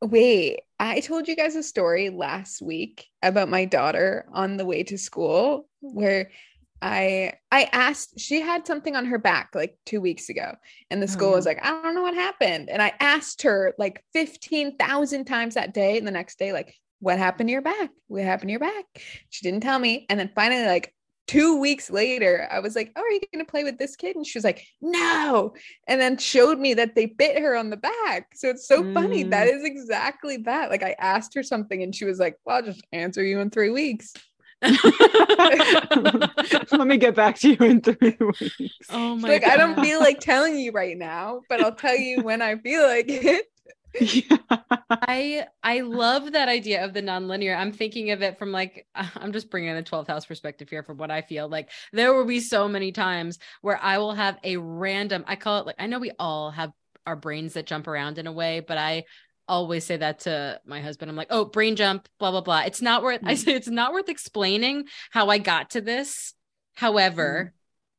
Wait, 0.00 0.60
I 0.78 1.00
told 1.00 1.28
you 1.28 1.36
guys 1.36 1.54
a 1.56 1.62
story 1.62 2.10
last 2.10 2.62
week 2.62 3.06
about 3.22 3.48
my 3.48 3.64
daughter 3.66 4.26
on 4.32 4.56
the 4.56 4.64
way 4.64 4.82
to 4.84 4.96
school 4.96 5.68
where 5.80 6.30
I 6.82 7.32
I 7.50 7.68
asked 7.72 8.20
she 8.20 8.40
had 8.40 8.66
something 8.66 8.94
on 8.96 9.06
her 9.06 9.18
back 9.18 9.50
like 9.54 9.78
2 9.86 10.00
weeks 10.00 10.28
ago 10.28 10.54
and 10.90 11.00
the 11.00 11.06
Oh, 11.06 11.10
school 11.10 11.30
yeah. 11.30 11.36
was 11.36 11.46
like 11.46 11.64
I 11.64 11.70
don't 11.82 11.94
know 11.94 12.02
what 12.02 12.14
happened 12.14 12.68
and 12.68 12.82
I 12.82 12.92
asked 13.00 13.42
her 13.42 13.74
like 13.78 14.04
15,000 14.12 15.24
times 15.24 15.54
that 15.54 15.72
day 15.74 15.98
and 15.98 16.06
the 16.06 16.10
next 16.10 16.38
day 16.38 16.52
like 16.52 16.74
what 17.00 17.18
happened 17.18 17.48
to 17.48 17.52
your 17.52 17.62
back? 17.62 17.90
What 18.08 18.22
happened 18.24 18.48
to 18.48 18.52
your 18.52 18.60
back? 18.60 18.84
She 19.30 19.44
didn't 19.44 19.62
tell 19.62 19.78
me 19.78 20.06
and 20.08 20.18
then 20.18 20.30
finally 20.34 20.64
like 20.66 20.92
two 21.26 21.58
weeks 21.58 21.90
later, 21.90 22.46
I 22.50 22.60
was 22.60 22.76
like, 22.76 22.92
Oh, 22.94 23.00
are 23.02 23.10
you 23.10 23.20
going 23.32 23.44
to 23.44 23.50
play 23.50 23.64
with 23.64 23.78
this 23.78 23.96
kid? 23.96 24.16
And 24.16 24.26
she 24.26 24.38
was 24.38 24.44
like, 24.44 24.64
No. 24.80 25.54
And 25.88 26.00
then 26.00 26.18
showed 26.18 26.58
me 26.58 26.74
that 26.74 26.94
they 26.94 27.06
bit 27.06 27.38
her 27.40 27.56
on 27.56 27.70
the 27.70 27.76
back. 27.76 28.28
So 28.34 28.48
it's 28.48 28.68
so 28.68 28.84
funny. 28.94 29.24
Mm. 29.24 29.30
That 29.30 29.48
is 29.48 29.64
exactly 29.64 30.36
that. 30.38 30.70
Like, 30.70 30.84
I 30.84 30.94
asked 31.00 31.34
her 31.34 31.42
something 31.42 31.82
and 31.82 31.92
she 31.94 32.04
was 32.04 32.18
like, 32.20 32.36
Well, 32.44 32.56
I'll 32.56 32.62
just 32.62 32.86
answer 32.92 33.24
you 33.24 33.40
in 33.40 33.50
three 33.50 33.70
weeks. 33.70 34.14
Let 36.72 36.86
me 36.86 36.96
get 36.96 37.14
back 37.14 37.38
to 37.40 37.50
you 37.50 37.56
in 37.58 37.80
three 37.80 38.16
weeks. 38.20 38.90
oh 38.90 39.16
my 39.16 39.28
like, 39.28 39.46
I 39.46 39.56
don't 39.56 39.80
feel 39.80 40.00
like 40.00 40.20
telling 40.20 40.58
you 40.58 40.72
right 40.72 40.96
now, 40.96 41.42
but 41.48 41.60
I'll 41.60 41.74
tell 41.74 41.96
you 41.96 42.22
when 42.22 42.42
I 42.42 42.56
feel 42.56 42.82
like 42.82 43.06
it. 43.08 43.46
Yeah. 43.98 44.36
I 44.90 45.46
I 45.62 45.80
love 45.80 46.32
that 46.32 46.50
idea 46.50 46.84
of 46.84 46.92
the 46.92 47.00
nonlinear. 47.00 47.56
I'm 47.56 47.72
thinking 47.72 48.10
of 48.10 48.20
it 48.20 48.38
from 48.38 48.52
like 48.52 48.86
I'm 48.94 49.32
just 49.32 49.50
bringing 49.50 49.70
in 49.70 49.76
a 49.78 49.82
12th 49.82 50.08
house 50.08 50.26
perspective 50.26 50.68
here 50.68 50.82
from 50.82 50.98
what 50.98 51.10
I 51.10 51.22
feel 51.22 51.48
like. 51.48 51.70
There 51.94 52.12
will 52.12 52.26
be 52.26 52.40
so 52.40 52.68
many 52.68 52.92
times 52.92 53.38
where 53.62 53.82
I 53.82 53.96
will 53.96 54.12
have 54.12 54.38
a 54.44 54.58
random. 54.58 55.24
I 55.26 55.36
call 55.36 55.60
it 55.60 55.66
like 55.66 55.76
I 55.78 55.86
know 55.86 55.98
we 55.98 56.12
all 56.18 56.50
have 56.50 56.72
our 57.06 57.16
brains 57.16 57.54
that 57.54 57.66
jump 57.66 57.86
around 57.86 58.18
in 58.18 58.26
a 58.26 58.32
way, 58.32 58.60
but 58.60 58.76
I 58.76 59.04
always 59.48 59.84
say 59.84 59.96
that 59.96 60.20
to 60.20 60.60
my 60.66 60.80
husband. 60.80 61.10
I'm 61.10 61.16
like, 61.16 61.28
oh, 61.30 61.44
brain 61.44 61.76
jump, 61.76 62.08
blah 62.18 62.30
blah 62.30 62.40
blah. 62.40 62.60
It's 62.62 62.82
not 62.82 63.02
worth. 63.02 63.20
I 63.24 63.34
Mm. 63.34 63.38
say 63.38 63.52
it's 63.54 63.68
not 63.68 63.92
worth 63.92 64.08
explaining 64.08 64.86
how 65.10 65.28
I 65.28 65.38
got 65.38 65.70
to 65.70 65.80
this. 65.80 66.34
However, 66.74 67.54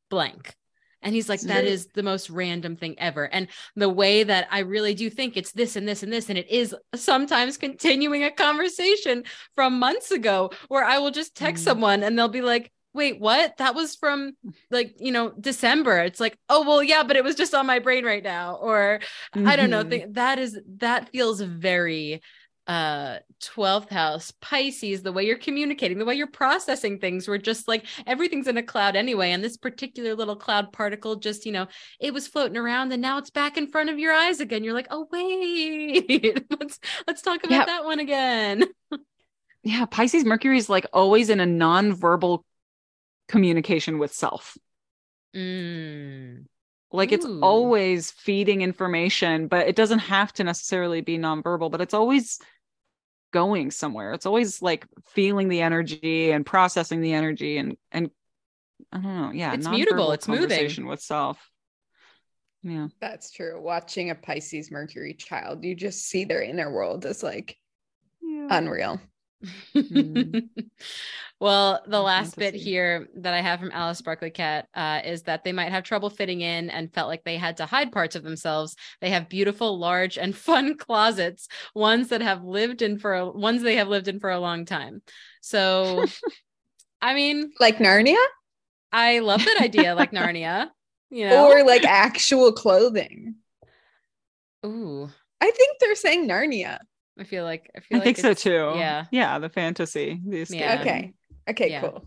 blank. 0.10 0.54
And 1.02 1.14
he's 1.14 1.30
like, 1.30 1.42
that 1.42 1.64
is 1.64 1.88
the 1.94 2.04
most 2.04 2.30
random 2.30 2.76
thing 2.76 2.96
ever. 3.00 3.24
And 3.32 3.48
the 3.76 3.88
way 3.88 4.24
that 4.24 4.48
I 4.52 4.60
really 4.60 4.94
do 4.96 5.10
think 5.10 5.38
it's 5.38 5.52
this 5.52 5.76
and 5.76 5.88
this 5.88 6.02
and 6.04 6.12
this, 6.12 6.28
and 6.30 6.38
it 6.38 6.50
is 6.50 6.76
sometimes 6.96 7.58
continuing 7.58 8.24
a 8.24 8.32
conversation 8.32 9.24
from 9.56 9.80
months 9.80 10.12
ago 10.12 10.50
where 10.68 10.84
I 10.84 10.98
will 10.98 11.12
just 11.12 11.36
text 11.36 11.62
Mm. 11.62 11.66
someone 11.66 12.04
and 12.04 12.18
they'll 12.18 12.28
be 12.28 12.42
like, 12.42 12.72
wait, 12.98 13.20
what? 13.22 13.56
That 13.58 13.76
was 13.76 13.96
from 13.96 14.34
like, 14.70 14.96
you 15.00 15.14
know, 15.14 15.32
December. 15.40 16.00
It's 16.00 16.20
like, 16.20 16.38
oh, 16.50 16.64
well, 16.68 16.84
yeah, 16.84 17.04
but 17.04 17.16
it 17.16 17.24
was 17.24 17.36
just 17.36 17.54
on 17.56 17.66
my 17.66 17.80
brain 17.80 18.04
right 18.04 18.24
now. 18.24 18.56
Or 18.56 19.00
I 19.34 19.56
don't 19.56 19.70
know. 19.70 19.84
Mhm. 19.86 19.90
Th- 19.90 20.06
that 20.12 20.40
is, 20.40 20.60
that 20.80 21.10
feels 21.10 21.40
very 21.42 22.22
uh 22.68 23.20
12th 23.42 23.90
house 23.90 24.34
pisces 24.42 25.02
the 25.02 25.14
way 25.14 25.26
you're 25.26 25.38
communicating 25.38 25.98
the 25.98 26.04
way 26.04 26.16
you're 26.16 26.28
processing 26.28 27.00
things 27.00 27.26
we're 27.26 27.38
just 27.38 27.66
like 27.66 27.86
everything's 28.06 28.46
in 28.50 28.58
a 28.58 28.62
cloud 28.62 28.98
anyway 28.98 29.32
and 29.32 29.42
this 29.42 29.56
particular 29.56 30.14
little 30.16 30.36
cloud 30.36 30.74
particle 30.74 31.16
just 31.16 31.46
you 31.46 31.54
know 31.54 31.66
it 32.02 32.14
was 32.14 32.28
floating 32.28 32.58
around 32.58 32.92
and 32.92 33.02
now 33.02 33.18
it's 33.18 33.30
back 33.30 33.56
in 33.56 33.68
front 33.68 33.90
of 33.90 33.98
your 33.98 34.12
eyes 34.14 34.42
again 34.42 34.66
you're 34.66 34.74
like 34.74 34.88
oh 34.92 35.08
wait 35.14 36.44
let's 36.60 36.80
let's 37.08 37.22
talk 37.22 37.40
about 37.46 37.52
Yeah. 37.56 37.66
that 37.66 37.86
one 37.86 38.00
again 38.00 38.66
yeah, 39.64 39.86
Pisces 39.86 40.26
Mercury 40.26 40.58
is 40.58 40.68
like 40.70 40.86
always 40.92 41.30
in 41.30 41.40
a 41.40 41.46
non-verbal 41.46 42.44
communication 43.28 44.00
with 44.00 44.14
self. 44.14 44.58
Mm. 45.36 46.46
Like 46.92 47.12
it's 47.12 47.26
Ooh. 47.26 47.40
always 47.42 48.12
feeding 48.12 48.62
information, 48.62 49.48
but 49.48 49.68
it 49.68 49.76
doesn't 49.76 50.00
have 50.00 50.32
to 50.34 50.44
necessarily 50.44 51.02
be 51.02 51.18
nonverbal, 51.18 51.70
but 51.70 51.82
it's 51.82 51.94
always 51.94 52.40
going 53.34 53.72
somewhere. 53.72 54.14
It's 54.14 54.26
always 54.26 54.62
like 54.62 54.88
feeling 55.08 55.50
the 55.50 55.62
energy 55.62 56.32
and 56.32 56.46
processing 56.46 57.02
the 57.02 57.14
energy 57.14 57.58
and 57.58 57.78
and 57.92 58.10
I 58.92 59.00
don't 59.00 59.22
know. 59.22 59.32
Yeah, 59.34 59.54
It's 59.54 59.68
mutable, 59.68 60.08
nonverbal 60.08 60.14
it's 60.14 60.28
moving. 60.28 60.50
conversation 60.50 60.88
with 60.88 61.02
self. 61.02 61.50
Yeah. 62.64 62.88
That's 63.02 63.32
true. 63.32 63.62
Watching 63.62 64.10
a 64.10 64.16
Pisces 64.16 64.72
Mercury 64.72 65.14
child, 65.14 65.64
you 65.64 65.76
just 65.76 66.06
see 66.06 66.26
their 66.26 66.42
inner 66.42 66.72
world 66.72 67.06
as 67.06 67.22
like 67.22 67.58
unreal. 68.22 69.02
Mm. 69.94 70.38
well, 71.40 71.82
the 71.88 72.02
Oh, 72.02 72.02
last 72.02 72.38
bit 72.38 72.56
here 72.56 73.08
that 73.18 73.34
I 73.34 73.42
have 73.42 73.60
from 73.60 73.72
Alice 73.72 74.00
Sparkly 74.00 74.32
Kat 74.32 74.68
uh, 74.74 75.02
is 75.06 75.24
that 75.24 75.44
they 75.44 75.52
might 75.52 75.72
have 75.72 75.84
trouble 75.84 76.10
fitting 76.10 76.42
in 76.42 76.70
and 76.70 76.94
felt 76.94 77.08
like 77.08 77.24
they 77.24 77.38
had 77.38 77.58
to 77.58 77.66
hide 77.66 77.92
parts 77.92 78.16
of 78.16 78.24
themselves. 78.24 78.76
They 79.02 79.12
have 79.12 79.30
beautiful, 79.30 79.78
large, 79.80 80.18
and 80.18 80.36
fun 80.36 80.78
closets, 80.78 81.48
ones 81.76 82.10
that 82.10 82.22
have 82.22 82.44
lived 82.44 82.82
in 82.82 83.00
for 83.00 83.14
a, 83.16 83.30
ones 83.30 83.62
they 83.62 83.76
have 83.76 83.88
lived 83.90 84.08
in 84.08 84.20
for 84.20 84.32
a 84.32 84.40
long 84.40 84.66
time. 84.66 85.02
So, 85.42 86.06
I 87.02 87.14
mean, 87.14 87.54
Like 87.60 87.78
Narnia 87.80 88.18
I 88.92 89.20
love 89.20 89.46
that 89.46 89.58
idea, 89.58 89.96
like 89.96 90.12
Narnia. 90.12 90.70
You 91.10 91.26
know, 91.26 91.58
or 91.58 91.64
like 91.64 91.86
actual 91.86 92.52
clothing. 92.52 93.36
ooh, 94.66 95.10
I 95.42 95.52
think 95.52 95.80
they're 95.80 95.96
saying 95.96 96.28
Narnia. 96.28 96.80
I 97.20 97.24
feel 97.24 97.44
like 97.44 97.70
I 97.76 97.80
feel 97.80 97.98
I 97.98 98.00
like 98.00 98.04
think 98.04 98.18
so 98.18 98.34
too. 98.34 98.74
Yeah, 98.78 99.06
Yeah, 99.12 99.40
the 99.40 99.50
fantasy. 99.50 100.22
The 100.26 100.42
escape. 100.42 100.60
Yeah. 100.62 100.82
Okay. 100.82 101.14
Okay, 101.50 101.72
Yeah. 101.72 101.82
cool. 101.82 102.06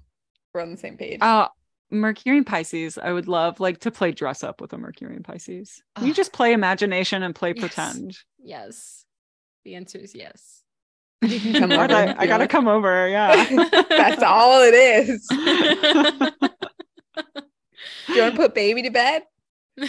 We're 0.54 0.60
on 0.62 0.70
the 0.70 0.76
same 0.76 0.96
page. 0.96 1.18
Uh 1.20 1.48
Mercury 1.92 2.36
and 2.36 2.46
Pisces, 2.46 2.98
I 2.98 3.10
would 3.12 3.26
love 3.26 3.58
like 3.58 3.80
to 3.80 3.90
play 3.90 4.12
dress 4.12 4.44
up 4.44 4.60
with 4.60 4.72
a 4.72 4.78
Mercury 4.78 5.16
and 5.16 5.24
Pisces. 5.24 5.82
You 6.00 6.14
just 6.14 6.32
play 6.32 6.52
imagination 6.52 7.22
and 7.24 7.34
play 7.34 7.50
Yes. 7.56 7.58
pretend. 7.60 8.16
yes. 8.38 9.04
The 9.64 9.74
answer 9.74 9.98
is 9.98 10.14
yes. 10.14 10.62
You 11.22 11.38
can 11.40 11.52
come 11.54 11.72
over. 11.78 11.92
I, 11.92 12.14
I 12.16 12.26
gotta 12.26 12.46
come 12.48 12.68
over. 12.68 13.08
Yeah. 13.08 13.44
That's 13.88 14.22
all 14.22 14.62
it 14.62 14.74
is. 14.74 15.26
Do 18.06 18.14
you 18.14 18.22
want 18.22 18.34
to 18.34 18.40
put 18.40 18.54
baby 18.54 18.82
to 18.82 18.90
bed? 18.90 19.22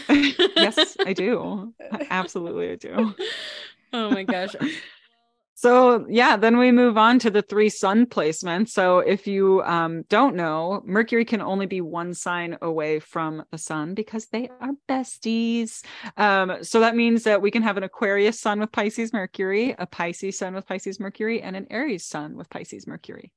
yes, 0.10 0.96
I 1.06 1.14
do. 1.14 1.74
Absolutely, 2.10 2.72
I 2.72 2.76
do. 2.76 3.16
oh 3.94 4.10
my 4.12 4.24
gosh. 4.24 4.56
So 5.62 6.08
yeah, 6.10 6.38
then 6.38 6.58
we 6.58 6.72
move 6.72 6.98
on 6.98 7.20
to 7.20 7.30
the 7.30 7.44
three 7.44 7.70
sun 7.70 8.08
placements. 8.08 8.70
So 8.70 8.98
if 8.98 9.28
you 9.28 9.62
um, 9.62 10.02
don't 10.10 10.36
know, 10.36 10.82
Mercury 10.88 11.24
can 11.24 11.40
only 11.40 11.68
be 11.68 11.82
one 11.82 12.16
sign 12.16 12.58
away 12.64 12.98
from 12.98 13.46
the 13.52 13.60
sun 13.60 13.94
because 13.94 14.26
they 14.26 14.50
are 14.60 14.72
besties. 14.90 15.84
Um, 16.18 16.64
so 16.64 16.80
that 16.80 16.96
means 16.96 17.26
that 17.26 17.44
we 17.44 17.52
can 17.52 17.62
have 17.62 17.78
an 17.78 17.84
Aquarius 17.84 18.40
sun 18.40 18.60
with 18.60 18.72
Pisces 18.72 19.14
Mercury, 19.14 19.76
a 19.78 19.86
Pisces 19.86 20.40
sun 20.40 20.56
with 20.56 20.66
Pisces 20.66 21.00
Mercury, 21.00 21.44
and 21.44 21.56
an 21.56 21.68
Aries 21.70 22.08
sun 22.08 22.36
with 22.36 22.50
Pisces 22.50 22.88
Mercury. 22.88 23.32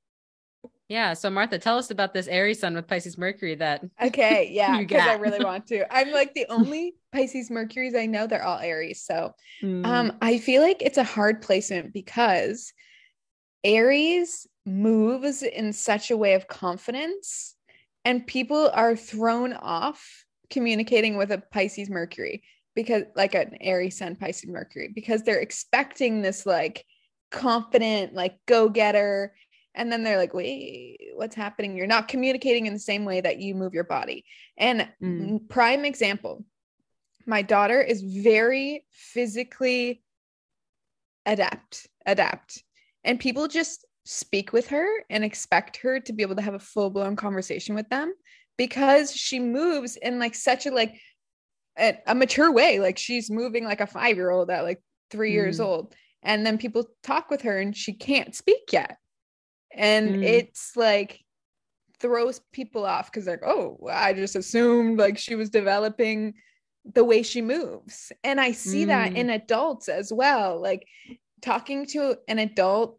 Yeah. 0.89 1.15
So 1.15 1.31
Martha, 1.31 1.59
tell 1.59 1.79
us 1.79 1.91
about 1.91 2.13
this 2.13 2.27
Aries 2.29 2.61
sun 2.61 2.75
with 2.75 2.87
Pisces 2.87 3.17
Mercury 3.17 3.55
that 3.57 3.85
Okay, 4.03 4.51
yeah, 4.53 4.81
because 4.81 5.07
I 5.07 5.15
really 5.15 5.43
want 5.45 5.67
to. 5.69 5.93
I'm 5.95 6.11
like 6.13 6.35
the 6.35 6.47
only 6.51 6.95
Pisces 7.13 7.51
Mercuries 7.51 7.95
I 7.95 8.07
know. 8.07 8.27
They're 8.27 8.45
all 8.45 8.59
Aries. 8.59 9.03
So 9.03 9.33
Mm, 9.63 9.87
um, 9.87 10.13
I 10.21 10.39
feel 10.39 10.63
like 10.63 10.83
it's 10.83 10.99
a 10.99 11.05
hard 11.05 11.41
placement 11.41 11.93
because 11.93 12.73
Aries 13.63 14.47
moves 14.67 15.43
in 15.43 15.73
such 15.73 16.11
a 16.11 16.17
way 16.17 16.35
of 16.35 16.49
confidence, 16.49 17.55
and 18.05 18.27
people 18.27 18.71
are 18.75 18.97
thrown 18.97 19.55
off 19.55 20.25
communicating 20.51 21.17
with 21.17 21.31
a 21.33 21.39
Pisces 21.39 21.89
Mercury 21.89 22.43
because, 22.75 23.05
like, 23.17 23.35
an 23.35 23.57
Aries 23.61 23.99
Sun 23.99 24.17
Pisces 24.17 24.51
Mercury, 24.51 24.91
because 24.95 25.23
they're 25.23 25.41
expecting 25.41 26.21
this 26.21 26.45
like 26.45 26.85
confident, 27.31 28.15
like 28.15 28.37
go 28.47 28.69
getter. 28.69 29.35
And 29.75 29.91
then 29.91 30.05
they're 30.05 30.19
like, 30.19 30.35
wait, 30.35 30.99
what's 31.15 31.35
happening? 31.35 31.77
You're 31.77 31.87
not 31.87 32.09
communicating 32.09 32.67
in 32.67 32.73
the 32.73 32.79
same 32.79 33.05
way 33.05 33.21
that 33.21 33.39
you 33.39 33.55
move 33.55 33.75
your 33.75 33.85
body. 33.85 34.25
And 34.57 34.89
Mm. 35.03 35.49
prime 35.49 35.85
example 35.85 36.45
my 37.27 37.43
daughter 37.43 37.81
is 37.81 38.03
very 38.03 38.85
physically 38.91 40.03
adapt 41.27 41.87
adapt 42.07 42.63
and 43.03 43.19
people 43.19 43.49
just 43.49 43.87
speak 44.05 44.53
with 44.53 44.69
her 44.69 44.87
and 45.09 45.25
expect 45.25 45.79
her 45.79 45.99
to 46.01 46.13
be 46.13 46.23
able 46.23 46.37
to 46.37 46.43
have 46.43 46.55
a 46.55 46.59
full-blown 46.59 47.17
conversation 47.17 47.75
with 47.75 47.89
them 47.89 48.13
because 48.59 49.11
she 49.11 49.41
moves 49.41 49.97
in 49.97 50.19
like 50.19 50.35
such 50.35 50.67
a 50.67 50.71
like 50.71 51.01
a, 51.79 51.97
a 52.07 52.15
mature 52.15 52.53
way 52.53 52.79
like 52.79 52.99
she's 52.99 53.31
moving 53.31 53.65
like 53.65 53.81
a 53.81 53.87
five-year-old 53.87 54.51
at 54.51 54.65
like 54.65 54.83
three 55.11 55.33
years 55.33 55.59
Mm. 55.59 55.65
old 55.65 55.95
and 56.23 56.47
then 56.47 56.59
people 56.59 56.85
talk 57.03 57.31
with 57.31 57.43
her 57.43 57.59
and 57.59 57.75
she 57.75 57.95
can't 57.95 58.35
speak 58.35 58.71
yet 58.71 58.99
and 59.75 60.17
Mm. 60.17 60.23
it's 60.25 60.77
like 60.77 61.21
throws 62.01 62.41
people 62.53 62.85
off 62.85 63.11
because 63.11 63.25
they're 63.25 63.41
like 63.43 63.49
oh 63.51 63.79
i 63.91 64.13
just 64.13 64.37
assumed 64.37 64.99
like 64.99 65.17
she 65.19 65.35
was 65.35 65.51
developing 65.51 66.35
the 66.93 67.05
way 67.05 67.23
she 67.23 67.41
moves 67.41 68.13
and 68.23 68.41
i 68.41 68.53
see 68.53 68.85
that 68.87 69.13
Mm. 69.13 69.17
in 69.17 69.31
adults 69.31 69.89
as 69.89 70.13
well 70.13 70.61
like 70.61 70.87
talking 71.41 71.87
to 71.87 72.17
an 72.29 72.39
adult 72.39 72.99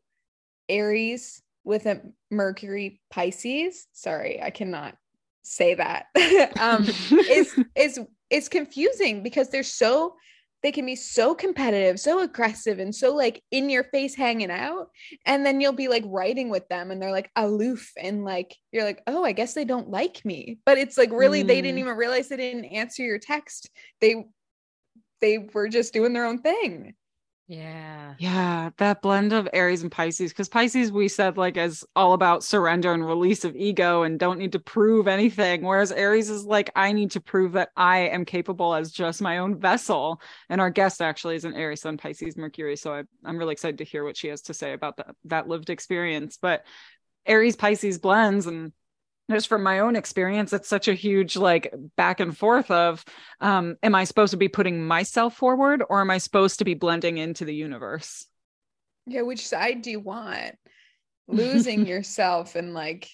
aries 0.69 1.41
with 1.63 1.85
a 1.85 2.01
mercury 2.31 3.01
pisces 3.11 3.87
sorry 3.91 4.41
i 4.41 4.49
cannot 4.49 4.97
say 5.43 5.75
that 5.75 6.05
um 6.59 6.85
is 7.29 7.55
is 7.75 7.99
is 8.29 8.49
confusing 8.49 9.21
because 9.21 9.49
they're 9.49 9.61
so 9.63 10.15
they 10.65 10.71
can 10.71 10.85
be 10.85 10.95
so 10.95 11.35
competitive 11.35 11.99
so 11.99 12.21
aggressive 12.21 12.79
and 12.79 12.93
so 12.93 13.13
like 13.15 13.43
in 13.51 13.69
your 13.69 13.83
face 13.83 14.15
hanging 14.15 14.49
out 14.49 14.87
and 15.27 15.45
then 15.45 15.61
you'll 15.61 15.71
be 15.71 15.87
like 15.87 16.03
writing 16.07 16.49
with 16.49 16.67
them 16.69 16.89
and 16.89 16.99
they're 16.99 17.11
like 17.11 17.29
aloof 17.35 17.91
and 18.01 18.25
like 18.25 18.55
you're 18.71 18.83
like 18.83 19.03
oh 19.05 19.23
i 19.23 19.31
guess 19.31 19.53
they 19.53 19.63
don't 19.65 19.89
like 19.89 20.25
me. 20.25 20.57
But 20.65 20.77
it's 20.79 20.97
like 20.97 21.11
really 21.11 21.43
they 21.43 21.61
didn't 21.61 21.77
Mm. 21.77 21.81
even 21.81 21.97
realize 21.97 22.27
they 22.29 22.37
didn't 22.37 22.65
answer 22.65 23.03
your 23.03 23.19
text. 23.19 23.69
They 24.01 24.25
they 25.21 25.37
were 25.53 25.69
just 25.69 25.93
doing 25.93 26.13
their 26.13 26.25
own 26.25 26.39
thing 26.39 26.95
Yeah. 27.47 28.15
Yeah, 28.17 28.71
that 28.77 29.03
blend 29.03 29.31
of 29.31 29.47
Aries 29.53 29.83
and 29.83 29.91
Pisces, 29.91 30.31
because 30.31 30.49
Pisces 30.49 30.91
we 30.91 31.07
said 31.07 31.37
like 31.37 31.57
is 31.57 31.85
all 31.95 32.13
about 32.13 32.43
surrender 32.43 32.91
and 32.91 33.05
release 33.05 33.45
of 33.45 33.55
ego 33.55 34.01
and 34.01 34.17
don't 34.17 34.39
need 34.39 34.53
to 34.53 34.59
prove 34.59 35.07
anything. 35.07 35.63
Whereas 35.63 35.91
Aries 35.91 36.31
is 36.31 36.43
like, 36.43 36.71
I 36.75 36.91
need 36.91 37.11
to 37.11 37.21
prove 37.21 37.51
that 37.51 37.69
I 37.75 37.99
am 37.99 38.25
capable 38.25 38.73
as 38.73 38.91
just 38.91 39.21
my 39.21 39.37
own 39.37 39.59
vessel. 39.59 40.21
And 40.49 40.59
our 40.59 40.71
guest 40.71 41.01
actually 41.03 41.35
is 41.35 41.45
an 41.45 41.53
Aries 41.53 41.81
Sun 41.81 41.97
Pisces 41.97 42.35
Mercury. 42.35 42.75
So 42.77 42.95
I, 42.95 43.03
I'm 43.23 43.37
really 43.37 43.53
excited 43.53 43.77
to 43.77 43.83
hear 43.83 44.03
what 44.03 44.17
she 44.17 44.29
has 44.29 44.41
to 44.43 44.53
say 44.55 44.73
about 44.73 44.97
that 44.97 45.15
that 45.25 45.47
lived 45.47 45.69
experience. 45.69 46.39
But 46.41 46.65
Aries 47.27 47.55
Pisces 47.55 47.99
blends 47.99 48.47
and 48.47 48.71
just 49.29 49.47
from 49.47 49.63
my 49.63 49.79
own 49.79 49.95
experience 49.95 50.53
it's 50.53 50.69
such 50.69 50.87
a 50.87 50.93
huge 50.93 51.35
like 51.35 51.73
back 51.95 52.19
and 52.19 52.37
forth 52.37 52.69
of 52.69 53.03
um 53.41 53.75
am 53.83 53.95
i 53.95 54.03
supposed 54.03 54.31
to 54.31 54.37
be 54.37 54.47
putting 54.47 54.85
myself 54.85 55.35
forward 55.35 55.83
or 55.89 56.01
am 56.01 56.11
i 56.11 56.17
supposed 56.17 56.59
to 56.59 56.65
be 56.65 56.73
blending 56.73 57.17
into 57.17 57.45
the 57.45 57.55
universe 57.55 58.27
Yeah, 59.07 59.21
which 59.21 59.47
side 59.47 59.81
do 59.81 59.91
you 59.91 59.99
want? 59.99 60.55
Losing 61.27 61.87
yourself 61.87 62.55
and 62.55 62.73
like 62.73 63.09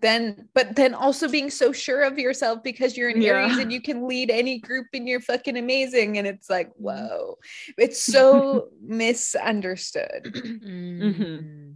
then 0.00 0.48
but 0.54 0.76
then 0.76 0.94
also 0.94 1.28
being 1.28 1.50
so 1.50 1.72
sure 1.72 2.00
of 2.02 2.18
yourself 2.18 2.62
because 2.62 2.96
you're 2.96 3.10
an 3.10 3.20
Yeah. 3.20 3.32
Aries 3.44 3.58
and 3.58 3.70
you 3.70 3.82
can 3.82 4.08
lead 4.08 4.30
any 4.30 4.58
group 4.58 4.86
and 4.94 5.06
you're 5.06 5.20
fucking 5.20 5.58
amazing. 5.58 6.16
And 6.16 6.26
it's 6.26 6.48
like, 6.48 6.70
whoa. 6.76 7.36
It's 7.76 8.02
so 8.02 8.68
misunderstood. 8.82 10.32
Mhm. 10.34 11.74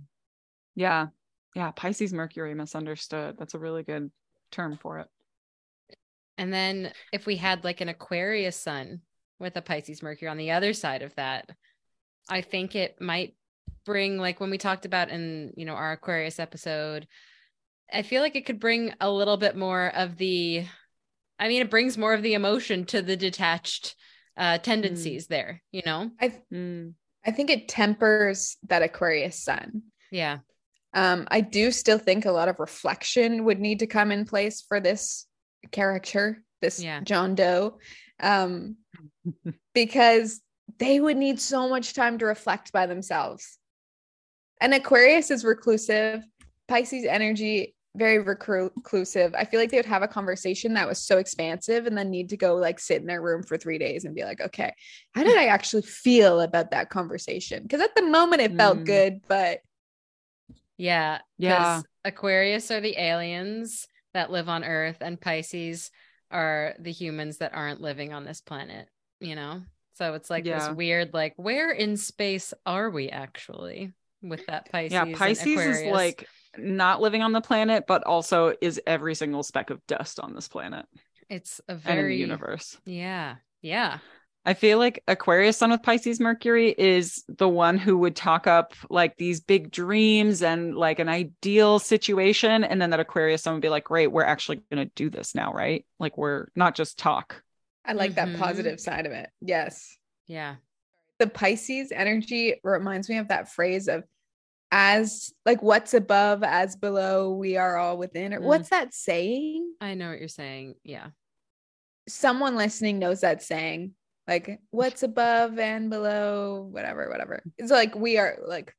yeah 0.75 1.09
yeah 1.55 1.71
pisces 1.71 2.13
mercury 2.13 2.55
misunderstood 2.55 3.37
that's 3.39 3.55
a 3.55 3.59
really 3.59 3.83
good 3.83 4.11
term 4.51 4.77
for 4.77 4.99
it 4.99 5.09
And 6.37 6.53
then 6.53 6.93
if 7.13 7.27
we 7.27 7.37
had 7.37 7.63
like 7.65 7.81
an 7.81 7.89
Aquarius 7.89 8.57
sun 8.57 9.03
with 9.39 9.57
a 9.57 9.63
Pisces 9.63 10.03
Mercury 10.03 10.29
on 10.29 10.37
the 10.37 10.51
other 10.51 10.73
side 10.73 11.03
of 11.03 11.15
that, 11.15 11.49
I 12.29 12.41
think 12.41 12.75
it 12.75 13.01
might 13.01 13.37
bring 13.85 14.19
like 14.19 14.41
when 14.41 14.51
we 14.51 14.59
talked 14.59 14.85
about 14.85 15.11
in, 15.11 15.53
you 15.57 15.65
know, 15.65 15.75
our 15.75 15.93
Aquarius 15.93 16.41
episode, 16.41 17.07
I 17.93 18.03
feel 18.03 18.23
like 18.23 18.35
it 18.37 18.47
could 18.47 18.59
bring 18.61 18.95
a 19.01 19.11
little 19.11 19.37
bit 19.37 19.57
more 19.57 19.93
of 19.95 20.17
the 20.17 20.67
I 21.39 21.49
mean, 21.49 21.63
it 21.63 21.71
brings 21.71 21.99
more 21.99 22.15
of 22.15 22.23
the 22.23 22.35
emotion 22.35 22.85
to 22.87 23.03
the 23.03 23.17
detached 23.17 23.95
uh 24.37 24.59
tendencies 24.59 25.29
there, 25.29 25.63
you 25.71 25.83
know? 25.87 26.11
I 26.21 26.43
Mm. 26.53 26.95
I 27.27 27.31
think 27.31 27.51
it 27.51 27.69
tempers 27.69 28.57
that 28.69 28.83
Aquarius 28.83 29.43
sun. 29.43 29.83
Yeah. 30.11 30.39
Um, 30.95 31.27
I 31.31 31.41
do 31.41 31.71
still 31.73 31.99
think 31.99 32.25
a 32.25 32.33
lot 32.33 32.49
of 32.49 32.61
reflection 32.61 33.45
would 33.45 33.61
need 33.61 33.81
to 33.81 33.87
come 33.87 34.13
in 34.13 34.25
place 34.25 34.63
for 34.63 34.81
this 34.81 35.27
character, 35.73 36.43
this 36.63 36.81
Yeah. 36.81 37.01
John 37.01 37.35
Doe, 37.35 37.79
um, 38.21 38.77
because 39.75 40.41
they 40.79 41.01
would 41.01 41.17
need 41.17 41.41
so 41.41 41.69
much 41.69 41.95
time 41.95 42.19
to 42.19 42.27
reflect 42.27 42.73
by 42.73 42.87
themselves. 42.87 43.59
And 44.61 44.73
Aquarius 44.73 45.31
is 45.31 45.45
reclusive, 45.45 46.25
Pisces 46.69 47.05
energy, 47.05 47.75
very 47.97 48.19
reclusive. 48.19 49.35
I 49.35 49.45
feel 49.45 49.61
like 49.61 49.71
they 49.71 49.77
would 49.77 49.87
have 49.87 50.03
a 50.03 50.09
conversation 50.09 50.75
that 50.75 50.89
was 50.89 50.99
so 51.01 51.19
expansive 51.19 51.87
and 51.87 51.97
then 51.97 52.11
need 52.11 52.31
to 52.31 52.37
go 52.37 52.57
like 52.57 52.81
sit 52.81 53.01
in 53.01 53.07
their 53.07 53.23
room 53.23 53.43
for 53.43 53.57
three 53.57 53.79
days 53.79 54.05
and 54.05 54.15
be 54.15 54.25
like, 54.25 54.41
okay, 54.41 54.73
how 55.15 55.23
did 55.23 55.37
I 55.37 55.47
actually 55.49 55.83
feel 55.83 56.41
about 56.41 56.71
that 56.71 56.89
conversation? 56.89 57.63
Because 57.63 57.81
at 57.81 57.95
the 57.95 58.03
moment 58.03 58.43
it 58.43 58.57
felt 58.57 58.79
Mm. 58.79 58.87
good, 58.87 59.21
but 59.29 59.61
Yeah. 60.77 61.19
Yeah. 61.39 61.83
Aquarius 62.05 62.71
are 62.71 62.81
the 62.81 62.99
aliens 63.01 63.87
that 64.13 64.31
live 64.31 64.49
on 64.49 64.65
Earth, 64.65 64.99
and 65.01 65.21
Pisces 65.21 65.91
are 66.31 66.75
the 66.79 66.93
humans 66.93 67.39
that 67.39 67.55
aren't 67.55 67.81
living 67.81 68.13
on 68.13 68.25
this 68.25 68.41
planet, 68.41 68.89
you 69.21 69.35
know? 69.35 69.63
So 69.95 70.15
it's 70.15 70.31
like 70.31 70.45
Yeah. 70.45 70.69
this 70.69 70.77
weird, 70.77 71.15
like, 71.15 71.35
where 71.37 71.71
in 71.71 71.97
space 71.97 72.53
are 72.67 72.91
we 72.91 73.09
actually 73.09 73.93
with 74.23 74.45
that 74.47 74.71
Pisces? 74.73 74.93
yeah 74.93 75.05
pisces 75.17 75.47
is 75.47 75.85
like 75.93 76.27
not 76.57 77.01
living 77.03 77.21
on 77.21 77.33
the 77.33 77.43
planet 77.43 77.85
but 77.87 78.03
also 78.05 78.55
is 78.63 78.81
every 78.87 79.15
single 79.15 79.43
speck 79.43 79.69
of 79.69 79.87
dust 79.87 80.19
on 80.19 80.35
this 80.35 80.49
planet 80.49 80.87
it's 81.29 81.61
a 81.69 81.73
and 81.73 81.81
in 81.83 81.87
the 81.89 81.93
very, 82.03 82.17
universe 82.17 82.79
yeah, 82.87 83.37
yeah, 83.61 83.99
I 84.47 84.53
feel 84.55 84.77
like 84.79 85.03
Aquarius 85.09 85.57
Sun 85.57 85.71
with 85.71 85.83
Pisces 85.83 86.21
Mercury 86.21 86.75
is 86.77 87.25
the 87.29 87.49
one 87.49 87.79
who 87.79 87.97
would 87.99 88.15
talk 88.15 88.47
up 88.47 88.75
like 88.91 89.17
these 89.17 89.41
big 89.41 89.71
dreams 89.71 90.43
and 90.43 90.77
like 90.77 90.99
an 90.99 91.09
ideal 91.09 91.79
situation. 91.79 92.63
And 92.63 92.81
then 92.81 92.91
that 92.91 93.01
Aquarius 93.01 93.43
Sun 93.43 93.55
would 93.55 93.63
be 93.63 93.71
like, 93.71 93.85
great, 93.85 94.09
we're 94.09 94.23
actually 94.25 94.61
going 94.71 94.87
to 94.87 94.93
do 94.95 95.09
this 95.09 95.35
now, 95.35 95.53
right? 95.53 95.87
Like 95.99 96.19
we're 96.19 96.49
not 96.55 96.75
just 96.75 96.99
talk. 96.99 97.43
I 97.87 97.95
like 97.95 98.13
Mhm. 98.13 98.15
that 98.17 98.39
positive 98.39 98.81
side 98.81 99.07
of 99.07 99.13
it. 99.13 99.31
Yes. 99.41 99.97
yeah. 100.27 100.57
The 101.19 101.27
Pisces 101.29 101.93
energy 101.93 102.61
reminds 102.65 103.09
me 103.09 103.19
of 103.19 103.29
that 103.29 103.51
phrase 103.53 103.89
of 103.89 104.05
as 104.73 105.33
like 105.47 105.63
what's 105.63 105.95
above, 105.95 106.43
as 106.43 106.77
below, 106.77 107.33
we 107.33 107.57
are 107.57 107.77
all 107.77 107.97
within. 107.97 108.35
Or 108.35 108.41
Mm. 108.41 108.45
what's 108.45 108.71
that 108.71 108.93
saying? 108.93 109.73
I 109.81 109.95
know 109.95 110.11
what 110.11 110.19
you're 110.19 110.29
saying. 110.29 110.75
Yeah. 110.83 111.09
Someone 112.09 112.57
listening 112.57 112.99
knows 112.99 113.21
that 113.23 113.43
saying. 113.43 113.95
Like 114.27 114.61
what's 114.71 115.03
above 115.03 115.59
and 115.59 115.91
below, 115.91 116.69
whatever, 116.71 117.09
whatever. 117.11 117.43
It's 117.59 117.71
like 117.71 117.95
we 117.95 118.17
are 118.17 118.39
like 118.47 118.75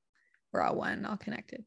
we're 0.52 0.62
all 0.62 0.76
one, 0.76 1.06
all 1.06 1.18
connected. 1.18 1.64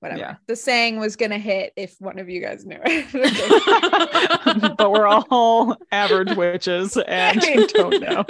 Whatever. 0.00 0.20
Yeah. 0.20 0.34
The 0.46 0.56
saying 0.56 0.98
was 0.98 1.16
gonna 1.16 1.38
hit 1.38 1.72
if 1.76 1.96
one 1.98 2.18
of 2.18 2.30
you 2.30 2.40
guys 2.40 2.64
knew 2.64 2.78
it. 2.82 4.76
but 4.78 4.90
we're 4.90 5.06
all 5.06 5.76
average 5.92 6.34
witches 6.36 6.96
and 6.96 7.40
don't 7.68 8.00
know. 8.00 8.24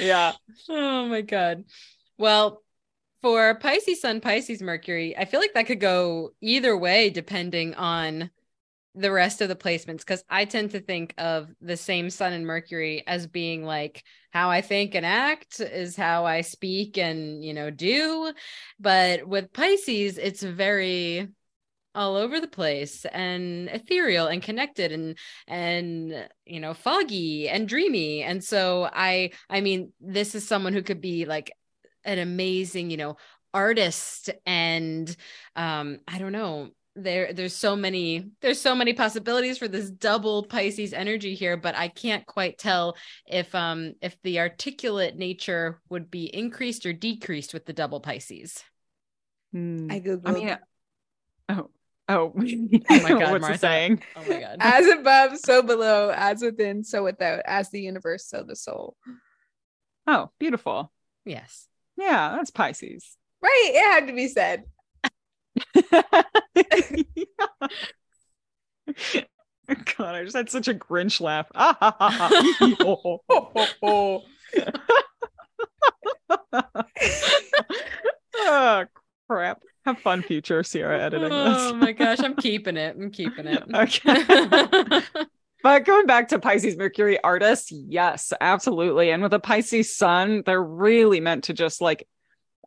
yeah. 0.00 0.32
Oh 0.68 1.06
my 1.06 1.22
god. 1.22 1.64
Well, 2.16 2.62
for 3.22 3.54
Pisces 3.54 4.02
Sun, 4.02 4.20
Pisces 4.20 4.62
Mercury, 4.62 5.16
I 5.16 5.24
feel 5.24 5.40
like 5.40 5.54
that 5.54 5.66
could 5.66 5.80
go 5.80 6.32
either 6.40 6.76
way 6.76 7.10
depending 7.10 7.74
on 7.74 8.30
the 8.94 9.10
rest 9.10 9.40
of 9.40 9.48
the 9.48 9.56
placements 9.56 9.98
because 9.98 10.22
I 10.30 10.44
tend 10.44 10.70
to 10.70 10.80
think 10.80 11.14
of 11.18 11.50
the 11.60 11.76
same 11.76 12.10
Sun 12.10 12.32
and 12.32 12.46
Mercury 12.46 13.02
as 13.06 13.26
being 13.26 13.64
like 13.64 14.04
how 14.30 14.50
I 14.50 14.60
think 14.60 14.94
and 14.94 15.04
act 15.04 15.60
is 15.60 15.96
how 15.96 16.24
I 16.26 16.42
speak 16.42 16.96
and 16.96 17.44
you 17.44 17.54
know 17.54 17.70
do. 17.70 18.32
But 18.78 19.26
with 19.26 19.52
Pisces, 19.52 20.18
it's 20.18 20.42
very 20.42 21.28
all 21.94 22.16
over 22.16 22.40
the 22.40 22.48
place 22.48 23.04
and 23.12 23.68
ethereal 23.68 24.26
and 24.26 24.42
connected 24.42 24.90
and 24.90 25.16
and 25.46 26.28
you 26.44 26.58
know 26.58 26.74
foggy 26.74 27.48
and 27.48 27.68
dreamy 27.68 28.22
and 28.22 28.42
so 28.42 28.88
i 28.92 29.30
i 29.48 29.60
mean 29.60 29.92
this 30.00 30.34
is 30.34 30.46
someone 30.46 30.72
who 30.72 30.82
could 30.82 31.00
be 31.00 31.24
like 31.24 31.52
an 32.04 32.18
amazing 32.18 32.90
you 32.90 32.96
know 32.96 33.16
artist 33.52 34.28
and 34.44 35.16
um 35.54 36.00
i 36.08 36.18
don't 36.18 36.32
know 36.32 36.68
there 36.96 37.32
there's 37.32 37.54
so 37.56 37.74
many 37.74 38.30
there's 38.40 38.60
so 38.60 38.74
many 38.74 38.92
possibilities 38.92 39.58
for 39.58 39.66
this 39.66 39.90
double 39.90 40.44
pisces 40.44 40.92
energy 40.92 41.34
here 41.34 41.56
but 41.56 41.74
i 41.74 41.88
can't 41.88 42.24
quite 42.26 42.56
tell 42.56 42.96
if 43.26 43.52
um 43.54 43.94
if 44.00 44.16
the 44.22 44.38
articulate 44.38 45.16
nature 45.16 45.80
would 45.88 46.10
be 46.10 46.26
increased 46.32 46.86
or 46.86 46.92
decreased 46.92 47.52
with 47.52 47.66
the 47.66 47.72
double 47.72 48.00
pisces 48.00 48.62
Hmm. 49.52 49.86
I 49.88 50.00
googled 50.00 50.22
I 50.28 50.32
mean, 50.32 50.58
oh, 51.48 51.70
oh, 52.08 52.32
Oh 52.90 53.02
my 53.02 53.08
God, 53.08 53.30
what's 53.30 53.42
Martha. 53.42 53.52
the 53.52 53.58
saying? 53.58 54.02
oh 54.16 54.24
my 54.28 54.40
god 54.40 54.56
as 54.58 54.86
above, 54.88 55.38
so 55.38 55.62
below, 55.62 56.12
as 56.12 56.42
within, 56.42 56.82
so 56.82 57.04
without, 57.04 57.40
as 57.46 57.70
the 57.70 57.80
universe, 57.80 58.26
so 58.26 58.42
the 58.42 58.56
soul. 58.56 58.96
Oh, 60.08 60.30
beautiful. 60.40 60.92
yes 61.24 61.68
Yeah, 61.96 62.34
that's 62.36 62.50
Pisces. 62.50 63.16
Right. 63.40 63.70
It 63.74 63.92
had 63.92 64.06
to 64.08 64.12
be 64.12 64.26
said. 64.26 64.64
God, 69.96 70.14
I 70.14 70.24
just 70.24 70.36
had 70.36 70.50
such 70.50 70.68
a 70.68 70.74
Grinch 70.74 71.20
laugh. 71.20 71.50
Ah, 71.54 71.76
ha, 71.80 71.96
ha, 71.98 72.10
ha. 72.10 72.76
Oh, 72.80 73.20
oh, 73.28 73.50
oh, 73.56 73.68
oh. 73.82 74.22
oh, 78.36 78.84
crap. 79.28 79.62
Have 79.86 79.98
fun, 79.98 80.22
future 80.22 80.62
Sierra 80.62 80.98
editing 81.00 81.28
this. 81.28 81.58
Oh 81.58 81.74
my 81.74 81.92
gosh, 81.92 82.20
I'm 82.20 82.36
keeping 82.36 82.76
it. 82.76 82.96
I'm 82.96 83.10
keeping 83.10 83.46
it. 83.46 83.62
Okay. 83.74 85.02
But 85.64 85.86
going 85.86 86.04
back 86.04 86.28
to 86.28 86.38
Pisces 86.38 86.76
Mercury 86.76 87.18
artists, 87.24 87.72
yes, 87.72 88.34
absolutely. 88.38 89.10
And 89.10 89.22
with 89.22 89.32
a 89.32 89.38
Pisces 89.38 89.96
sun, 89.96 90.42
they're 90.44 90.62
really 90.62 91.20
meant 91.20 91.44
to 91.44 91.54
just 91.54 91.80
like 91.80 92.06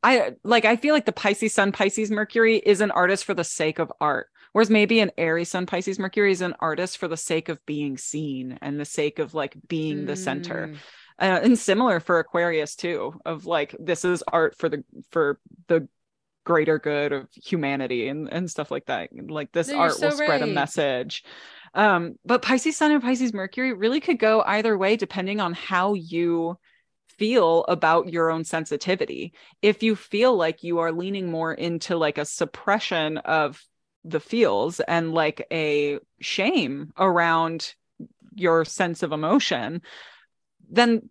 I 0.03 0.33
like 0.43 0.65
I 0.65 0.75
feel 0.75 0.93
like 0.93 1.05
the 1.05 1.11
Pisces 1.11 1.53
sun 1.53 1.71
Pisces 1.71 2.11
Mercury 2.11 2.57
is 2.57 2.81
an 2.81 2.91
artist 2.91 3.25
for 3.25 3.33
the 3.33 3.43
sake 3.43 3.79
of 3.79 3.91
art. 3.99 4.27
Whereas 4.53 4.69
maybe 4.69 4.99
an 4.99 5.11
Aries 5.17 5.49
sun 5.49 5.65
Pisces 5.65 5.99
Mercury 5.99 6.31
is 6.31 6.41
an 6.41 6.55
artist 6.59 6.97
for 6.97 7.07
the 7.07 7.17
sake 7.17 7.49
of 7.49 7.63
being 7.65 7.97
seen 7.97 8.57
and 8.61 8.79
the 8.79 8.85
sake 8.85 9.19
of 9.19 9.33
like 9.33 9.55
being 9.67 10.05
the 10.05 10.15
center. 10.15 10.67
Mm, 10.67 10.77
Uh, 11.19 11.39
and 11.43 11.57
similar 11.59 11.99
for 11.99 12.19
Aquarius 12.19 12.75
too, 12.75 13.19
of 13.25 13.45
like 13.45 13.75
this 13.79 14.05
is 14.05 14.23
art 14.31 14.55
for 14.57 14.69
the 14.69 14.83
for 15.09 15.39
the 15.67 15.87
greater 16.45 16.79
good 16.79 17.11
of 17.11 17.27
humanity 17.33 18.07
and, 18.07 18.31
and 18.31 18.49
stuff 18.49 18.71
like 18.71 18.85
that. 18.85 19.09
Like 19.13 19.51
this 19.51 19.67
No, 19.67 19.79
art 19.79 19.99
will 19.99 20.11
so 20.11 20.17
spread 20.23 20.41
a 20.41 20.47
message. 20.47 21.23
Um, 21.73 22.17
but 22.25 22.41
Pisces 22.41 22.77
Sun 22.77 22.91
and 22.91 23.01
Pisces 23.01 23.33
Mercury 23.33 23.73
really 23.73 23.99
could 23.99 24.17
go 24.17 24.41
either 24.45 24.77
way 24.77 24.95
depending 24.95 25.39
on 25.39 25.53
how 25.53 25.93
you 25.93 26.57
feel 27.17 27.65
about 27.67 28.11
your 28.11 28.29
own 28.29 28.43
sensitivity. 28.43 29.33
If 29.61 29.83
you 29.83 29.95
feel 29.95 30.35
like 30.35 30.63
you 30.63 30.79
are 30.79 30.91
leaning 30.91 31.31
more 31.31 31.53
into 31.53 31.97
like 31.97 32.17
a 32.17 32.25
suppression 32.25 33.17
of 33.17 33.61
the 34.03 34.19
feels 34.19 34.79
and 34.79 35.13
like 35.13 35.45
a 35.51 35.99
shame 36.19 36.93
around 36.97 37.73
your 38.35 38.65
sense 38.65 39.03
of 39.03 39.11
emotion, 39.11 39.81
then 40.69 41.09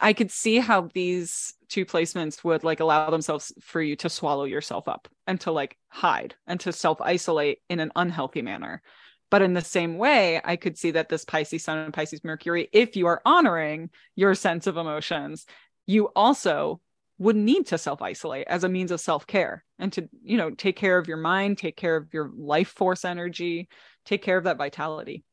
I 0.00 0.12
could 0.12 0.30
see 0.30 0.58
how 0.58 0.88
these 0.92 1.54
two 1.68 1.86
placements 1.86 2.42
would 2.42 2.64
like 2.64 2.80
allow 2.80 3.10
themselves 3.10 3.52
for 3.60 3.80
you 3.80 3.96
to 3.96 4.08
swallow 4.08 4.44
yourself 4.44 4.88
up 4.88 5.08
and 5.26 5.40
to 5.42 5.52
like 5.52 5.76
hide 5.88 6.34
and 6.46 6.58
to 6.60 6.72
self 6.72 7.00
isolate 7.00 7.58
in 7.68 7.80
an 7.80 7.92
unhealthy 7.94 8.42
manner. 8.42 8.82
But 9.34 9.42
in 9.42 9.52
the 9.52 9.62
same 9.62 9.98
way, 9.98 10.40
I 10.44 10.54
could 10.54 10.78
see 10.78 10.92
that 10.92 11.08
this 11.08 11.24
Pisces 11.24 11.64
Sun 11.64 11.78
and 11.78 11.92
Pisces 11.92 12.22
Mercury, 12.22 12.68
if 12.72 12.94
you 12.94 13.08
are 13.08 13.20
honoring 13.26 13.90
your 14.14 14.32
sense 14.36 14.68
of 14.68 14.76
emotions, 14.76 15.44
you 15.86 16.06
also 16.14 16.80
would 17.18 17.34
need 17.34 17.66
to 17.66 17.76
self 17.76 18.00
isolate 18.00 18.46
as 18.46 18.62
a 18.62 18.68
means 18.68 18.92
of 18.92 19.00
self 19.00 19.26
care 19.26 19.64
and 19.76 19.92
to, 19.94 20.08
you 20.22 20.36
know, 20.36 20.50
take 20.50 20.76
care 20.76 20.98
of 20.98 21.08
your 21.08 21.16
mind, 21.16 21.58
take 21.58 21.76
care 21.76 21.96
of 21.96 22.14
your 22.14 22.30
life 22.32 22.68
force 22.68 23.04
energy, 23.04 23.68
take 24.04 24.22
care 24.22 24.38
of 24.38 24.44
that 24.44 24.56
vitality. 24.56 25.24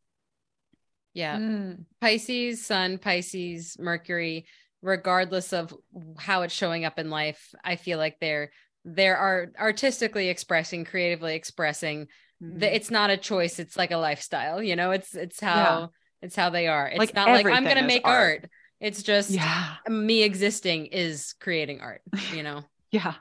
Yeah. 1.14 1.38
Mm. 1.38 1.86
Pisces, 2.02 2.66
Sun, 2.66 2.98
Pisces, 2.98 3.78
Mercury, 3.78 4.48
regardless 4.82 5.54
of 5.54 5.76
how 6.18 6.42
it's 6.42 6.56
showing 6.56 6.86
up 6.86 6.98
in 6.98 7.12
life, 7.12 7.54
I 7.64 7.76
feel 7.76 8.00
like 8.00 8.18
they're 8.20 8.50
they 8.84 9.10
are 9.10 9.52
artistically 9.60 10.30
expressing, 10.30 10.86
creatively 10.86 11.36
expressing 11.36 12.08
mm-hmm. 12.42 12.64
it's 12.64 12.92
not 12.92 13.10
a 13.10 13.18
choice 13.18 13.60
it's 13.60 13.78
like 13.78 13.92
a 13.92 13.98
lifestyle 13.98 14.62
you 14.62 14.76
know 14.76 14.92
it's 14.92 15.16
it's 15.16 15.40
how 15.40 15.56
yeah. 15.56 15.88
it's 16.22 16.36
how 16.36 16.50
they 16.50 16.68
are 16.68 16.88
it's 16.88 17.00
like 17.00 17.14
not 17.14 17.28
like 17.28 17.46
i'm 17.46 17.64
gonna 17.64 17.86
make 17.86 18.06
art. 18.06 18.42
art. 18.42 18.50
it's 18.80 19.04
just 19.04 19.30
yeah 19.30 19.76
me 19.88 20.24
existing 20.24 20.88
is 20.88 21.34
creating 21.40 21.82
art 21.82 22.02
you 22.34 22.44
know 22.44 22.62
yeah 22.92 23.14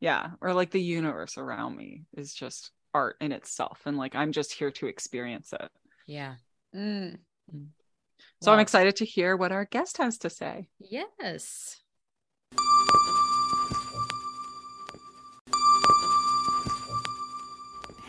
yeah 0.00 0.30
or 0.40 0.52
like 0.52 0.70
the 0.70 0.80
universe 0.80 1.38
around 1.38 1.76
me 1.76 2.04
is 2.16 2.32
just 2.34 2.70
art 2.94 3.16
in 3.20 3.32
itself 3.32 3.80
and 3.86 3.96
like 3.96 4.14
i'm 4.14 4.32
just 4.32 4.52
here 4.52 4.70
to 4.70 4.86
experience 4.86 5.52
it 5.52 5.70
yeah 6.06 6.34
mm. 6.74 7.16
mm. 7.54 7.66
so 8.40 8.52
i'm 8.52 8.60
excited 8.60 8.96
to 8.96 9.04
hear 9.04 9.36
what 9.36 9.52
our 9.52 9.64
guest 9.66 9.98
has 9.98 10.18
to 10.18 10.30
say 10.30 10.68
yes 10.78 11.80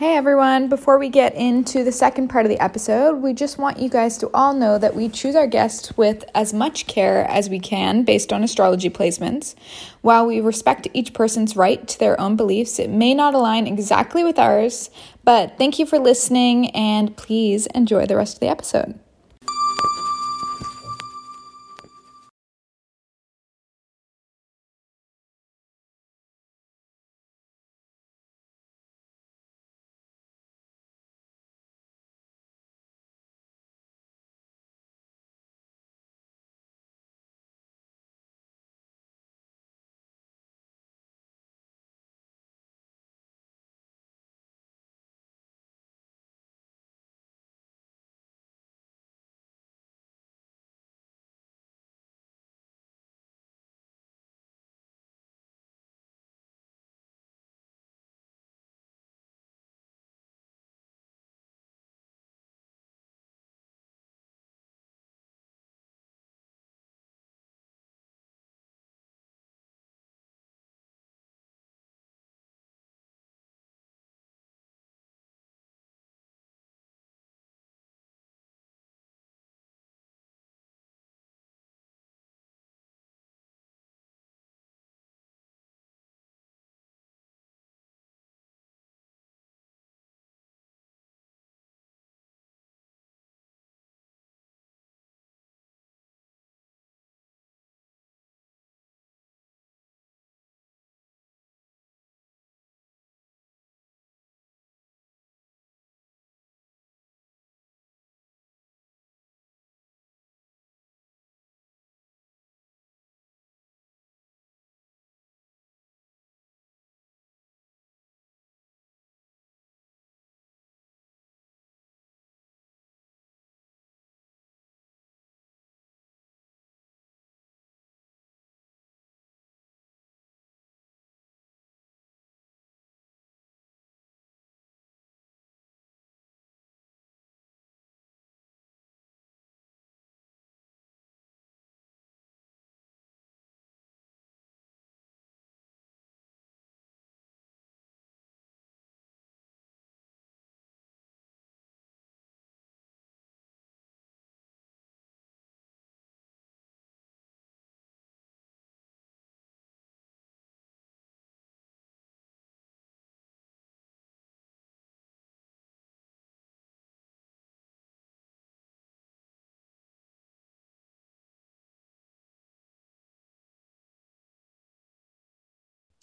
Hey 0.00 0.16
everyone, 0.16 0.70
before 0.70 0.98
we 0.98 1.10
get 1.10 1.34
into 1.34 1.84
the 1.84 1.92
second 1.92 2.28
part 2.28 2.46
of 2.46 2.48
the 2.48 2.58
episode, 2.58 3.16
we 3.16 3.34
just 3.34 3.58
want 3.58 3.78
you 3.78 3.90
guys 3.90 4.16
to 4.16 4.30
all 4.32 4.54
know 4.54 4.78
that 4.78 4.96
we 4.96 5.10
choose 5.10 5.36
our 5.36 5.46
guests 5.46 5.94
with 5.94 6.24
as 6.34 6.54
much 6.54 6.86
care 6.86 7.30
as 7.30 7.50
we 7.50 7.60
can 7.60 8.04
based 8.04 8.32
on 8.32 8.42
astrology 8.42 8.88
placements. 8.88 9.54
While 10.00 10.24
we 10.24 10.40
respect 10.40 10.88
each 10.94 11.12
person's 11.12 11.54
right 11.54 11.86
to 11.86 11.98
their 11.98 12.18
own 12.18 12.34
beliefs, 12.34 12.78
it 12.78 12.88
may 12.88 13.12
not 13.12 13.34
align 13.34 13.66
exactly 13.66 14.24
with 14.24 14.38
ours, 14.38 14.88
but 15.22 15.58
thank 15.58 15.78
you 15.78 15.84
for 15.84 15.98
listening 15.98 16.70
and 16.70 17.14
please 17.14 17.66
enjoy 17.74 18.06
the 18.06 18.16
rest 18.16 18.36
of 18.36 18.40
the 18.40 18.48
episode. 18.48 18.98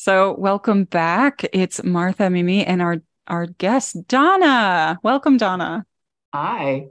So, 0.07 0.33
welcome 0.37 0.85
back. 0.85 1.43
It's 1.51 1.83
Martha 1.83 2.29
Mimi 2.29 2.65
and 2.65 2.81
our 2.81 3.01
our 3.27 3.45
guest 3.45 4.07
Donna. 4.07 4.97
Welcome, 5.03 5.35
Donna. 5.35 5.85
Hi. 6.33 6.87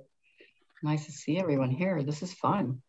Nice 0.82 1.06
to 1.06 1.12
see 1.12 1.38
everyone 1.38 1.70
here. 1.70 2.02
This 2.02 2.22
is 2.22 2.34
fun. 2.34 2.82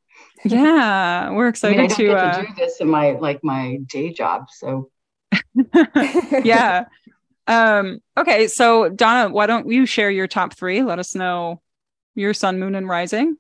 Yeah, 0.44 1.32
we're 1.32 1.48
excited 1.48 1.78
I, 1.78 1.82
mean, 1.84 1.92
I 1.92 1.96
to, 1.96 2.12
uh... 2.12 2.42
to 2.42 2.48
do 2.48 2.54
this 2.58 2.82
in 2.82 2.90
my 2.90 3.12
like 3.12 3.42
my 3.42 3.78
day 3.88 4.12
job. 4.12 4.48
So 4.52 4.90
yeah. 6.44 6.88
Um, 7.48 8.00
okay, 8.18 8.48
so 8.48 8.90
Donna, 8.90 9.34
why 9.34 9.46
don't 9.46 9.72
you 9.72 9.86
share 9.86 10.12
your 10.12 10.28
top 10.28 10.56
three? 10.56 10.84
Let 10.84 11.00
us 11.00 11.16
know 11.16 11.62
your 12.16 12.34
sun, 12.34 12.60
moon, 12.60 12.76
and 12.76 12.90
rising. 12.90 13.38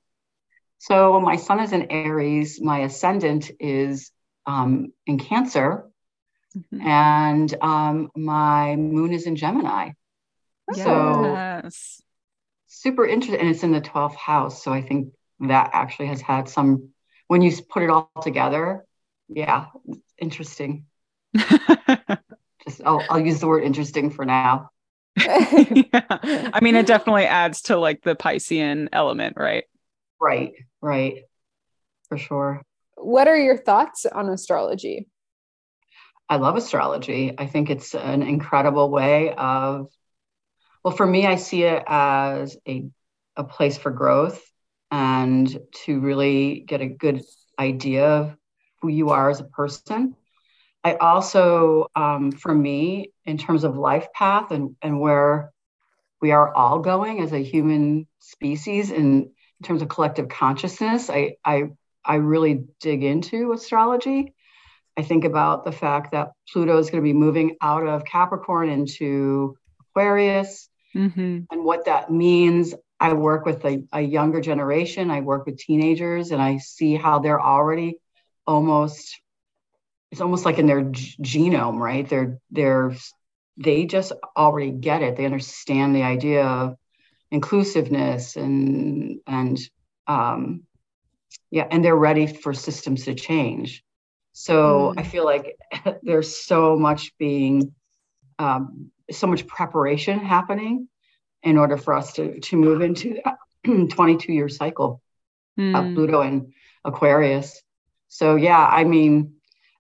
So 0.78 1.20
my 1.20 1.36
sun 1.36 1.60
is 1.60 1.74
in 1.74 1.92
Aries. 1.92 2.62
My 2.62 2.80
ascendant 2.80 3.52
is 3.60 4.10
um, 4.46 4.94
in 5.06 5.20
Cancer, 5.20 5.84
Mm-hmm. 6.56 6.88
And 6.88 7.56
um, 7.62 8.10
my 8.16 8.76
moon 8.76 9.14
is 9.14 9.26
in 9.26 9.36
Gemini. 9.36 9.92
Yes. 10.74 10.84
So 10.84 11.70
super 12.68 13.06
interesting. 13.06 13.40
And 13.40 13.50
it's 13.50 13.64
in 13.64 13.72
the 13.72 13.82
12th 13.82 14.16
house. 14.16 14.64
So 14.64 14.72
I 14.72 14.82
think 14.82 15.14
that 15.40 15.72
actually 15.74 16.08
has 16.08 16.22
had 16.22 16.50
some, 16.50 16.90
when 17.28 17.42
you 17.42 17.52
put 17.70 17.84
it 17.84 17.90
all 17.90 18.12
together, 18.22 18.86
yeah, 19.28 19.68
interesting. 20.18 20.86
Just, 21.38 22.82
I'll, 22.86 23.04
I'll 23.10 23.20
use 23.20 23.40
the 23.40 23.48
word 23.48 23.64
interesting 23.64 24.10
for 24.12 24.26
now. 24.26 24.70
yeah. 25.18 26.04
I 26.12 26.60
mean, 26.62 26.76
it 26.76 26.86
definitely 26.86 27.26
adds 27.26 27.64
to 27.64 27.78
like 27.78 28.04
the 28.04 28.16
Piscean 28.16 28.88
element, 28.94 29.36
right? 29.38 29.66
Right, 30.22 30.54
right. 30.82 31.24
For 32.10 32.18
sure. 32.18 32.62
What 32.96 33.28
are 33.28 33.38
your 33.38 33.58
thoughts 33.58 34.06
on 34.06 34.30
astrology? 34.30 35.08
I 36.30 36.38
love 36.38 36.58
astrology. 36.58 37.34
I 37.38 37.46
think 37.46 37.70
it's 37.70 37.96
an 37.96 38.22
incredible 38.22 38.90
way 38.90 39.34
of, 39.34 39.88
well, 40.84 40.96
for 40.96 41.06
me, 41.06 41.26
I 41.26 41.36
see 41.36 41.64
it 41.64 41.84
as 41.88 42.58
a, 42.68 42.86
a 43.36 43.44
place 43.44 43.78
for 43.78 43.92
growth 43.92 44.42
and 44.92 45.58
to 45.86 46.00
really 46.00 46.62
get 46.68 46.82
a 46.82 46.88
good 46.88 47.22
idea 47.58 48.08
of 48.08 48.38
who 48.82 48.90
you 48.90 49.10
are 49.10 49.30
as 49.30 49.40
a 49.40 49.46
person. 49.46 50.16
I 50.84 50.96
also, 50.96 51.88
um, 51.96 52.32
for 52.32 52.54
me, 52.54 53.12
in 53.26 53.38
terms 53.38 53.64
of 53.64 53.78
life 53.78 54.08
path 54.14 54.52
and, 54.52 54.76
and 54.82 55.00
where 55.00 55.52
we 56.22 56.32
are 56.32 56.54
all 56.54 56.80
going 56.80 57.22
as 57.22 57.34
a 57.34 57.44
human 57.44 58.08
species 58.20 58.92
and 58.92 59.24
in 59.60 59.64
terms 59.64 59.82
of 59.82 59.90
collective 59.90 60.30
consciousness, 60.30 61.10
I, 61.10 61.36
I, 61.44 61.64
I 62.06 62.16
really 62.16 62.66
dig 62.80 63.04
into 63.04 63.52
astrology. 63.54 64.34
I 64.98 65.04
think 65.04 65.26
about 65.26 65.64
the 65.64 65.72
fact 65.72 66.12
that 66.12 66.32
Pluto 66.52 66.78
is 66.80 66.90
going 66.90 67.04
to 67.04 67.08
be 67.08 67.14
moving 67.14 67.58
out 67.62 67.86
of 67.86 68.04
Capricorn 68.04 68.70
into 68.70 69.56
Aquarius 69.80 70.70
mm-hmm. 70.96 71.42
and 71.52 71.64
what 71.64 71.86
that 71.86 72.12
means. 72.12 72.74
I 73.00 73.14
work 73.14 73.46
with 73.46 73.64
a, 73.64 73.84
a 73.94 74.02
younger 74.02 74.42
generation, 74.42 75.12
I 75.12 75.22
work 75.22 75.46
with 75.46 75.60
teenagers, 75.60 76.32
and 76.32 76.42
I 76.42 76.58
see 76.58 76.96
how 76.96 77.20
they're 77.20 77.40
already 77.40 78.00
almost 78.48 79.22
it's 80.12 80.22
almost 80.22 80.46
like 80.46 80.58
in 80.58 80.68
their 80.68 80.84
g- 80.84 81.16
genome, 81.22 81.80
right? 81.80 82.08
They're 82.08 82.40
they're 82.50 82.96
they 83.58 83.86
just 83.86 84.14
already 84.36 84.72
get 84.72 85.02
it. 85.02 85.16
They 85.16 85.26
understand 85.26 85.96
the 85.96 86.04
idea 86.04 86.46
of 86.46 86.78
inclusiveness 87.30 88.36
and 88.36 89.20
and 89.28 89.60
um, 90.08 90.64
yeah, 91.52 91.68
and 91.70 91.84
they're 91.84 91.96
ready 91.96 92.28
for 92.28 92.54
systems 92.54 93.06
to 93.06 93.16
change. 93.16 93.84
So 94.40 94.94
mm. 94.96 95.00
I 95.00 95.04
feel 95.04 95.26
like 95.26 95.58
there's 96.04 96.46
so 96.46 96.78
much 96.78 97.18
being 97.18 97.74
um, 98.38 98.92
so 99.10 99.26
much 99.26 99.48
preparation 99.48 100.20
happening 100.20 100.88
in 101.42 101.58
order 101.58 101.76
for 101.76 101.96
us 101.96 102.14
to 102.14 102.40
to 102.40 102.56
move 102.56 102.82
into 102.82 103.20
that 103.26 103.38
22 103.90 104.32
year 104.32 104.48
cycle 104.48 105.02
mm. 105.60 105.76
of 105.76 105.96
Pluto 105.96 106.22
and 106.22 106.54
Aquarius. 106.86 107.64
So 108.10 108.36
yeah, 108.36 108.64
I 108.64 108.84
mean 108.84 109.34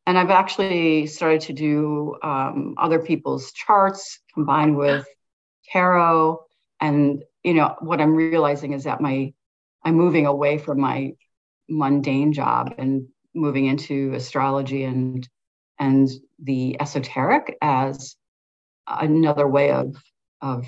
and 0.07 0.17
I've 0.17 0.31
actually 0.31 1.05
started 1.05 1.41
to 1.41 1.53
do 1.53 2.15
um, 2.23 2.73
other 2.79 2.97
people's 2.97 3.51
charts 3.51 4.19
combined 4.33 4.75
with 4.75 5.05
tarot. 5.71 6.39
And 6.81 7.23
you 7.43 7.53
know 7.53 7.75
what 7.79 8.01
I'm 8.01 8.15
realizing 8.15 8.73
is 8.73 8.85
that 8.85 9.01
my 9.01 9.33
I'm 9.83 9.93
moving 9.93 10.25
away 10.25 10.57
from 10.57 10.81
my 10.81 11.13
mundane 11.69 12.33
job 12.33 12.73
and 12.79 13.09
moving 13.37 13.65
into 13.65 14.13
astrology 14.13 14.83
and 14.83 15.27
and 15.79 16.09
the 16.39 16.75
esoteric 16.81 17.55
as 17.61 18.15
another 18.87 19.47
way 19.47 19.71
of 19.71 19.95
of 20.41 20.67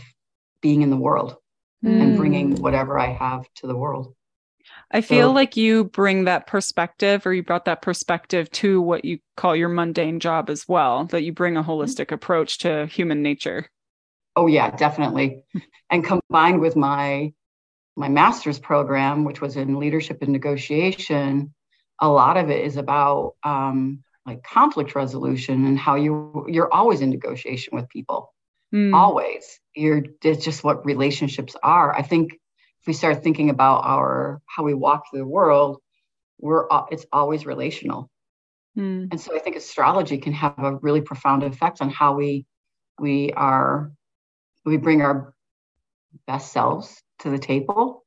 being 0.61 0.82
in 0.82 0.89
the 0.89 0.97
world 0.97 1.36
mm. 1.84 2.01
and 2.01 2.17
bringing 2.17 2.55
hmm. 2.55 2.61
whatever 2.61 2.99
I 2.99 3.13
have 3.13 3.45
to 3.55 3.67
the 3.67 3.76
world. 3.76 4.13
I 4.91 5.01
feel 5.01 5.30
so, 5.30 5.34
like 5.34 5.55
you 5.55 5.86
bring 5.86 6.26
that 6.26 6.47
perspective 6.47 7.26
or 7.26 7.34
you 7.34 7.43
brought 7.43 7.65
that 7.65 7.82
perspective 7.82 8.49
to 8.51 8.82
what 8.82 9.05
you 9.05 9.20
call 9.38 9.55
your 9.55 9.70
mundane 9.70 10.20
job 10.20 10.49
as 10.49 10.67
well, 10.67 11.05
that 11.05 11.24
you 11.24 11.32
bring 11.32 11.57
a 11.57 11.61
mm-hmm. 11.61 11.70
holistic 11.70 12.11
approach 12.11 12.59
to 12.59 12.88
human 12.88 13.22
nature. 13.22 13.70
Oh 14.36 14.47
yeah, 14.47 14.72
definitely. 14.72 15.43
and 15.89 16.03
combined 16.03 16.59
with 16.59 16.76
my 16.76 17.34
my 17.95 18.09
master's 18.09 18.59
program, 18.59 19.26
which 19.26 19.41
was 19.41 19.57
in 19.57 19.78
leadership 19.78 20.22
and 20.22 20.32
negotiation, 20.32 21.53
a 22.01 22.09
lot 22.09 22.37
of 22.37 22.49
it 22.49 22.65
is 22.65 22.77
about 22.77 23.35
um, 23.43 24.03
like 24.25 24.43
conflict 24.43 24.95
resolution 24.95 25.65
and 25.65 25.77
how 25.77 25.95
you 25.95 26.45
you're 26.47 26.73
always 26.73 27.01
in 27.01 27.09
negotiation 27.09 27.75
with 27.75 27.89
people. 27.89 28.33
Mm. 28.73 28.93
Always. 28.93 29.59
You're 29.75 30.03
it's 30.23 30.43
just 30.43 30.63
what 30.63 30.85
relationships 30.85 31.55
are. 31.61 31.95
I 31.95 32.01
think 32.01 32.33
if 32.33 32.87
we 32.87 32.93
start 32.93 33.23
thinking 33.23 33.49
about 33.49 33.83
our 33.85 34.41
how 34.45 34.63
we 34.63 34.73
walk 34.73 35.05
through 35.09 35.19
the 35.19 35.27
world, 35.27 35.81
we're 36.39 36.65
it's 36.91 37.05
always 37.11 37.45
relational. 37.45 38.09
Mm. 38.77 39.09
And 39.11 39.19
so 39.19 39.35
I 39.35 39.39
think 39.39 39.55
astrology 39.55 40.17
can 40.19 40.33
have 40.33 40.59
a 40.59 40.75
really 40.75 41.01
profound 41.01 41.43
effect 41.43 41.81
on 41.81 41.89
how 41.89 42.15
we 42.15 42.45
we 42.99 43.31
are 43.33 43.91
we 44.65 44.77
bring 44.77 45.01
our 45.01 45.33
best 46.27 46.51
selves 46.51 47.01
to 47.19 47.29
the 47.29 47.39
table. 47.39 48.05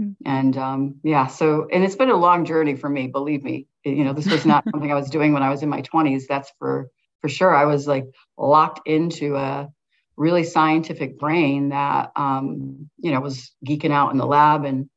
Mm. 0.00 0.16
And 0.24 0.56
um, 0.56 0.94
yeah, 1.02 1.26
so 1.26 1.68
and 1.70 1.84
it's 1.84 1.96
been 1.96 2.10
a 2.10 2.16
long 2.16 2.44
journey 2.44 2.76
for 2.76 2.88
me. 2.88 3.08
Believe 3.08 3.42
me, 3.42 3.66
you 3.84 4.04
know, 4.04 4.12
this 4.12 4.30
was 4.30 4.46
not 4.46 4.64
something 4.70 4.90
I 4.90 4.96
was 4.96 5.10
doing 5.10 5.32
when 5.32 5.42
I 5.42 5.50
was 5.50 5.62
in 5.62 5.68
my 5.68 5.82
20s. 5.82 6.24
That's 6.28 6.52
for 6.58 6.90
for 7.20 7.28
sure. 7.28 7.54
I 7.54 7.66
was 7.66 7.86
like 7.86 8.06
locked 8.36 8.86
into 8.86 9.36
a 9.36 9.68
really 10.16 10.44
scientific 10.44 11.18
brain 11.18 11.70
that 11.70 12.12
um, 12.16 12.90
you 12.98 13.12
know 13.12 13.20
was 13.20 13.52
geeking 13.66 13.92
out 13.92 14.12
in 14.12 14.18
the 14.18 14.26
lab 14.26 14.64
and 14.64 14.88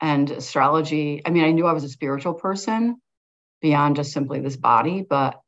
and 0.00 0.30
astrology. 0.30 1.22
I 1.24 1.30
mean, 1.30 1.44
I 1.44 1.52
knew 1.52 1.66
I 1.66 1.72
was 1.72 1.84
a 1.84 1.88
spiritual 1.88 2.34
person 2.34 3.00
beyond 3.62 3.96
just 3.96 4.12
simply 4.12 4.40
this 4.40 4.56
body, 4.56 5.02
but 5.08 5.40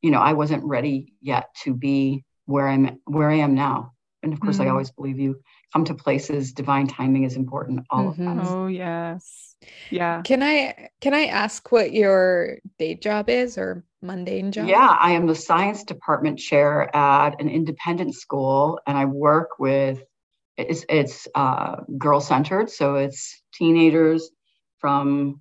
you 0.00 0.10
know, 0.10 0.20
I 0.20 0.32
wasn't 0.32 0.64
ready 0.64 1.14
yet 1.20 1.54
to 1.62 1.74
be 1.74 2.24
where 2.46 2.68
I'm 2.68 2.98
where 3.04 3.30
I 3.30 3.36
am 3.36 3.54
now. 3.54 3.92
And 4.22 4.32
of 4.32 4.40
course, 4.40 4.58
mm-hmm. 4.58 4.68
I 4.68 4.70
always 4.70 4.90
believe 4.90 5.18
you 5.18 5.40
come 5.72 5.84
to 5.84 5.94
places. 5.94 6.52
Divine 6.52 6.86
timing 6.86 7.24
is 7.24 7.36
important. 7.36 7.86
All 7.90 8.12
mm-hmm. 8.12 8.28
of 8.28 8.36
that. 8.36 8.46
Oh 8.46 8.66
yes, 8.66 9.56
yeah. 9.90 10.22
Can 10.22 10.42
I 10.42 10.88
can 11.00 11.14
I 11.14 11.26
ask 11.26 11.72
what 11.72 11.92
your 11.92 12.58
day 12.78 12.94
job 12.94 13.28
is 13.28 13.58
or 13.58 13.84
mundane 14.00 14.52
job? 14.52 14.68
Yeah, 14.68 14.96
I 14.98 15.12
am 15.12 15.26
the 15.26 15.34
science 15.34 15.84
department 15.84 16.38
chair 16.38 16.94
at 16.94 17.40
an 17.40 17.48
independent 17.48 18.14
school, 18.14 18.78
and 18.86 18.96
I 18.96 19.06
work 19.06 19.58
with 19.58 20.02
it's 20.56 20.84
it's 20.88 21.26
uh, 21.34 21.76
girl 21.98 22.20
centered, 22.20 22.70
so 22.70 22.96
it's 22.96 23.42
teenagers 23.52 24.30
from 24.78 25.40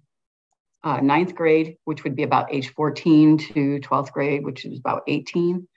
uh, 0.83 0.99
ninth 1.01 1.35
grade, 1.35 1.77
which 1.85 2.03
would 2.03 2.15
be 2.15 2.23
about 2.23 2.53
age 2.53 2.69
14, 2.73 3.37
to 3.37 3.79
12th 3.79 4.11
grade, 4.11 4.43
which 4.43 4.65
is 4.65 4.79
about 4.79 5.03
18. 5.07 5.67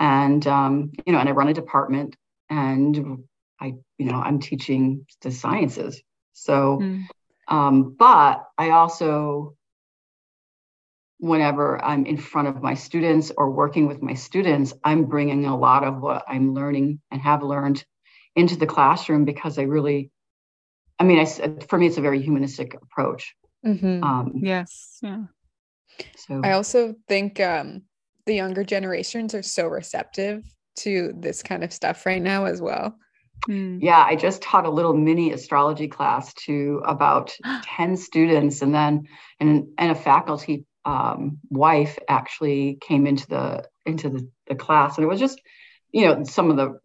And 0.00 0.46
um, 0.46 0.92
you 1.06 1.12
know, 1.12 1.18
and 1.18 1.28
I 1.28 1.32
run 1.32 1.48
a 1.48 1.54
department, 1.54 2.16
and 2.50 3.24
I 3.60 3.74
you 3.98 4.06
know 4.06 4.16
I'm 4.16 4.40
teaching 4.40 5.06
the 5.22 5.30
sciences. 5.30 6.02
So, 6.32 6.78
mm. 6.80 7.04
um, 7.48 7.96
but 7.98 8.44
I 8.56 8.70
also 8.70 9.56
whenever 11.18 11.84
I'm 11.84 12.06
in 12.06 12.16
front 12.16 12.48
of 12.48 12.62
my 12.62 12.74
students 12.74 13.32
or 13.36 13.50
working 13.50 13.86
with 13.86 14.00
my 14.02 14.14
students, 14.14 14.72
I'm 14.84 15.04
bringing 15.04 15.46
a 15.46 15.56
lot 15.56 15.84
of 15.84 16.00
what 16.00 16.24
I'm 16.28 16.54
learning 16.54 17.00
and 17.10 17.20
have 17.20 17.42
learned 17.42 17.84
into 18.36 18.56
the 18.56 18.66
classroom 18.66 19.24
because 19.24 19.58
I 19.58 19.62
really, 19.62 20.12
I 20.98 21.04
mean, 21.04 21.18
I, 21.18 21.24
for 21.66 21.76
me, 21.76 21.88
it's 21.88 21.98
a 21.98 22.02
very 22.02 22.22
humanistic 22.22 22.74
approach. 22.74 23.34
Mm-hmm. 23.66 24.04
Um, 24.04 24.32
yes. 24.36 24.98
Yeah. 25.02 25.24
So 26.16 26.40
I 26.44 26.52
also 26.52 26.94
think 27.08 27.40
um, 27.40 27.82
the 28.26 28.34
younger 28.34 28.62
generations 28.62 29.34
are 29.34 29.42
so 29.42 29.66
receptive 29.66 30.44
to 30.78 31.12
this 31.16 31.42
kind 31.42 31.64
of 31.64 31.72
stuff 31.72 32.06
right 32.06 32.22
now 32.22 32.46
as 32.46 32.60
well. 32.60 32.96
Mm. 33.48 33.78
Yeah, 33.80 34.04
I 34.04 34.16
just 34.16 34.42
taught 34.42 34.66
a 34.66 34.70
little 34.70 34.94
mini 34.94 35.32
astrology 35.32 35.88
class 35.88 36.34
to 36.46 36.82
about 36.84 37.36
10 37.64 37.96
students 37.96 38.62
and 38.62 38.74
then 38.74 39.08
and, 39.40 39.68
and 39.78 39.90
a 39.90 39.94
faculty 39.94 40.64
um, 40.84 41.38
wife 41.50 41.98
actually 42.08 42.78
came 42.80 43.06
into 43.06 43.26
the 43.28 43.68
into 43.84 44.08
the, 44.08 44.28
the 44.46 44.54
class 44.54 44.96
and 44.96 45.04
it 45.04 45.08
was 45.08 45.20
just 45.20 45.40
you 45.92 46.06
know 46.06 46.24
some 46.24 46.50
of 46.50 46.56
the 46.56 46.78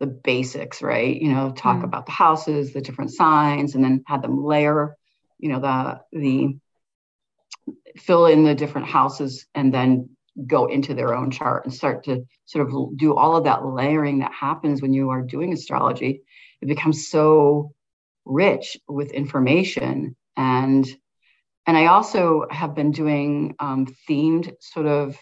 the 0.00 0.06
basics 0.06 0.82
right 0.82 1.20
you 1.20 1.32
know 1.32 1.50
talk 1.50 1.78
mm. 1.78 1.84
about 1.84 2.06
the 2.06 2.12
houses 2.12 2.72
the 2.72 2.80
different 2.80 3.12
signs 3.12 3.74
and 3.74 3.82
then 3.82 4.04
had 4.06 4.22
them 4.22 4.44
layer 4.44 4.96
you 5.38 5.48
know 5.48 5.60
the 5.60 6.00
the 6.18 6.56
fill 7.96 8.26
in 8.26 8.44
the 8.44 8.54
different 8.54 8.86
houses 8.86 9.46
and 9.54 9.72
then 9.72 10.10
go 10.46 10.66
into 10.66 10.94
their 10.94 11.14
own 11.14 11.30
chart 11.30 11.64
and 11.64 11.72
start 11.72 12.04
to 12.04 12.26
sort 12.44 12.68
of 12.68 12.96
do 12.96 13.14
all 13.14 13.36
of 13.36 13.44
that 13.44 13.64
layering 13.64 14.18
that 14.18 14.32
happens 14.32 14.82
when 14.82 14.92
you 14.92 15.10
are 15.10 15.22
doing 15.22 15.52
astrology 15.52 16.22
it 16.60 16.66
becomes 16.66 17.08
so 17.08 17.72
rich 18.24 18.76
with 18.88 19.12
information 19.12 20.16
and 20.36 20.86
and 21.66 21.76
I 21.76 21.86
also 21.86 22.46
have 22.50 22.74
been 22.74 22.90
doing 22.90 23.54
um, 23.58 23.86
themed 24.08 24.52
sort 24.60 24.86
of 24.86 25.16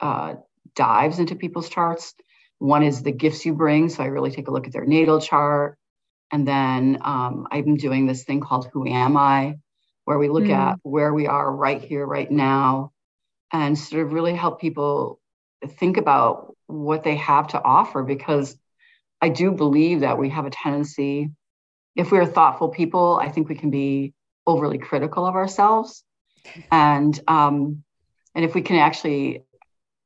uh, 0.00 0.36
dives 0.74 1.18
into 1.18 1.34
people's 1.34 1.68
charts. 1.68 2.14
One 2.58 2.82
is 2.82 3.02
the 3.02 3.12
gifts 3.12 3.44
you 3.44 3.54
bring. 3.54 3.88
So 3.88 4.02
I 4.02 4.06
really 4.06 4.30
take 4.30 4.48
a 4.48 4.50
look 4.50 4.66
at 4.66 4.72
their 4.72 4.86
natal 4.86 5.20
chart. 5.20 5.76
And 6.32 6.46
then 6.46 6.98
um, 7.02 7.46
I'm 7.50 7.76
doing 7.76 8.06
this 8.06 8.24
thing 8.24 8.40
called 8.40 8.68
Who 8.72 8.86
Am 8.86 9.16
I, 9.16 9.56
where 10.04 10.18
we 10.18 10.28
look 10.28 10.44
mm. 10.44 10.54
at 10.54 10.78
where 10.82 11.12
we 11.12 11.26
are 11.26 11.50
right 11.50 11.82
here, 11.82 12.06
right 12.06 12.30
now, 12.30 12.92
and 13.52 13.78
sort 13.78 14.02
of 14.02 14.12
really 14.12 14.34
help 14.34 14.60
people 14.60 15.20
think 15.66 15.96
about 15.96 16.56
what 16.66 17.02
they 17.02 17.16
have 17.16 17.48
to 17.48 17.62
offer 17.62 18.02
because 18.02 18.56
I 19.20 19.28
do 19.28 19.52
believe 19.52 20.00
that 20.00 20.18
we 20.18 20.30
have 20.30 20.46
a 20.46 20.50
tendency, 20.50 21.30
if 21.96 22.10
we're 22.10 22.26
thoughtful 22.26 22.68
people, 22.68 23.18
I 23.20 23.28
think 23.28 23.48
we 23.48 23.54
can 23.54 23.70
be 23.70 24.14
overly 24.46 24.78
critical 24.78 25.26
of 25.26 25.34
ourselves. 25.34 26.04
And 26.70 27.18
um, 27.28 27.82
and 28.34 28.44
if 28.44 28.54
we 28.54 28.62
can 28.62 28.76
actually 28.76 29.44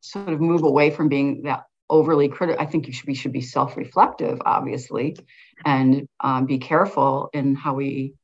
sort 0.01 0.29
of 0.29 0.41
move 0.41 0.65
away 0.65 0.91
from 0.91 1.09
being 1.09 1.43
that 1.43 1.65
overly 1.89 2.29
critical, 2.29 2.61
I 2.61 2.67
think 2.67 2.87
you 2.87 2.93
should, 2.93 3.07
we 3.07 3.15
should 3.15 3.33
be 3.33 3.41
self-reflective, 3.41 4.41
obviously, 4.45 5.17
and 5.65 6.09
um, 6.21 6.47
be 6.47 6.59
careful 6.59 7.31
in 7.33 7.55
how 7.55 7.75
we 7.75 8.15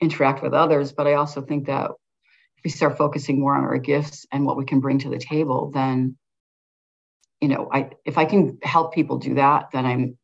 interact 0.00 0.42
with 0.42 0.52
others. 0.52 0.92
But 0.92 1.06
I 1.06 1.14
also 1.14 1.40
think 1.42 1.66
that 1.66 1.90
we 2.66 2.70
start 2.70 2.98
focusing 2.98 3.38
more 3.38 3.54
on 3.54 3.62
our 3.62 3.78
gifts 3.78 4.26
and 4.32 4.44
what 4.44 4.56
we 4.56 4.64
can 4.64 4.80
bring 4.80 4.98
to 4.98 5.08
the 5.08 5.18
table, 5.18 5.70
then 5.72 6.16
you 7.40 7.46
know, 7.46 7.68
I 7.72 7.90
if 8.04 8.18
I 8.18 8.24
can 8.24 8.58
help 8.60 8.92
people 8.92 9.18
do 9.18 9.34
that, 9.34 9.68
then 9.72 9.86
I'm 9.86 10.18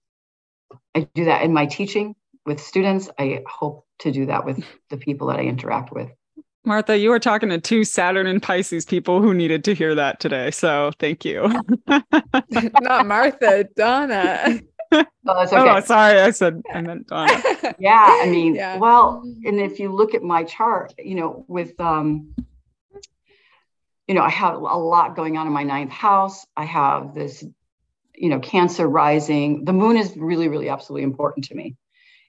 I 0.92 1.06
do 1.14 1.26
that 1.26 1.42
in 1.42 1.52
my 1.52 1.66
teaching 1.66 2.16
with 2.44 2.60
students. 2.60 3.08
I 3.16 3.44
hope 3.46 3.86
to 4.00 4.10
do 4.10 4.26
that 4.26 4.44
with 4.44 4.60
the 4.90 4.96
people 4.96 5.28
that 5.28 5.38
I 5.38 5.44
interact 5.44 5.92
with. 5.92 6.10
Martha, 6.64 6.98
you 6.98 7.10
were 7.10 7.20
talking 7.20 7.48
to 7.50 7.60
two 7.60 7.84
Saturn 7.84 8.26
and 8.26 8.42
Pisces 8.42 8.84
people 8.86 9.22
who 9.22 9.32
needed 9.32 9.62
to 9.66 9.72
hear 9.72 9.94
that 9.94 10.18
today. 10.18 10.50
So 10.50 10.90
thank 10.98 11.24
you. 11.24 11.48
Not 12.50 13.06
Martha, 13.06 13.68
Donna. 13.76 14.60
Oh, 15.24 15.44
okay. 15.44 15.56
oh, 15.56 15.80
sorry. 15.80 16.20
I 16.20 16.32
said 16.32 16.62
I 16.74 16.80
meant 16.80 17.06
Donna. 17.06 17.40
yeah, 17.78 18.18
I 18.22 18.28
mean, 18.28 18.56
yeah. 18.56 18.76
well, 18.76 19.22
and 19.44 19.60
if 19.60 19.78
you 19.78 19.92
look 19.92 20.14
at 20.14 20.22
my 20.24 20.42
chart, 20.42 20.94
you 20.98 21.14
know, 21.14 21.44
with 21.46 21.80
um, 21.80 22.34
you 24.08 24.14
know, 24.14 24.22
I 24.22 24.30
have 24.30 24.54
a 24.56 24.58
lot 24.58 25.16
going 25.16 25.36
on 25.36 25.46
in 25.46 25.52
my 25.52 25.62
ninth 25.62 25.92
house. 25.92 26.44
I 26.56 26.64
have 26.64 27.14
this, 27.14 27.44
you 28.14 28.28
know, 28.28 28.40
cancer 28.40 28.86
rising. 28.86 29.64
The 29.64 29.72
moon 29.72 29.96
is 29.96 30.16
really, 30.16 30.48
really 30.48 30.68
absolutely 30.68 31.04
important 31.04 31.46
to 31.46 31.54
me. 31.54 31.76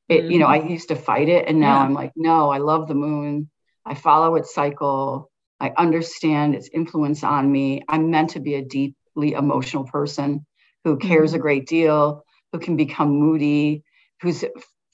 It, 0.07 0.21
mm-hmm. 0.21 0.31
you 0.31 0.39
know, 0.39 0.47
mm-hmm. 0.47 0.67
I 0.67 0.69
used 0.69 0.89
to 0.89 0.95
fight 0.95 1.29
it 1.29 1.47
and 1.47 1.59
now 1.59 1.79
yeah. 1.79 1.83
I'm 1.83 1.93
like, 1.93 2.11
no, 2.15 2.49
I 2.49 2.59
love 2.59 2.87
the 2.87 2.95
moon. 2.95 3.49
I 3.85 3.95
follow 3.95 4.35
its 4.35 4.53
cycle. 4.53 5.29
I 5.59 5.73
understand 5.77 6.55
its 6.55 6.69
influence 6.71 7.23
on 7.23 7.51
me. 7.51 7.83
I'm 7.87 8.11
meant 8.11 8.31
to 8.31 8.39
be 8.39 8.55
a 8.55 8.63
deeply 8.63 9.33
emotional 9.33 9.85
person 9.85 10.45
who 10.83 10.97
cares 10.97 11.31
mm-hmm. 11.31 11.39
a 11.39 11.41
great 11.41 11.67
deal, 11.67 12.23
who 12.53 12.59
can 12.59 12.77
become 12.77 13.09
moody, 13.09 13.83
who's 14.21 14.45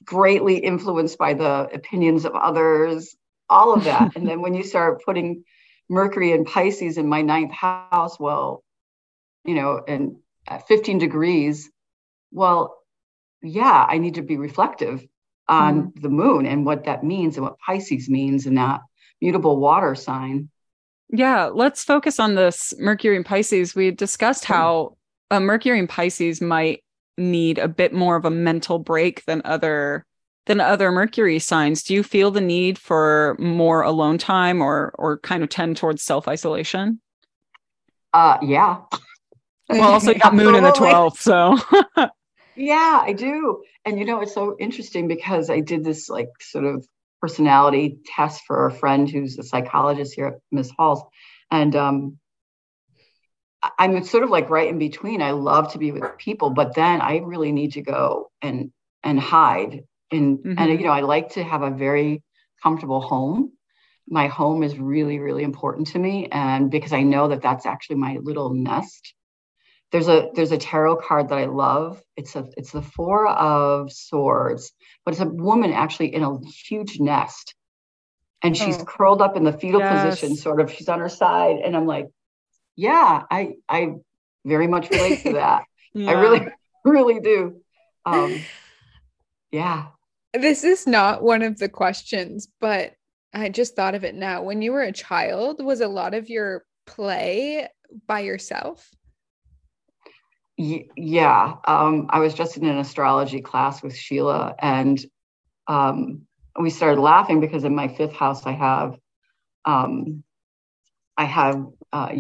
greatly 0.04 0.58
influenced 0.58 1.18
by 1.18 1.36
the 1.36 1.70
opinions 1.72 2.26
of 2.26 2.34
others, 2.34 3.16
all 3.50 3.74
of 3.74 3.84
that. 3.84 4.12
and 4.16 4.28
then 4.28 4.42
when 4.42 4.56
you 4.56 4.64
start 4.64 5.04
putting 5.06 5.44
Mercury 5.90 6.32
and 6.32 6.48
Pisces 6.48 6.98
in 6.98 7.08
my 7.08 7.22
ninth 7.22 7.52
house, 7.52 8.20
well, 8.20 8.64
you 9.44 9.56
know, 9.56 9.84
and 9.88 10.16
at 10.48 10.68
15 10.68 10.98
degrees, 10.98 11.70
well, 12.32 12.78
yeah, 13.44 13.86
I 13.88 13.98
need 13.98 14.16
to 14.16 14.22
be 14.22 14.38
reflective 14.38 15.06
on 15.48 15.82
mm-hmm. 15.82 16.02
the 16.02 16.10
moon 16.10 16.46
and 16.46 16.66
what 16.66 16.86
that 16.86 17.04
means 17.04 17.36
and 17.36 17.46
what 17.46 17.60
Pisces 17.60 18.10
means 18.10 18.46
and 18.46 18.58
that 18.58 18.82
mutable 19.22 19.58
water 19.58 19.96
sign. 19.96 20.50
Yeah, 21.10 21.46
let's 21.46 21.84
focus 21.84 22.20
on 22.20 22.36
this 22.36 22.74
Mercury 22.78 23.18
and 23.18 23.26
Pisces. 23.26 23.76
We 23.76 23.92
discussed 23.92 24.46
how 24.46 24.96
a 25.32 25.40
Mercury 25.40 25.80
and 25.80 25.90
Pisces 25.90 26.40
might 26.40 26.84
need 27.20 27.58
a 27.58 27.68
bit 27.68 27.94
more 27.94 28.16
of 28.16 28.26
a 28.26 28.32
mental 28.32 28.80
break 28.80 29.26
than 29.26 29.42
other 29.46 30.06
than 30.46 30.60
other 30.60 30.92
Mercury 30.92 31.38
signs. 31.38 31.84
Do 31.84 31.94
you 31.94 32.02
feel 32.02 32.32
the 32.32 32.42
need 32.42 32.80
for 32.80 33.36
more 33.40 33.82
alone 33.84 34.18
time 34.18 34.62
or 34.62 34.94
or 34.98 35.20
kind 35.20 35.44
of 35.44 35.50
tend 35.50 35.78
towards 35.78 36.02
self-isolation? 36.02 37.00
Uh 38.14 38.38
yeah. 38.42 38.82
Well, 39.70 39.84
also 39.84 40.14
you 40.14 40.20
got 40.20 40.34
moon 40.34 40.56
in 40.56 40.64
the 40.64 40.72
12th, 40.72 41.18
so 41.18 41.58
Yeah, 42.60 43.02
I 43.02 43.14
do. 43.14 43.64
And 43.86 43.98
you 43.98 44.06
know, 44.06 44.20
it's 44.20 44.34
so 44.34 44.58
interesting 44.60 45.08
because 45.08 45.50
I 45.50 45.62
did 45.62 45.84
this 45.84 46.10
like 46.10 46.30
sort 46.42 46.66
of 46.66 46.86
personality 47.22 48.00
test 48.06 48.42
for 48.46 48.68
a 48.68 48.72
friend 48.72 49.10
who's 49.10 49.40
a 49.40 49.44
psychologist 49.44 50.14
here 50.14 50.28
at 50.28 50.34
Miss 50.52 50.70
Hall's. 50.78 51.02
And 51.50 51.74
um, 51.78 52.20
I'm 53.78 54.04
sort 54.04 54.24
of 54.24 54.30
like 54.30 54.50
right 54.50 54.70
in 54.70 54.80
between. 54.80 55.22
I 55.22 55.32
love 55.32 55.74
to 55.74 55.80
be 55.80 55.92
with 55.92 56.18
people, 56.18 56.52
but 56.52 56.76
then 56.76 57.02
I 57.02 57.18
really 57.18 57.52
need 57.52 57.74
to 57.74 57.82
go 57.82 58.32
and 58.42 58.72
and 59.04 59.20
hide. 59.20 59.84
And 60.12 60.40
mm-hmm. 60.40 60.54
and 60.58 60.80
you 60.80 60.86
know, 60.86 60.92
I 60.92 61.02
like 61.02 61.34
to 61.34 61.44
have 61.44 61.62
a 61.62 61.72
very 61.72 62.24
comfortable 62.64 63.02
home. 63.02 63.52
My 64.08 64.28
home 64.28 64.64
is 64.64 64.78
really, 64.78 65.20
really 65.20 65.44
important 65.44 65.88
to 65.88 66.00
me, 66.00 66.28
and 66.32 66.72
because 66.72 66.94
I 66.94 67.04
know 67.04 67.28
that 67.28 67.42
that's 67.42 67.66
actually 67.66 67.98
my 67.98 68.18
little 68.22 68.54
nest 68.54 69.14
there's 69.92 70.08
a 70.08 70.30
there's 70.34 70.52
a 70.52 70.58
tarot 70.58 70.98
card 70.98 71.30
that 71.30 71.38
I 71.38 71.46
love. 71.46 72.02
It's 72.16 72.36
a 72.36 72.48
it's 72.56 72.72
the 72.72 72.82
four 72.82 73.28
of 73.28 73.92
swords, 73.92 74.72
but 75.04 75.14
it's 75.14 75.22
a 75.22 75.28
woman 75.28 75.74
actually 75.74 76.14
in 76.14 76.24
a 76.24 76.38
huge 76.68 77.00
nest. 77.00 77.56
And 78.42 78.56
she's 78.56 78.78
oh. 78.78 78.86
curled 78.86 79.22
up 79.22 79.36
in 79.36 79.44
the 79.44 79.52
fetal 79.52 79.82
yes. 79.82 80.16
position, 80.16 80.38
sort 80.38 80.62
of. 80.62 80.72
She's 80.72 80.88
on 80.88 81.00
her 81.00 81.10
side. 81.10 81.58
And 81.58 81.76
I'm 81.76 81.86
like, 81.86 82.08
yeah, 82.80 83.24
I 83.30 83.56
I 83.68 83.96
very 84.46 84.68
much 84.68 84.90
relate 84.90 85.24
to 85.24 85.34
that. 85.34 85.64
yeah. 85.94 86.10
I 86.12 86.14
really, 86.14 86.48
really 86.86 87.20
do. 87.20 87.62
Um 88.06 88.42
yeah. 89.52 89.88
This 90.34 90.64
is 90.64 90.88
not 90.88 91.24
one 91.24 91.42
of 91.42 91.58
the 91.58 91.68
questions, 91.68 92.48
but 92.62 92.94
I 93.34 93.50
just 93.50 93.76
thought 93.76 93.96
of 93.96 94.04
it 94.04 94.16
now. 94.16 94.44
When 94.44 94.62
you 94.62 94.72
were 94.72 94.84
a 94.84 94.92
child, 94.92 95.64
was 95.64 95.82
a 95.82 95.88
lot 95.88 96.14
of 96.14 96.30
your 96.30 96.64
play 96.86 97.68
by 98.08 98.22
yourself? 98.22 98.90
yeah, 100.58 101.56
um, 101.66 102.08
I 102.10 102.20
was 102.20 102.34
just 102.34 102.58
in 102.58 102.66
an 102.66 102.80
astrology 102.80 103.40
class 103.40 103.82
with 103.82 103.96
Sheila, 103.96 104.56
and 104.60 105.00
um, 105.68 106.28
we 106.60 106.70
started 106.70 107.00
laughing 107.00 107.40
because 107.40 107.64
in 107.64 107.74
my 107.74 107.88
fifth 107.88 108.12
house 108.12 108.46
I 108.46 108.52
have, 108.52 108.98
um, 109.64 110.22
I 111.16 111.24
have, 111.24 111.66
uh, 111.94 112.16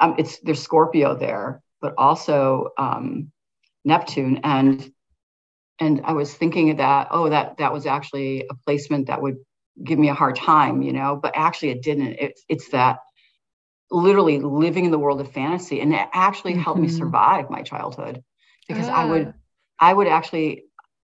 um, 0.00 0.14
it's 0.18 0.38
there's 0.40 0.62
Scorpio 0.62 1.16
there, 1.16 1.62
but 1.80 1.94
also 1.98 2.70
um, 2.78 3.30
Neptune, 3.84 4.40
and 4.44 4.92
and 5.78 6.00
I 6.04 6.12
was 6.12 6.32
thinking 6.32 6.70
of 6.70 6.78
that 6.78 7.08
oh 7.10 7.28
that 7.28 7.58
that 7.58 7.72
was 7.72 7.86
actually 7.86 8.46
a 8.50 8.54
placement 8.54 9.08
that 9.08 9.20
would 9.22 9.36
give 9.82 9.98
me 9.98 10.08
a 10.08 10.14
hard 10.14 10.36
time, 10.36 10.82
you 10.82 10.92
know, 10.92 11.18
but 11.20 11.32
actually 11.36 11.70
it 11.70 11.82
didn't. 11.82 12.16
It's 12.18 12.44
it's 12.48 12.68
that 12.70 12.98
literally 13.90 14.40
living 14.40 14.84
in 14.84 14.90
the 14.90 14.98
world 14.98 15.20
of 15.20 15.30
fantasy 15.30 15.80
and 15.80 15.94
it 15.94 16.08
actually 16.12 16.52
mm-hmm. 16.52 16.62
helped 16.62 16.80
me 16.80 16.88
mm-hmm. 16.88 16.96
survive 16.96 17.50
my 17.50 17.62
childhood 17.62 18.22
because 18.68 18.88
i 18.88 19.04
would 19.04 19.32
i 19.78 19.92
would 19.92 20.08
actually 20.08 20.64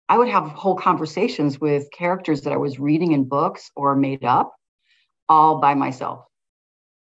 i 0.09 0.16
would 0.16 0.28
have 0.28 0.45
whole 0.45 0.76
conversations 0.76 1.61
with 1.61 1.91
characters 1.93 2.43
that 2.43 2.53
i 2.53 2.57
was 2.57 2.78
reading 2.78 3.12
in 3.12 3.24
books 3.24 3.70
or 3.76 3.95
made 3.95 4.24
up 4.24 4.55
all 5.28 5.61
by 5.61 5.74
myself 5.74 6.24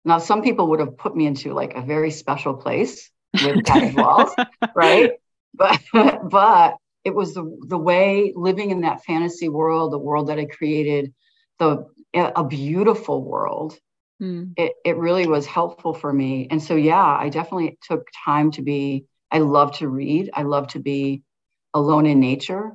now 0.05 0.19
some 0.19 0.43
people 0.43 0.69
would 0.69 0.81
have 0.81 0.97
put 0.97 1.17
me 1.17 1.27
into 1.27 1.53
like 1.53 1.75
a 1.75 1.83
very 1.83 2.11
special 2.11 2.55
place 2.55 3.11
with 3.45 3.65
padded 3.65 3.95
walls 3.97 4.35
right 4.75 5.13
but 5.55 5.81
but 6.29 6.77
it 7.03 7.15
was 7.15 7.35
the, 7.35 7.59
the 7.69 7.79
way 7.79 8.33
living 8.37 8.71
in 8.71 8.83
that 8.83 9.05
fantasy 9.05 9.49
world 9.49 9.93
the 9.93 9.99
world 9.99 10.29
that 10.29 10.39
i 10.39 10.45
created 10.45 11.13
the 11.59 11.87
a 12.15 12.45
beautiful 12.45 13.23
world 13.23 13.79
mm. 14.21 14.53
it, 14.57 14.73
it 14.85 14.97
really 14.97 15.27
was 15.27 15.47
helpful 15.47 15.95
for 15.95 16.13
me. 16.13 16.49
And 16.51 16.63
so, 16.63 16.77
yeah, 16.77 17.05
I 17.05 17.29
definitely 17.29 17.79
took 17.83 18.07
time 18.25 18.51
to 18.53 18.63
be, 18.63 19.07
I 19.31 19.39
love 19.39 19.79
to 19.79 19.89
read. 19.89 20.31
I 20.35 20.43
love 20.43 20.69
to 20.69 20.81
be 20.81 21.23
alone 21.73 22.07
in 22.07 22.21
nature. 22.21 22.73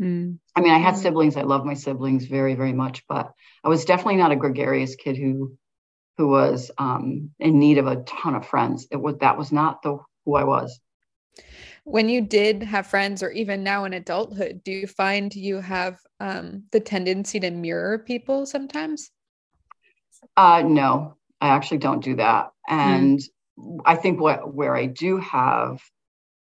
Mm. 0.00 0.38
I 0.54 0.60
mean, 0.60 0.72
I 0.72 0.78
had 0.78 0.96
siblings. 0.96 1.36
I 1.36 1.42
love 1.42 1.64
my 1.64 1.74
siblings 1.74 2.26
very, 2.26 2.54
very 2.54 2.72
much, 2.72 3.04
but 3.08 3.32
I 3.62 3.68
was 3.68 3.84
definitely 3.84 4.16
not 4.16 4.32
a 4.32 4.36
gregarious 4.36 4.96
kid 4.96 5.16
who, 5.16 5.56
who 6.16 6.28
was 6.28 6.70
um, 6.78 7.30
in 7.38 7.58
need 7.58 7.78
of 7.78 7.86
a 7.86 8.02
ton 8.04 8.34
of 8.34 8.46
friends. 8.46 8.86
It 8.90 8.96
was 8.96 9.16
that 9.18 9.36
was 9.36 9.52
not 9.52 9.82
the 9.82 9.98
who 10.24 10.34
I 10.36 10.44
was. 10.44 10.80
When 11.84 12.08
you 12.08 12.22
did 12.22 12.62
have 12.62 12.86
friends, 12.86 13.22
or 13.22 13.30
even 13.30 13.62
now 13.62 13.84
in 13.84 13.92
adulthood, 13.92 14.62
do 14.64 14.72
you 14.72 14.86
find 14.86 15.34
you 15.34 15.60
have 15.60 15.98
um, 16.18 16.64
the 16.72 16.80
tendency 16.80 17.40
to 17.40 17.50
mirror 17.50 17.98
people 17.98 18.46
sometimes? 18.46 19.10
Uh, 20.36 20.62
no, 20.64 21.16
I 21.40 21.48
actually 21.48 21.78
don't 21.78 22.02
do 22.02 22.16
that. 22.16 22.52
And 22.68 23.18
mm. 23.58 23.80
I 23.84 23.96
think 23.96 24.20
what 24.20 24.54
where 24.54 24.74
I 24.74 24.86
do 24.86 25.18
have 25.18 25.82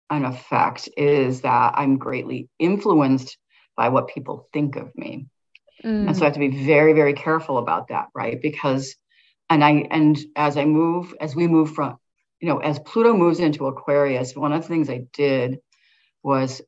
an 0.09 0.25
effect 0.25 0.87
is 0.95 1.41
that 1.41 1.73
I'm 1.75 1.97
greatly 1.97 2.49
influenced 2.59 3.37
by 3.75 3.89
what 3.89 4.07
people 4.07 4.47
think 4.53 4.75
of 4.75 4.95
me. 4.95 5.27
Mm. 5.83 6.07
And 6.07 6.15
so 6.15 6.21
I 6.21 6.25
have 6.25 6.33
to 6.33 6.39
be 6.39 6.65
very, 6.65 6.93
very 6.93 7.13
careful 7.13 7.57
about 7.57 7.89
that, 7.89 8.07
right? 8.15 8.41
Because 8.41 8.95
and 9.49 9.63
I 9.63 9.87
and 9.91 10.17
as 10.35 10.57
I 10.57 10.65
move, 10.65 11.13
as 11.19 11.35
we 11.35 11.47
move 11.47 11.73
from, 11.73 11.97
you 12.39 12.47
know, 12.47 12.59
as 12.59 12.79
Pluto 12.79 13.13
moves 13.13 13.39
into 13.39 13.67
Aquarius, 13.67 14.35
one 14.35 14.53
of 14.53 14.61
the 14.61 14.67
things 14.67 14.89
I 14.89 15.05
did 15.13 15.59
was 16.23 16.61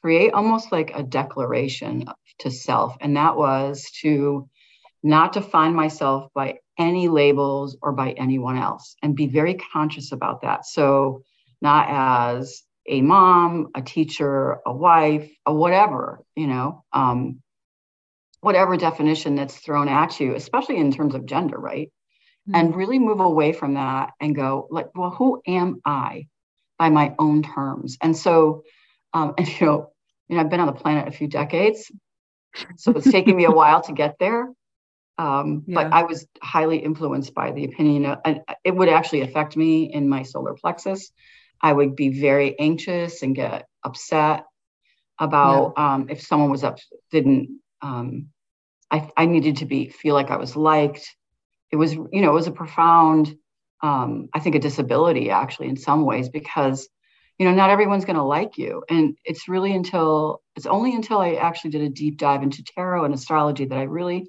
create 0.00 0.32
almost 0.32 0.70
like 0.70 0.92
a 0.94 1.02
declaration 1.02 2.04
to 2.40 2.50
self. 2.50 2.96
And 3.00 3.16
that 3.16 3.36
was 3.36 3.90
to 4.02 4.48
not 5.02 5.32
define 5.32 5.74
myself 5.74 6.30
by 6.34 6.58
any 6.78 7.08
labels 7.08 7.76
or 7.80 7.92
by 7.92 8.12
anyone 8.12 8.58
else 8.58 8.96
and 9.02 9.16
be 9.16 9.26
very 9.26 9.54
conscious 9.54 10.12
about 10.12 10.42
that. 10.42 10.66
So, 10.66 11.22
not 11.62 11.86
as 11.88 12.62
a 12.86 13.00
mom, 13.00 13.68
a 13.74 13.80
teacher, 13.80 14.58
a 14.66 14.72
wife, 14.74 15.30
a 15.46 15.54
whatever, 15.54 16.20
you 16.36 16.46
know, 16.46 16.84
um, 16.92 17.40
whatever 18.40 18.76
definition 18.76 19.36
that's 19.36 19.56
thrown 19.56 19.88
at 19.88 20.20
you, 20.20 20.34
especially 20.34 20.76
in 20.76 20.92
terms 20.92 21.14
of 21.14 21.24
gender, 21.24 21.58
right? 21.58 21.90
Mm-hmm. 22.48 22.54
And 22.56 22.76
really 22.76 22.98
move 22.98 23.20
away 23.20 23.54
from 23.54 23.74
that 23.74 24.12
and 24.20 24.36
go, 24.36 24.68
like, 24.70 24.94
well, 24.94 25.10
who 25.10 25.40
am 25.46 25.80
I 25.84 26.26
by 26.78 26.90
my 26.90 27.14
own 27.18 27.42
terms? 27.42 27.96
And 28.02 28.14
so, 28.14 28.64
um, 29.14 29.34
and 29.38 29.48
you 29.60 29.66
know, 29.66 29.90
you 30.28 30.36
know, 30.36 30.42
I've 30.42 30.50
been 30.50 30.60
on 30.60 30.66
the 30.66 30.72
planet 30.72 31.08
a 31.08 31.10
few 31.10 31.26
decades, 31.26 31.90
so 32.76 32.92
it's 32.92 33.10
taken 33.10 33.34
me 33.34 33.44
a 33.44 33.50
while 33.60 33.82
to 33.82 33.92
get 33.92 34.16
there. 34.18 34.48
Um, 35.16 35.64
yeah. 35.66 35.74
But 35.74 35.92
I 35.92 36.02
was 36.02 36.26
highly 36.42 36.78
influenced 36.78 37.34
by 37.34 37.52
the 37.52 37.64
opinion. 37.64 38.06
Of, 38.06 38.18
and 38.24 38.40
it 38.64 38.74
would 38.74 38.88
actually 38.88 39.22
affect 39.22 39.56
me 39.56 39.92
in 39.92 40.08
my 40.08 40.22
solar 40.22 40.54
plexus. 40.54 41.10
I 41.60 41.72
would 41.72 41.96
be 41.96 42.20
very 42.20 42.58
anxious 42.58 43.22
and 43.22 43.34
get 43.34 43.66
upset 43.82 44.44
about 45.18 45.74
yeah. 45.76 45.94
um, 45.94 46.06
if 46.10 46.20
someone 46.20 46.50
was 46.50 46.64
up 46.64 46.78
didn't. 47.10 47.60
Um, 47.80 48.28
I, 48.90 49.10
I 49.16 49.26
needed 49.26 49.58
to 49.58 49.66
be 49.66 49.88
feel 49.88 50.14
like 50.14 50.30
I 50.30 50.36
was 50.36 50.56
liked. 50.56 51.14
It 51.74 51.76
was 51.76 51.92
you 51.92 52.20
know 52.22 52.30
it 52.30 52.34
was 52.34 52.46
a 52.46 52.52
profound. 52.52 53.36
Um, 53.82 54.28
I 54.32 54.38
think 54.38 54.54
a 54.54 54.60
disability 54.60 55.28
actually 55.28 55.68
in 55.70 55.76
some 55.76 56.04
ways 56.06 56.28
because 56.28 56.88
you 57.38 57.46
know 57.46 57.52
not 57.52 57.70
everyone's 57.70 58.04
going 58.04 58.14
to 58.14 58.22
like 58.22 58.56
you 58.58 58.84
and 58.88 59.16
it's 59.24 59.48
really 59.48 59.74
until 59.74 60.40
it's 60.54 60.66
only 60.66 60.94
until 60.94 61.18
i 61.18 61.34
actually 61.34 61.72
did 61.72 61.82
a 61.82 61.88
deep 61.88 62.16
dive 62.16 62.44
into 62.44 62.62
tarot 62.62 63.04
and 63.04 63.12
astrology 63.12 63.64
that 63.64 63.76
i 63.76 63.82
really 63.82 64.24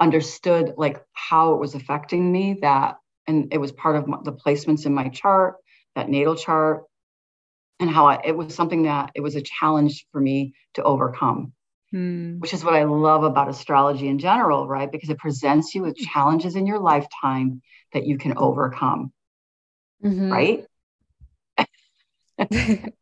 understood 0.00 0.74
like 0.76 1.00
how 1.12 1.54
it 1.54 1.60
was 1.60 1.76
affecting 1.76 2.32
me 2.32 2.58
that 2.60 2.96
and 3.28 3.52
it 3.52 3.58
was 3.58 3.70
part 3.70 3.94
of 3.94 4.06
the 4.24 4.32
placements 4.32 4.84
in 4.84 4.92
my 4.92 5.08
chart 5.08 5.54
that 5.94 6.08
natal 6.08 6.34
chart 6.34 6.82
and 7.78 7.88
how 7.88 8.06
I, 8.06 8.20
it 8.24 8.36
was 8.36 8.52
something 8.52 8.82
that 8.82 9.12
it 9.14 9.20
was 9.20 9.36
a 9.36 9.42
challenge 9.42 10.06
for 10.10 10.20
me 10.20 10.54
to 10.74 10.82
overcome 10.82 11.52
hmm. 11.94 12.38
which 12.40 12.52
is 12.52 12.64
what 12.64 12.74
i 12.74 12.82
love 12.82 13.22
about 13.22 13.48
astrology 13.48 14.08
in 14.08 14.18
general 14.18 14.66
right 14.66 14.90
because 14.90 15.10
it 15.10 15.18
presents 15.18 15.74
you 15.74 15.82
with 15.82 15.96
challenges 15.96 16.56
in 16.56 16.66
your 16.66 16.80
lifetime 16.80 17.62
that 17.92 18.06
you 18.06 18.18
can 18.18 18.36
overcome 18.36 19.12
mm-hmm. 20.04 20.32
right 20.32 20.66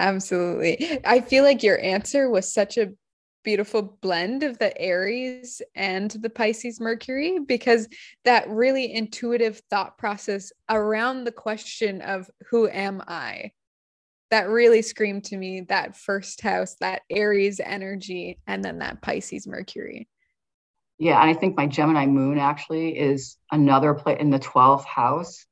Absolutely. 0.00 0.98
I 1.04 1.20
feel 1.20 1.44
like 1.44 1.62
your 1.62 1.80
answer 1.80 2.28
was 2.28 2.52
such 2.52 2.76
a 2.76 2.92
beautiful 3.44 3.82
blend 4.00 4.42
of 4.42 4.58
the 4.58 4.76
Aries 4.80 5.62
and 5.74 6.10
the 6.10 6.30
Pisces 6.30 6.80
Mercury 6.80 7.38
because 7.38 7.88
that 8.24 8.48
really 8.48 8.92
intuitive 8.92 9.60
thought 9.70 9.98
process 9.98 10.50
around 10.68 11.24
the 11.24 11.32
question 11.32 12.00
of 12.00 12.28
who 12.48 12.68
am 12.68 13.02
I 13.06 13.52
that 14.34 14.48
really 14.48 14.82
screamed 14.82 15.22
to 15.22 15.36
me 15.36 15.60
that 15.60 15.96
first 15.96 16.40
house, 16.40 16.74
that 16.80 17.02
Aries 17.08 17.60
energy, 17.60 18.40
and 18.48 18.64
then 18.64 18.80
that 18.80 19.00
Pisces 19.00 19.46
Mercury. 19.46 20.08
Yeah, 20.98 21.20
and 21.20 21.30
I 21.30 21.34
think 21.34 21.56
my 21.56 21.68
Gemini 21.68 22.06
moon 22.06 22.38
actually 22.38 22.98
is 22.98 23.36
another 23.52 23.94
place 23.94 24.18
in 24.18 24.30
the 24.30 24.40
12th 24.40 24.86
house 24.86 25.46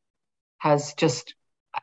has 0.58 0.94
just 0.94 1.36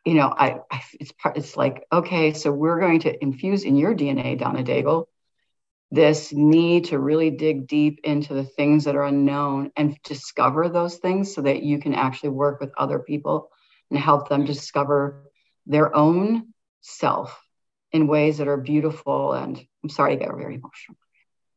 you 0.03 0.13
know, 0.13 0.27
I, 0.27 0.57
I 0.69 0.83
it's 0.99 1.13
it's 1.35 1.55
like 1.55 1.85
okay, 1.91 2.33
so 2.33 2.51
we're 2.51 2.81
going 2.81 2.99
to 3.01 3.23
infuse 3.23 3.63
in 3.63 3.77
your 3.77 3.95
DNA, 3.95 4.37
Donna 4.37 4.61
Daigle, 4.61 5.05
this 5.91 6.33
need 6.33 6.85
to 6.85 6.99
really 6.99 7.31
dig 7.31 7.65
deep 7.67 8.01
into 8.03 8.33
the 8.33 8.43
things 8.43 8.83
that 8.83 8.97
are 8.97 9.05
unknown 9.05 9.71
and 9.77 9.97
discover 10.03 10.67
those 10.67 10.97
things 10.97 11.33
so 11.33 11.43
that 11.43 11.63
you 11.63 11.79
can 11.79 11.95
actually 11.95 12.29
work 12.31 12.59
with 12.59 12.71
other 12.77 12.99
people 12.99 13.49
and 13.89 13.97
help 13.97 14.27
them 14.27 14.43
discover 14.43 15.23
their 15.65 15.95
own 15.95 16.49
self 16.81 17.39
in 17.91 18.07
ways 18.07 18.37
that 18.37 18.47
are 18.47 18.57
beautiful. 18.57 19.33
And 19.33 19.59
I'm 19.83 19.89
sorry, 19.89 20.13
I 20.13 20.15
get 20.15 20.29
very 20.29 20.55
emotional. 20.55 20.97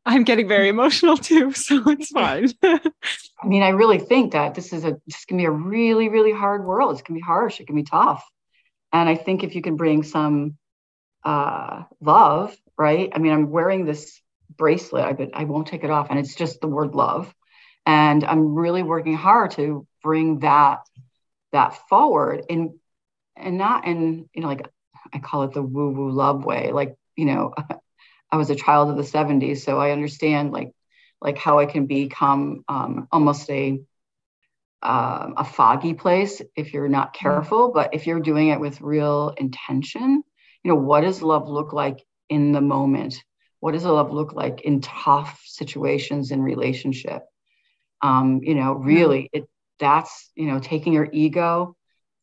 I'm 0.05 0.23
getting 0.23 0.47
very 0.47 0.69
emotional 0.69 1.17
too, 1.17 1.53
so 1.53 1.81
it's 1.89 2.09
fine. 2.09 2.49
I 2.63 3.47
mean, 3.47 3.63
I 3.63 3.69
really 3.69 3.99
think 3.99 4.33
that 4.33 4.55
this 4.55 4.73
is 4.73 4.83
a 4.85 4.97
this 5.07 5.25
can 5.25 5.37
be 5.37 5.45
a 5.45 5.51
really, 5.51 6.09
really 6.09 6.33
hard 6.33 6.65
world. 6.65 6.91
It's 6.91 7.01
gonna 7.01 7.17
be 7.17 7.23
harsh, 7.23 7.59
it 7.59 7.67
can 7.67 7.75
be 7.75 7.83
tough. 7.83 8.27
And 8.91 9.09
I 9.09 9.15
think 9.15 9.43
if 9.43 9.55
you 9.55 9.61
can 9.61 9.75
bring 9.75 10.03
some 10.03 10.57
uh, 11.23 11.83
love, 11.99 12.55
right? 12.77 13.11
I 13.13 13.19
mean, 13.19 13.33
I'm 13.33 13.49
wearing 13.49 13.85
this 13.85 14.21
bracelet, 14.55 15.05
I, 15.05 15.13
but 15.13 15.29
I 15.33 15.45
won't 15.45 15.67
take 15.67 15.83
it 15.83 15.89
off, 15.89 16.07
and 16.09 16.19
it's 16.19 16.35
just 16.35 16.61
the 16.61 16.67
word 16.67 16.95
love. 16.95 17.33
And 17.85 18.23
I'm 18.23 18.55
really 18.55 18.83
working 18.83 19.15
hard 19.15 19.51
to 19.51 19.87
bring 20.01 20.39
that 20.39 20.79
that 21.51 21.87
forward 21.87 22.45
in 22.49 22.79
and 23.35 23.57
not 23.57 23.85
in 23.85 24.29
you 24.33 24.41
know 24.41 24.47
like 24.47 24.67
I 25.13 25.19
call 25.19 25.43
it 25.43 25.53
the 25.53 25.61
woo 25.61 25.91
woo 25.91 26.11
love 26.11 26.45
way. 26.45 26.71
Like 26.71 26.95
you 27.15 27.25
know, 27.25 27.53
I 28.31 28.37
was 28.37 28.49
a 28.49 28.55
child 28.55 28.89
of 28.89 28.97
the 28.97 29.03
70s, 29.03 29.59
so 29.59 29.77
I 29.77 29.91
understand 29.91 30.51
like 30.51 30.71
like 31.21 31.37
how 31.37 31.59
I 31.59 31.65
can 31.65 31.85
become 31.85 32.63
um, 32.67 33.07
almost 33.11 33.49
a 33.49 33.79
um, 34.81 35.35
a 35.37 35.45
foggy 35.45 35.93
place 35.93 36.41
if 36.55 36.73
you're 36.73 36.89
not 36.89 37.13
mm-hmm. 37.13 37.23
careful. 37.23 37.71
But 37.71 37.93
if 37.93 38.05
you're 38.05 38.19
doing 38.19 38.49
it 38.49 38.59
with 38.59 38.81
real 38.81 39.33
intention, 39.37 40.23
you 40.63 40.71
know, 40.71 40.75
what 40.75 41.01
does 41.01 41.21
love 41.21 41.47
look 41.47 41.73
like 41.73 42.03
in 42.29 42.51
the 42.51 42.61
moment? 42.61 43.23
What 43.59 43.71
does 43.71 43.85
love 43.85 44.11
look 44.11 44.33
like 44.33 44.61
in 44.61 44.81
tough 44.81 45.41
situations 45.45 46.31
in 46.31 46.41
relationship? 46.41 47.23
Um, 48.01 48.41
you 48.43 48.55
know, 48.55 48.73
really, 48.73 49.29
it 49.31 49.47
that's 49.79 50.29
you 50.35 50.47
know 50.47 50.59
taking 50.59 50.93
your 50.93 51.07
ego, 51.11 51.77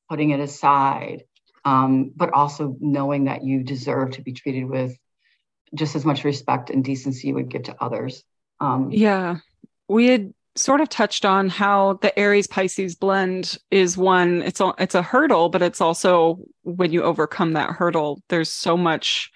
putting 0.09 0.31
it 0.31 0.41
aside, 0.41 1.25
um, 1.65 2.13
but 2.15 2.33
also 2.33 2.77
knowing 2.81 3.25
that 3.25 3.45
you 3.45 3.63
deserve 3.63 4.13
to 4.13 4.23
be 4.23 4.33
treated 4.33 4.65
with 4.65 4.97
just 5.75 5.95
as 5.95 6.05
much 6.05 6.25
respect 6.25 6.71
and 6.71 6.85
decency 6.85 7.29
you 7.29 7.35
would 7.35 7.49
give 7.49 7.65
to 7.65 7.77
others. 7.81 8.25
Um, 8.61 8.91
yeah, 8.91 9.39
we 9.89 10.07
had 10.07 10.35
sort 10.57 10.81
of 10.81 10.89
touched 10.89 11.25
on 11.25 11.49
how 11.49 11.95
the 12.03 12.17
Aries 12.19 12.47
Pisces 12.47 12.97
blend 12.97 13.57
is 13.71 13.97
one. 13.97 14.43
It's 14.43 14.61
a, 14.61 14.75
it's 14.79 14.95
a 14.95 15.03
hurdle, 15.03 15.49
but 15.49 15.63
it's 15.63 15.81
also 15.81 16.39
when 16.63 16.93
you 16.93 17.03
overcome 17.03 17.53
that 17.53 17.71
hurdle, 17.71 18.23
there's 18.29 18.51
so 18.51 18.77
much 18.77 19.31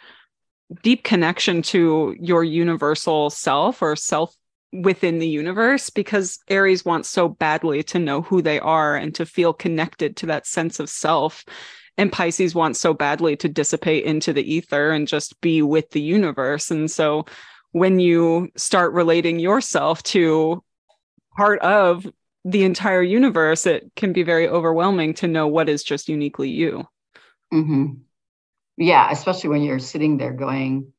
deep 0.83 1.05
connection 1.05 1.63
to 1.63 2.17
your 2.19 2.43
universal 2.43 3.31
self 3.31 3.81
or 3.81 3.95
self 3.97 4.35
within 4.73 5.19
the 5.19 5.29
universe 5.29 5.89
because 5.89 6.41
Aries 6.49 6.85
wants 6.85 7.09
so 7.09 7.29
badly 7.29 7.83
to 7.85 7.99
know 7.99 8.23
who 8.23 8.43
they 8.43 8.59
are 8.59 8.97
and 8.97 9.15
to 9.15 9.25
feel 9.25 9.53
connected 9.53 10.17
to 10.17 10.27
that 10.27 10.47
sense 10.47 10.81
of 10.81 10.91
self 10.91 11.45
and 11.97 12.11
Pisces 12.11 12.55
wants 12.55 12.81
so 12.81 12.93
badly 12.93 13.37
to 13.37 13.49
dissipate 13.49 14.05
into 14.05 14.33
the 14.33 14.55
ether 14.55 14.91
and 14.91 15.07
just 15.07 15.41
be 15.41 15.63
with 15.63 15.91
the 15.91 16.01
universe. 16.01 16.71
And 16.71 16.91
so 16.91 17.27
when 17.73 18.01
you 18.01 18.51
start 18.57 18.93
relating 18.93 19.39
yourself 19.39 20.03
to 20.05 20.63
part 21.37 21.61
of 21.61 22.07
the 22.45 22.65
entire 22.65 23.03
universe, 23.03 23.67
it 23.67 23.91
can 23.97 24.13
be 24.13 24.23
very 24.23 24.49
overwhelming 24.49 25.15
to 25.15 25.29
know 25.29 25.47
what 25.47 25.69
is 25.69 25.83
just 25.83 26.09
uniquely 26.09 26.51
you. 26.51 26.85
Mm-hmm. 27.53 27.95
Yeah, 28.77 29.09
especially 29.11 29.51
when 29.51 29.63
you're 29.63 29.79
sitting 29.79 30.19
there 30.19 30.33
going, 30.33 30.93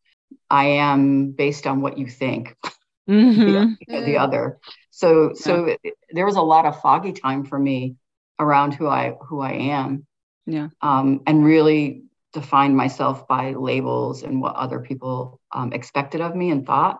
I 0.50 0.66
am 0.66 1.32
based 1.32 1.68
on 1.68 1.82
what 1.82 1.98
you 1.98 2.08
think. 2.08 2.56
Mm-hmm. 3.08 3.74
the, 3.88 4.02
the, 4.02 4.18
other. 4.18 4.58
So 4.90 5.34
so 5.36 5.68
yeah. 5.84 5.92
there 6.10 6.26
was 6.26 6.38
a 6.38 6.42
lot 6.42 6.66
of 6.66 6.82
foggy 6.82 7.14
time 7.14 7.46
for 7.46 7.60
me 7.60 7.98
around 8.40 8.74
who 8.74 8.88
I 8.88 9.16
who 9.28 9.42
I 9.42 9.52
am 9.52 10.08
yeah 10.46 10.70
um, 10.82 11.22
and 11.26 11.44
really 11.44 12.04
define 12.34 12.76
myself 12.76 13.28
by 13.28 13.52
labels 13.52 14.24
and 14.24 14.42
what 14.42 14.56
other 14.56 14.80
people 14.80 15.40
um, 15.52 15.74
expected 15.74 16.22
of 16.22 16.36
me 16.36 16.52
and 16.52 16.66
thought 16.66 17.00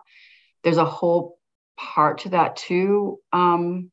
there's 0.64 0.78
a 0.78 0.84
whole 0.84 1.38
part 1.76 2.18
to 2.18 2.30
that 2.30 2.56
too 2.56 3.18
um, 3.32 3.90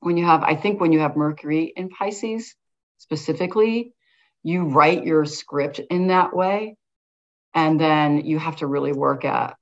when 0.00 0.16
you 0.16 0.24
have 0.24 0.42
i 0.42 0.54
think 0.54 0.80
when 0.80 0.92
you 0.92 1.00
have 1.00 1.16
mercury 1.16 1.72
in 1.74 1.88
pisces 1.88 2.54
specifically 2.98 3.94
you 4.42 4.64
write 4.64 5.04
your 5.04 5.24
script 5.24 5.80
in 5.90 6.08
that 6.08 6.34
way 6.34 6.76
and 7.54 7.80
then 7.80 8.24
you 8.24 8.38
have 8.38 8.56
to 8.56 8.66
really 8.66 8.92
work 8.92 9.24
at 9.24 9.56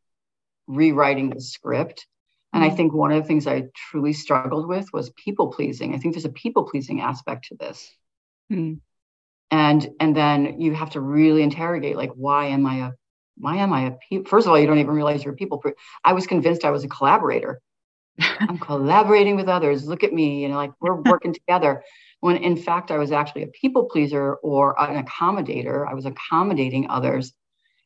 rewriting 0.66 1.30
the 1.30 1.40
script 1.40 2.06
and 2.50 2.64
I 2.64 2.68
mm-hmm. 2.68 2.76
think 2.76 2.94
one 2.94 3.12
of 3.12 3.22
the 3.22 3.28
things 3.28 3.46
I 3.46 3.64
truly 3.90 4.14
struggled 4.14 4.66
with 4.66 4.90
was 4.90 5.11
people 5.11 5.48
pleasing. 5.48 5.94
I 5.94 5.98
think 5.98 6.14
there's 6.14 6.24
a 6.24 6.30
people 6.30 6.64
pleasing 6.64 7.02
aspect 7.02 7.48
to 7.48 7.56
this. 7.56 7.94
Mm 8.50 8.80
and 9.51 9.88
and 10.01 10.14
then 10.14 10.61
you 10.61 10.74
have 10.74 10.90
to 10.90 11.01
really 11.01 11.42
interrogate 11.42 11.96
like 11.96 12.12
why 12.14 12.46
am 12.46 12.66
i 12.66 12.88
a 12.88 12.90
why 13.36 13.57
am 13.57 13.72
i 13.72 13.86
a 13.86 13.92
pe- 13.92 14.24
first 14.24 14.46
of 14.46 14.51
all 14.51 14.59
you 14.59 14.66
don't 14.66 14.78
even 14.78 14.94
realize 14.94 15.24
you're 15.24 15.34
a 15.34 15.36
people 15.36 15.62
i 16.05 16.12
was 16.12 16.26
convinced 16.26 16.64
i 16.64 16.70
was 16.70 16.84
a 16.84 16.88
collaborator. 16.88 17.61
I'm 18.20 18.59
collaborating 18.70 19.36
with 19.36 19.49
others. 19.49 19.86
Look 19.86 20.03
at 20.03 20.12
me 20.12 20.42
you 20.42 20.49
know 20.49 20.57
like 20.57 20.72
we're 20.80 21.01
working 21.03 21.32
together. 21.32 21.82
When 22.20 22.36
in 22.36 22.57
fact 22.57 22.90
i 22.90 22.99
was 22.99 23.12
actually 23.12 23.44
a 23.44 23.49
people 23.49 23.84
pleaser 23.84 24.34
or 24.36 24.80
an 24.80 25.05
accommodator. 25.05 25.88
I 25.88 25.94
was 25.94 26.07
accommodating 26.07 26.90
others. 26.90 27.32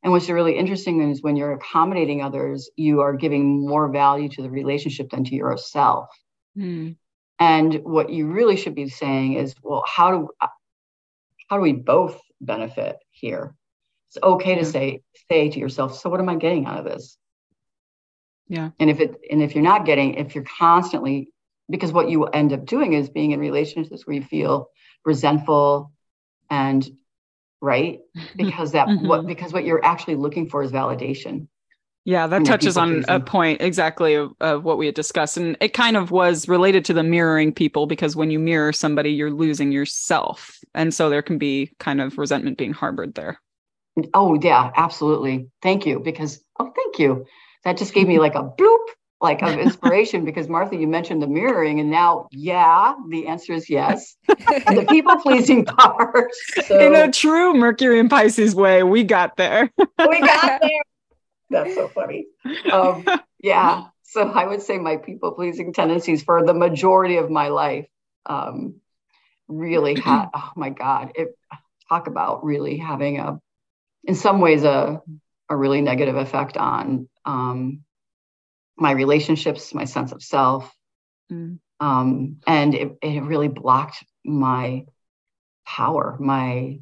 And 0.02 0.10
what's 0.10 0.28
really 0.28 0.56
interesting 0.56 1.10
is 1.10 1.22
when 1.22 1.36
you're 1.36 1.52
accommodating 1.52 2.22
others, 2.22 2.70
you 2.74 3.02
are 3.02 3.12
giving 3.12 3.64
more 3.64 3.88
value 3.88 4.28
to 4.30 4.42
the 4.42 4.50
relationship 4.50 5.10
than 5.10 5.22
to 5.24 5.34
yourself. 5.36 6.08
Mm. 6.58 6.96
And 7.38 7.74
what 7.84 8.10
you 8.10 8.26
really 8.26 8.56
should 8.56 8.74
be 8.74 8.88
saying 8.88 9.34
is, 9.34 9.54
well, 9.62 9.84
how 9.86 10.10
do 10.10 10.28
how 11.52 11.58
do 11.58 11.62
we 11.64 11.72
both 11.74 12.18
benefit 12.40 12.96
here? 13.10 13.54
It's 14.08 14.16
okay 14.22 14.54
to 14.54 14.64
say 14.64 15.02
say 15.30 15.50
to 15.50 15.58
yourself, 15.58 15.98
so 15.98 16.08
what 16.08 16.18
am 16.18 16.30
I 16.30 16.36
getting 16.36 16.64
out 16.64 16.78
of 16.78 16.86
this? 16.86 17.18
Yeah. 18.48 18.70
And 18.80 18.88
if 18.88 19.00
it 19.00 19.20
and 19.30 19.42
if 19.42 19.54
you're 19.54 19.62
not 19.62 19.84
getting, 19.84 20.14
if 20.14 20.34
you're 20.34 20.44
constantly 20.44 21.28
because 21.68 21.92
what 21.92 22.08
you 22.08 22.24
end 22.24 22.54
up 22.54 22.64
doing 22.64 22.94
is 22.94 23.10
being 23.10 23.32
in 23.32 23.38
relationships 23.40 24.06
where 24.06 24.16
you 24.16 24.22
feel 24.22 24.68
resentful 25.04 25.92
and 26.48 26.88
right 27.60 28.00
because 28.36 28.72
that 28.72 28.88
what 29.02 29.20
Mhm. 29.20 29.26
because 29.26 29.52
what 29.52 29.66
you're 29.66 29.84
actually 29.84 30.16
looking 30.16 30.48
for 30.48 30.62
is 30.62 30.72
validation 30.72 31.48
Yeah, 32.04 32.26
that 32.26 32.44
touches 32.44 32.76
on 32.76 33.04
a 33.06 33.20
point 33.20 33.62
exactly 33.62 34.14
of, 34.14 34.32
of 34.40 34.64
what 34.64 34.76
we 34.76 34.86
had 34.86 34.94
discussed. 34.96 35.36
And 35.36 35.56
it 35.60 35.72
kind 35.72 35.96
of 35.96 36.10
was 36.10 36.48
related 36.48 36.84
to 36.86 36.92
the 36.92 37.04
mirroring 37.04 37.52
people 37.52 37.86
because 37.86 38.16
when 38.16 38.30
you 38.30 38.40
mirror 38.40 38.72
somebody, 38.72 39.10
you're 39.10 39.30
losing 39.30 39.70
yourself. 39.70 40.58
And 40.74 40.92
so 40.92 41.08
there 41.08 41.22
can 41.22 41.38
be 41.38 41.70
kind 41.78 42.00
of 42.00 42.18
resentment 42.18 42.58
being 42.58 42.72
harbored 42.72 43.14
there. 43.14 43.40
oh 44.14 44.38
yeah 44.40 44.72
absolutely 44.76 45.46
thank 45.60 45.84
you 45.86 46.00
because 46.00 46.42
oh 46.58 46.72
thank 46.74 46.98
you 46.98 47.26
that 47.64 47.76
just 47.76 47.92
gave 47.92 48.08
me 48.08 48.18
like 48.18 48.34
a 48.34 48.42
bloop 48.42 48.86
like 49.20 49.42
of 49.42 49.58
inspiration 49.58 50.24
because 50.30 50.48
martha 50.48 50.74
you 50.76 50.86
mentioned 50.86 51.20
the 51.22 51.26
mirroring 51.26 51.78
and 51.78 51.90
now 51.90 52.26
yeah 52.32 52.94
the 53.10 53.26
answer 53.26 53.52
is 53.52 53.68
yes 53.68 54.16
and 54.66 54.78
the 54.78 54.86
people 54.88 55.14
pleasing 55.16 55.64
part 55.66 56.30
so 56.66 56.80
In 56.80 56.94
a 56.94 57.12
true 57.12 57.52
Mercury 57.52 58.00
and 58.00 58.08
Pisces 58.08 58.54
way, 58.54 58.82
we 58.82 59.04
got 59.04 59.36
there. 59.36 59.70
we 59.76 60.20
got 60.20 60.60
there 60.62 60.82
that's 61.52 61.74
so 61.74 61.88
funny 61.88 62.26
um, 62.72 63.04
yeah 63.40 63.84
so 64.02 64.22
i 64.28 64.46
would 64.46 64.62
say 64.62 64.78
my 64.78 64.96
people 64.96 65.32
pleasing 65.32 65.72
tendencies 65.72 66.22
for 66.22 66.44
the 66.44 66.54
majority 66.54 67.16
of 67.18 67.30
my 67.30 67.48
life 67.48 67.86
um, 68.26 68.76
really 69.48 69.94
had 70.00 70.26
oh 70.34 70.52
my 70.56 70.70
god 70.70 71.12
it 71.14 71.36
talk 71.88 72.06
about 72.06 72.44
really 72.44 72.78
having 72.78 73.20
a 73.20 73.38
in 74.04 74.14
some 74.14 74.40
ways 74.40 74.64
a 74.64 75.00
a 75.48 75.56
really 75.56 75.82
negative 75.82 76.16
effect 76.16 76.56
on 76.56 77.08
um, 77.26 77.80
my 78.76 78.92
relationships 78.92 79.74
my 79.74 79.84
sense 79.84 80.12
of 80.12 80.22
self 80.22 80.72
Mm. 81.30 81.60
um, 81.80 82.36
and 82.46 82.74
it, 82.74 82.98
it 83.00 83.22
really 83.22 83.48
blocked 83.48 84.04
my 84.24 84.84
power 85.66 86.16
my 86.20 86.80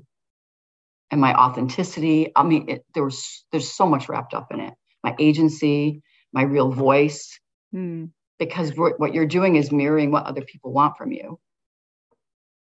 and 1.10 1.20
my 1.20 1.34
authenticity 1.34 2.30
i 2.36 2.42
mean 2.42 2.68
it, 2.68 2.84
there 2.94 3.04
was 3.04 3.44
there's 3.52 3.70
so 3.72 3.86
much 3.86 4.08
wrapped 4.08 4.34
up 4.34 4.48
in 4.52 4.60
it 4.60 4.74
my 5.04 5.14
agency 5.18 6.02
my 6.32 6.42
real 6.42 6.70
voice 6.70 7.38
Mm. 7.74 8.10
because 8.40 8.72
what 8.76 9.14
you're 9.14 9.26
doing 9.26 9.54
is 9.54 9.70
mirroring 9.70 10.10
what 10.10 10.26
other 10.26 10.42
people 10.42 10.72
want 10.72 10.96
from 10.96 11.12
you 11.12 11.38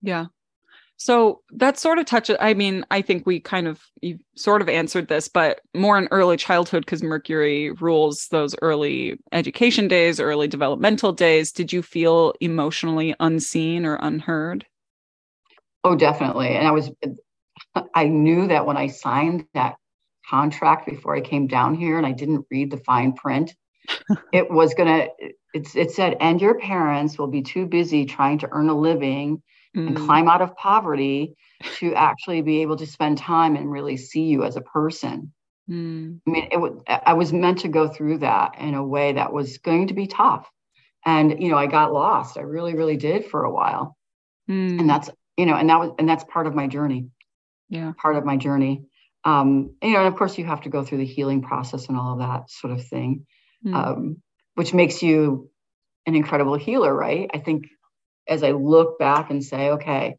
Yeah. 0.04 0.26
So 0.98 1.42
that 1.54 1.80
sort 1.80 1.98
of 1.98 2.06
touches, 2.06 2.38
I 2.40 2.54
mean, 2.54 2.86
I 2.92 3.02
think 3.02 3.26
we 3.26 3.40
kind 3.40 3.68
of 3.68 3.82
you 4.02 4.20
sort 4.36 4.62
of 4.62 4.70
answered 4.70 5.08
this, 5.08 5.28
but 5.28 5.62
more 5.74 5.98
in 5.98 6.08
early 6.12 6.38
childhood 6.38 6.86
because 6.86 7.02
Mercury 7.02 7.72
rules 7.72 8.28
those 8.28 8.56
early 8.62 9.18
education 9.32 9.88
days, 9.88 10.20
early 10.20 10.48
developmental 10.48 11.12
days. 11.12 11.52
Did 11.52 11.74
you 11.74 11.82
feel 11.82 12.34
emotionally 12.40 13.16
unseen 13.20 13.84
or 13.84 13.96
unheard? 13.96 14.68
oh 15.84 15.96
definitely 15.96 16.50
and 16.50 16.68
i 16.68 16.72
was 16.72 16.92
i 17.94 18.06
knew 18.06 18.48
that 18.48 18.66
when 18.66 18.78
i 18.78 18.88
signed 18.88 19.46
that 19.54 19.76
contract 20.30 20.86
before 20.86 21.16
i 21.16 21.22
came 21.22 21.48
down 21.48 21.76
here 21.76 21.98
and 21.98 22.06
i 22.06 22.12
didn't 22.12 22.46
read 22.52 22.72
the 22.72 22.78
fine 22.78 23.14
print 23.14 23.54
it 24.32 24.50
was 24.50 24.74
gonna 24.74 25.08
it's 25.54 25.76
it 25.76 25.92
said 25.92 26.18
and 26.20 26.42
your 26.42 26.58
parents 26.60 27.18
will 27.18 27.28
be 27.28 27.42
too 27.42 27.66
busy 27.66 28.06
trying 28.06 28.38
to 28.40 28.50
earn 28.52 28.70
a 28.70 28.78
living 28.78 29.42
and 29.74 29.96
Mm. 29.96 30.06
climb 30.06 30.28
out 30.28 30.42
of 30.42 30.56
poverty 30.58 31.36
to 31.80 31.96
actually 31.96 32.42
be 32.42 32.62
able 32.62 32.76
to 32.78 32.86
spend 32.86 33.18
time 33.18 33.56
and 33.56 33.72
really 33.72 33.96
see 33.96 34.24
you 34.24 34.44
as 34.44 34.58
a 34.58 34.62
person. 34.62 35.32
Mm. 35.70 36.20
I 36.28 36.30
mean, 36.30 36.48
it 36.52 37.02
I 37.06 37.14
was 37.14 37.32
meant 37.32 37.60
to 37.60 37.70
go 37.70 37.88
through 37.88 38.20
that 38.20 38.56
in 38.60 38.74
a 38.74 38.86
way 38.86 39.14
that 39.14 39.32
was 39.32 39.60
going 39.60 39.88
to 39.88 39.94
be 39.94 40.08
tough. 40.08 40.50
And, 41.06 41.42
you 41.42 41.50
know, 41.50 41.58
I 41.58 41.68
got 41.68 41.94
lost. 41.94 42.38
I 42.38 42.42
really, 42.42 42.76
really 42.76 42.98
did 42.98 43.26
for 43.26 43.44
a 43.44 43.52
while. 43.52 43.96
Mm. 44.50 44.80
And 44.80 44.90
that's, 44.90 45.10
you 45.38 45.46
know, 45.46 45.56
and 45.56 45.70
that 45.70 45.80
was, 45.80 45.92
and 45.98 46.08
that's 46.08 46.26
part 46.26 46.48
of 46.48 46.54
my 46.54 46.68
journey, 46.68 47.08
yeah. 47.72 47.94
part 47.98 48.16
of 48.16 48.26
my 48.26 48.38
journey. 48.38 48.84
Um, 49.24 49.76
you 49.82 49.94
know, 49.94 50.00
and 50.00 50.08
of 50.08 50.16
course 50.16 50.38
you 50.38 50.46
have 50.46 50.62
to 50.62 50.70
go 50.70 50.84
through 50.84 51.00
the 51.00 51.06
healing 51.06 51.42
process 51.42 51.88
and 51.88 51.98
all 51.98 52.14
of 52.14 52.20
that 52.20 52.52
sort 52.52 52.74
of 52.74 52.86
thing, 52.86 53.26
Mm. 53.66 53.76
um, 53.76 54.18
which 54.56 54.74
makes 54.74 55.04
you 55.04 55.50
an 56.08 56.16
incredible 56.16 56.56
healer, 56.56 56.94
right? 56.94 57.30
I 57.32 57.38
think 57.38 57.66
as 58.28 58.44
I 58.44 58.52
look 58.52 58.98
back 58.98 59.30
and 59.30 59.44
say, 59.44 59.70
okay, 59.72 60.16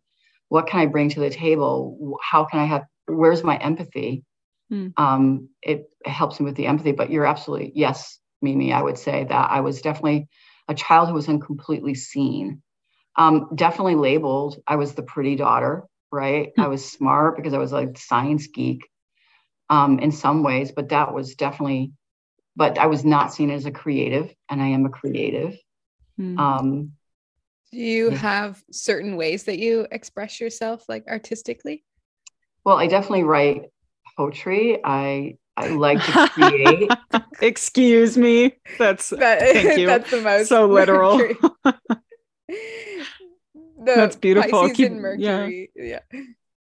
what 0.48 0.68
can 0.68 0.80
I 0.80 0.86
bring 0.86 1.08
to 1.10 1.20
the 1.20 1.30
table? 1.30 2.18
How 2.22 2.44
can 2.44 2.60
I 2.60 2.66
have, 2.66 2.84
where's 3.06 3.42
my 3.42 3.56
empathy? 3.56 4.24
Hmm. 4.68 4.88
Um, 4.96 5.48
it, 5.62 5.86
helps 6.04 6.40
me 6.40 6.44
with 6.44 6.56
the 6.56 6.66
empathy, 6.66 6.90
but 6.90 7.10
you're 7.10 7.24
absolutely, 7.26 7.70
yes, 7.76 8.18
Mimi, 8.40 8.72
I 8.72 8.82
would 8.82 8.98
say 8.98 9.22
that 9.22 9.50
I 9.52 9.60
was 9.60 9.82
definitely 9.82 10.26
a 10.66 10.74
child 10.74 11.08
who 11.08 11.14
wasn't 11.14 11.44
completely 11.44 11.94
seen. 11.94 12.60
Um, 13.16 13.50
definitely 13.54 13.94
labeled. 13.94 14.60
I 14.66 14.76
was 14.76 14.94
the 14.94 15.04
pretty 15.04 15.36
daughter, 15.36 15.84
right? 16.12 16.50
Hmm. 16.56 16.62
I 16.62 16.68
was 16.68 16.84
smart 16.84 17.36
because 17.36 17.54
I 17.54 17.58
was 17.58 17.72
like 17.72 17.98
science 17.98 18.46
geek 18.48 18.88
um, 19.70 19.98
in 19.98 20.12
some 20.12 20.42
ways, 20.42 20.72
but 20.72 20.90
that 20.90 21.14
was 21.14 21.34
definitely, 21.34 21.92
but 22.56 22.78
I 22.78 22.86
was 22.86 23.04
not 23.04 23.32
seen 23.32 23.50
as 23.50 23.66
a 23.66 23.70
creative, 23.70 24.32
and 24.50 24.62
I 24.62 24.68
am 24.68 24.86
a 24.86 24.90
creative. 24.90 25.56
Mm. 26.20 26.38
Um, 26.38 26.92
Do 27.72 27.78
you 27.78 28.10
Yeah. 28.10 28.18
have 28.18 28.62
certain 28.70 29.16
ways 29.16 29.44
that 29.44 29.58
you 29.58 29.86
express 29.90 30.40
yourself 30.40 30.84
like 30.88 31.06
artistically? 31.08 31.84
well, 32.64 32.76
I 32.76 32.86
definitely 32.86 33.24
write 33.24 33.62
poetry. 34.16 34.78
I 34.84 35.36
I 35.56 35.66
like 35.68 36.04
to 36.04 36.12
create. 36.12 36.90
Excuse 37.40 38.16
me. 38.16 38.52
That's 38.78 39.10
That, 39.10 39.40
Thank 39.40 39.76
you. 39.76 39.86
That's 39.86 40.10
the 40.10 40.20
most 40.20 40.48
So 40.48 40.66
literal. 40.66 41.18
Mercury. 43.84 43.94
The 43.94 44.00
That's 44.00 44.16
beautiful. 44.16 44.60
Pisces 44.62 44.76
Keep- 44.76 44.90
and 44.92 45.20
yeah. 45.20 45.36
Mercury. 45.38 45.70
Yeah. 45.74 45.98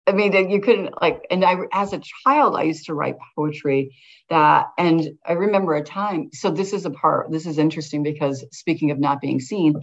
I 0.09 0.13
mean, 0.13 0.31
that 0.33 0.51
you 0.51 0.61
couldn't 0.61 0.95
like, 1.03 1.27
and 1.31 1.45
I, 1.45 1.57
as 1.73 1.93
a 1.93 2.01
child, 2.25 2.55
I 2.55 2.63
used 2.63 2.87
to 2.87 2.95
write 2.95 3.17
poetry 3.35 3.97
that, 4.31 4.67
and 4.79 5.19
I 5.27 5.33
remember 5.33 5.75
a 5.75 5.83
time. 5.83 6.31
So 6.33 6.51
this 6.53 6.73
is 6.73 6.87
a 6.87 6.91
part, 6.91 7.33
this 7.33 7.45
is 7.45 7.59
interesting 7.59 8.05
because 8.05 8.45
speaking 8.53 8.93
of 8.93 9.01
not 9.01 9.21
being 9.21 9.41
seen, 9.41 9.75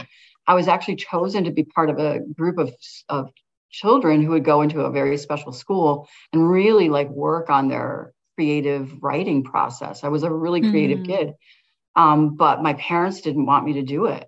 I 0.47 0.53
was 0.53 0.69
actually 0.69 0.95
chosen 0.95 1.43
to 1.43 1.51
be 1.51 1.63
part 1.65 1.89
of 1.89 1.99
a 1.99 2.19
group 2.19 2.57
of, 2.57 2.73
of 3.09 3.31
children 3.69 4.21
who 4.21 4.31
would 4.31 4.45
go 4.45 4.61
into 4.61 4.81
a 4.81 4.91
very 4.91 5.17
special 5.17 5.51
school 5.51 6.07
and 6.31 6.49
really 6.49 6.88
like 6.88 7.09
work 7.09 7.49
on 7.49 7.67
their 7.67 8.13
creative 8.36 8.93
writing 9.01 9.43
process. 9.43 10.05
I 10.05 10.07
was 10.07 10.23
a 10.23 10.31
really 10.31 10.61
creative 10.61 10.99
Mhm. 10.99 11.05
kid. 11.05 11.34
Um, 11.95 12.36
but 12.38 12.63
my 12.63 12.73
parents 12.73 13.21
didn't 13.21 13.45
want 13.45 13.65
me 13.65 13.73
to 13.73 13.84
do 13.84 14.05
it 14.05 14.27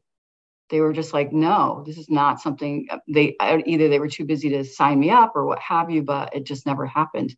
they 0.76 0.82
were 0.82 0.92
just 0.92 1.14
like 1.14 1.32
no 1.32 1.84
this 1.88 1.98
is 1.98 2.10
not 2.10 2.42
something 2.42 2.86
they 3.08 3.34
either 3.40 3.88
they 3.88 4.00
were 4.00 4.10
too 4.10 4.26
busy 4.26 4.50
to 4.50 4.66
sign 4.66 5.00
me 5.00 5.10
up 5.10 5.32
or 5.34 5.46
what 5.46 5.60
have 5.60 5.90
you 5.90 6.04
but 6.04 6.36
it 6.36 6.44
just 6.44 6.66
never 6.66 6.86
happened. 6.86 7.34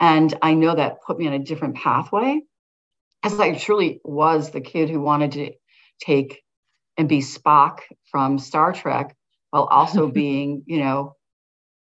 And 0.00 0.36
i 0.42 0.54
know 0.54 0.74
that 0.74 1.02
put 1.06 1.16
me 1.16 1.28
on 1.28 1.32
a 1.32 1.38
different 1.38 1.76
pathway 1.76 2.40
as 3.22 3.38
i 3.38 3.54
truly 3.54 4.00
was 4.02 4.50
the 4.50 4.60
kid 4.60 4.90
who 4.90 5.00
wanted 5.00 5.32
to 5.32 5.52
take 6.00 6.42
and 6.96 7.08
be 7.08 7.20
spock 7.20 7.78
from 8.10 8.40
star 8.40 8.72
trek 8.72 9.14
while 9.50 9.64
also 9.64 10.08
being 10.22 10.64
you 10.66 10.80
know 10.80 11.14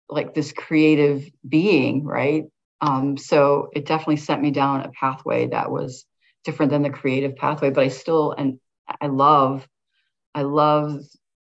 like 0.09 0.33
this 0.33 0.53
creative 0.53 1.29
being 1.47 2.05
right? 2.05 2.45
Um, 2.81 3.17
so 3.17 3.71
it 3.75 3.87
definitely 3.87 4.19
sent 4.19 4.41
me 4.41 4.51
down 4.51 4.83
a 4.83 4.91
pathway 4.91 5.49
that 5.49 5.71
was 5.71 6.07
different 6.45 6.71
than 6.71 6.83
the 6.83 6.91
creative 6.91 7.35
pathway 7.37 7.71
but 7.71 7.85
i 7.85 7.89
still 7.89 8.33
and 8.33 8.61
i 9.01 9.09
love 9.09 9.67
I 10.37 10.43
love 10.43 11.03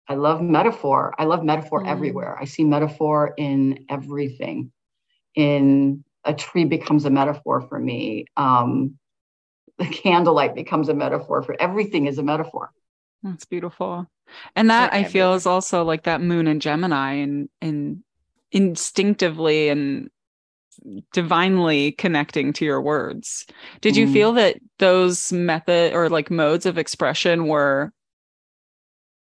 I 0.08 0.14
love 0.14 0.40
metaphor. 0.40 1.14
I 1.18 1.24
love 1.24 1.42
metaphor 1.42 1.82
Mm. 1.82 1.88
everywhere. 1.88 2.38
I 2.40 2.44
see 2.44 2.64
metaphor 2.64 3.34
in 3.36 3.84
everything. 3.90 4.70
In 5.34 6.04
a 6.24 6.32
tree 6.32 6.64
becomes 6.64 7.04
a 7.04 7.10
metaphor 7.10 7.60
for 7.68 7.78
me. 7.78 8.26
Um, 8.36 8.98
the 9.78 9.86
candlelight 9.86 10.54
becomes 10.54 10.88
a 10.88 10.94
metaphor 10.94 11.42
for 11.42 11.56
everything 11.60 12.06
is 12.06 12.18
a 12.18 12.22
metaphor. 12.22 12.72
That's 13.22 13.44
beautiful. 13.44 14.06
And 14.54 14.70
that 14.70 14.90
For 14.92 14.96
I 14.96 15.04
feel 15.04 15.34
is 15.34 15.46
also 15.46 15.84
like 15.84 16.04
that 16.04 16.20
moon 16.20 16.46
and 16.46 16.62
Gemini 16.62 17.14
and 17.14 17.48
and 17.60 18.04
instinctively 18.52 19.68
and 19.68 20.08
divinely 21.12 21.92
connecting 21.92 22.52
to 22.54 22.64
your 22.64 22.80
words. 22.80 23.46
Did 23.80 23.96
you 23.96 24.06
Mm. 24.06 24.12
feel 24.12 24.32
that 24.34 24.56
those 24.78 25.32
method 25.32 25.94
or 25.94 26.08
like 26.08 26.30
modes 26.30 26.66
of 26.66 26.78
expression 26.78 27.48
were 27.48 27.92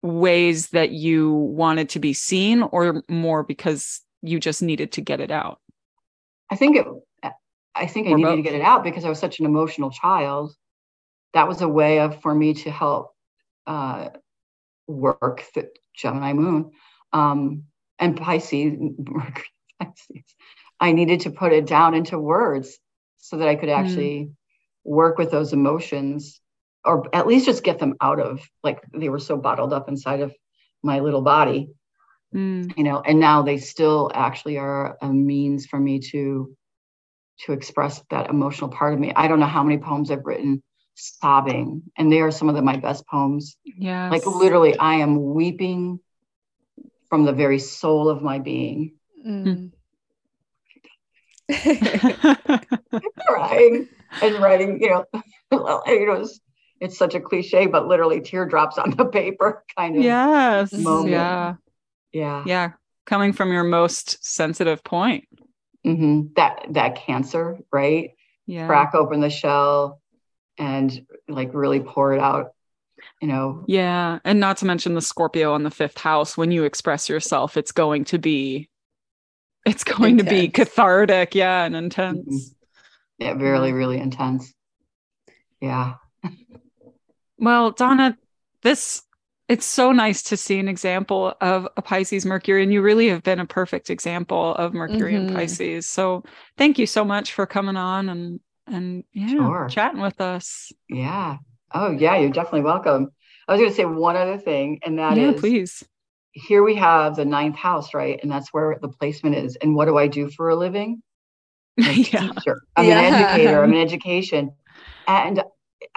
ways 0.02 0.70
that 0.70 0.90
you 0.90 1.32
wanted 1.32 1.90
to 1.90 1.98
be 1.98 2.12
seen 2.12 2.62
or 2.62 3.02
more 3.08 3.42
because 3.42 4.00
you 4.22 4.40
just 4.40 4.62
needed 4.62 4.92
to 4.92 5.00
get 5.00 5.20
it 5.20 5.30
out? 5.30 5.60
I 6.50 6.56
think 6.56 6.76
it 6.76 6.86
I 7.74 7.86
think 7.86 8.08
I 8.08 8.12
Or 8.12 8.18
needed 8.18 8.36
to 8.36 8.42
get 8.42 8.54
it 8.54 8.62
out 8.62 8.84
because 8.84 9.04
I 9.04 9.08
was 9.08 9.20
such 9.20 9.40
an 9.40 9.46
emotional 9.46 9.90
child. 9.90 10.54
That 11.34 11.48
was 11.48 11.62
a 11.62 11.68
way 11.68 12.00
of 12.00 12.20
for 12.22 12.34
me 12.34 12.54
to 12.54 12.70
help 12.70 13.12
uh, 13.66 14.10
work 14.88 15.44
the 15.54 15.70
Gemini 15.96 16.34
moon 16.34 16.72
um, 17.12 17.64
and 17.98 18.16
Pisces, 18.16 18.78
Pisces. 19.80 20.24
I 20.80 20.92
needed 20.92 21.20
to 21.22 21.30
put 21.30 21.52
it 21.52 21.66
down 21.66 21.94
into 21.94 22.18
words 22.18 22.78
so 23.18 23.38
that 23.38 23.48
I 23.48 23.56
could 23.56 23.70
Mm. 23.76 23.78
actually 23.78 24.30
work 24.84 25.18
with 25.18 25.30
those 25.30 25.52
emotions 25.52 26.40
or 26.84 27.08
at 27.14 27.26
least 27.26 27.46
just 27.46 27.64
get 27.64 27.78
them 27.78 27.94
out 28.00 28.20
of 28.20 28.40
like 28.62 28.80
they 28.94 29.08
were 29.08 29.18
so 29.18 29.36
bottled 29.36 29.72
up 29.72 29.88
inside 29.88 30.20
of 30.20 30.34
my 30.82 31.00
little 31.00 31.22
body 31.22 31.70
Mm. 32.34 32.76
you 32.76 32.84
know 32.84 33.00
and 33.00 33.18
now 33.18 33.40
they 33.40 33.56
still 33.56 34.10
actually 34.14 34.58
are 34.58 34.98
a 35.00 35.08
means 35.08 35.64
for 35.64 35.78
me 35.80 35.98
to 36.10 36.54
to 37.46 37.52
express 37.54 38.02
that 38.10 38.28
emotional 38.28 38.68
part 38.68 38.92
of 38.92 39.00
me 39.00 39.14
i 39.16 39.28
don't 39.28 39.40
know 39.40 39.46
how 39.46 39.62
many 39.62 39.78
poems 39.78 40.10
i've 40.10 40.26
written 40.26 40.62
sobbing 40.94 41.82
and 41.96 42.12
they 42.12 42.20
are 42.20 42.30
some 42.30 42.50
of 42.50 42.54
the, 42.54 42.60
my 42.60 42.76
best 42.76 43.06
poems 43.06 43.56
yeah 43.64 44.10
like 44.10 44.26
literally 44.26 44.76
i 44.76 44.96
am 44.96 45.32
weeping 45.32 46.00
from 47.08 47.24
the 47.24 47.32
very 47.32 47.58
soul 47.58 48.10
of 48.10 48.20
my 48.22 48.38
being 48.38 48.92
Mm. 49.26 49.72
crying 53.26 53.88
and 54.22 54.34
writing 54.34 54.82
you 54.82 54.90
know 54.90 55.04
you 55.86 56.06
know 56.06 56.28
it's, 56.80 56.96
such 56.98 57.14
a 57.14 57.20
cliche 57.20 57.66
but 57.66 57.86
literally 57.88 58.20
teardrops 58.20 58.78
on 58.78 58.90
the 58.90 59.04
paper 59.20 59.64
kind 59.76 59.96
of 59.96 60.02
yes. 60.02 60.72
moment. 60.72 61.10
Yeah. 61.10 61.54
yeah, 62.12 62.42
Yeah. 62.46 62.70
Coming 63.06 63.32
from 63.32 63.52
your 63.52 63.64
most 63.64 64.22
sensitive 64.24 64.82
point. 64.84 65.24
hmm 65.84 66.22
that 66.36 66.66
that 66.70 66.96
cancer 66.96 67.58
right 67.72 68.10
Yeah. 68.46 68.66
crack 68.66 68.94
open 68.94 69.20
the 69.20 69.30
shell 69.30 70.00
and 70.58 71.06
like 71.28 71.50
really 71.54 71.80
pour 71.80 72.12
it 72.12 72.20
out 72.20 72.52
you 73.22 73.28
know 73.28 73.64
Yeah. 73.66 74.18
And 74.24 74.40
not 74.40 74.56
to 74.58 74.66
mention 74.66 74.94
the 74.94 75.00
Scorpio 75.00 75.52
on 75.54 75.62
the 75.62 75.70
fifth 75.70 75.98
house. 75.98 76.36
When 76.36 76.50
you 76.50 76.64
express 76.64 77.08
yourself, 77.08 77.56
it's 77.56 77.72
going 77.72 78.04
to 78.06 78.18
be 78.18 78.68
it's 79.66 79.84
going 79.84 80.16
to 80.18 80.24
be 80.24 80.48
cathartic, 80.48 81.34
yeah, 81.34 81.64
and 81.64 81.76
intense. 81.76 82.54
yeah 83.18 83.32
really 83.32 83.72
really 83.72 83.98
intense 83.98 84.52
yeah 85.60 85.94
Well, 87.38 87.70
Donna, 87.72 88.16
this 88.62 89.02
it's 89.48 89.64
so 89.64 89.92
nice 89.92 90.22
to 90.24 90.36
see 90.36 90.58
an 90.58 90.68
example 90.68 91.34
of 91.40 91.66
a 91.76 91.82
Pisces 91.82 92.26
Mercury, 92.26 92.62
and 92.62 92.72
you 92.72 92.82
really 92.82 93.08
have 93.08 93.22
been 93.22 93.40
a 93.40 93.46
perfect 93.46 93.88
example 93.88 94.54
of 94.56 94.74
Mercury 94.74 95.14
and 95.14 95.26
Mhm. 95.26 95.34
Pisces. 95.34 95.86
So 95.86 96.22
thank 96.58 96.78
you 96.78 96.86
so 96.86 97.04
much 97.04 97.32
for 97.32 97.46
coming 97.46 97.76
on 97.76 98.08
and 98.08 98.40
and 98.66 99.04
yeah, 99.14 99.28
Sure. 99.30 99.66
chatting 99.70 100.02
with 100.02 100.20
us. 100.20 100.70
yeah 100.90 101.38
oh 101.72 101.90
yeah 101.90 102.16
you're 102.18 102.30
definitely 102.30 102.62
welcome 102.62 103.08
i 103.46 103.52
was 103.52 103.60
going 103.60 103.70
to 103.70 103.76
say 103.76 103.84
one 103.84 104.16
other 104.16 104.36
thing 104.38 104.78
and 104.84 104.98
that 104.98 105.16
is 105.18 105.34
yeah, 105.34 105.40
please. 105.40 105.84
here 106.32 106.62
we 106.62 106.74
have 106.74 107.16
the 107.16 107.24
ninth 107.24 107.56
house 107.56 107.94
right 107.94 108.20
and 108.22 108.30
that's 108.30 108.48
where 108.52 108.78
the 108.82 108.88
placement 108.88 109.36
is 109.36 109.56
and 109.56 109.74
what 109.74 109.86
do 109.86 109.96
i 109.98 110.06
do 110.06 110.30
for 110.30 110.48
a 110.50 110.56
living 110.56 111.02
I'm 111.80 111.88
a 111.88 111.92
yeah. 111.94 112.28
teacher 112.28 112.60
i'm 112.76 112.86
Yeah. 112.86 113.00
an 113.00 113.14
educator 113.14 113.62
i'm 113.62 113.72
in 113.72 113.78
education 113.80 114.50
and 115.06 115.42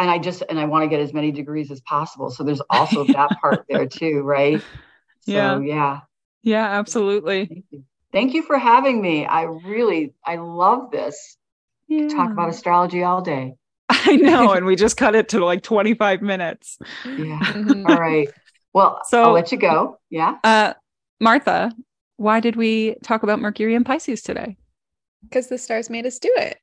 and 0.02 0.10
i 0.12 0.18
just 0.18 0.44
and 0.50 0.60
i 0.60 0.66
want 0.66 0.84
to 0.84 0.88
get 0.90 1.00
as 1.00 1.14
many 1.14 1.32
degrees 1.32 1.72
as 1.72 1.80
possible 1.82 2.30
so 2.30 2.44
there's 2.44 2.62
also 2.70 3.06
that 3.06 3.30
part 3.40 3.66
there 3.70 3.86
too 4.00 4.22
right 4.22 4.62
so 5.22 5.32
Yeah. 5.32 5.60
yeah 5.60 6.00
Yeah, 6.44 6.66
absolutely. 6.80 7.46
Thank 7.46 7.66
you. 7.72 7.84
Thank 8.12 8.34
you 8.34 8.42
for 8.44 8.58
having 8.58 9.00
me. 9.02 9.26
I 9.26 9.44
really, 9.44 10.14
I 10.26 10.36
love 10.38 10.90
this. 10.92 11.38
Yeah. 11.88 12.08
Talk 12.10 12.32
about 12.32 12.50
astrology 12.50 13.04
all 13.04 13.22
day. 13.22 13.54
I 13.90 14.16
know, 14.18 14.52
and 14.54 14.66
we 14.66 14.76
just 14.76 14.98
cut 14.98 15.14
it 15.16 15.30
to 15.30 15.46
like 15.46 15.62
25 15.64 16.22
minutes. 16.22 16.78
Yeah. 17.06 17.40
All 17.88 18.00
right. 18.00 18.28
Well, 18.74 19.00
So- 19.06 19.24
I'll 19.26 19.32
let 19.34 19.52
you 19.52 19.58
go. 19.60 20.00
Yeah. 20.10 20.38
Uh 20.44 20.74
Martha, 21.20 21.72
why 22.18 22.40
did 22.40 22.56
we 22.56 22.96
talk 23.04 23.22
about 23.24 23.40
Mercury 23.40 23.76
and 23.76 23.86
Pisces 23.86 24.22
today? 24.24 24.58
Because 25.24 25.48
the 25.48 25.58
stars 25.60 25.90
made 25.90 26.06
us 26.08 26.18
do 26.20 26.34
it. 26.38 26.58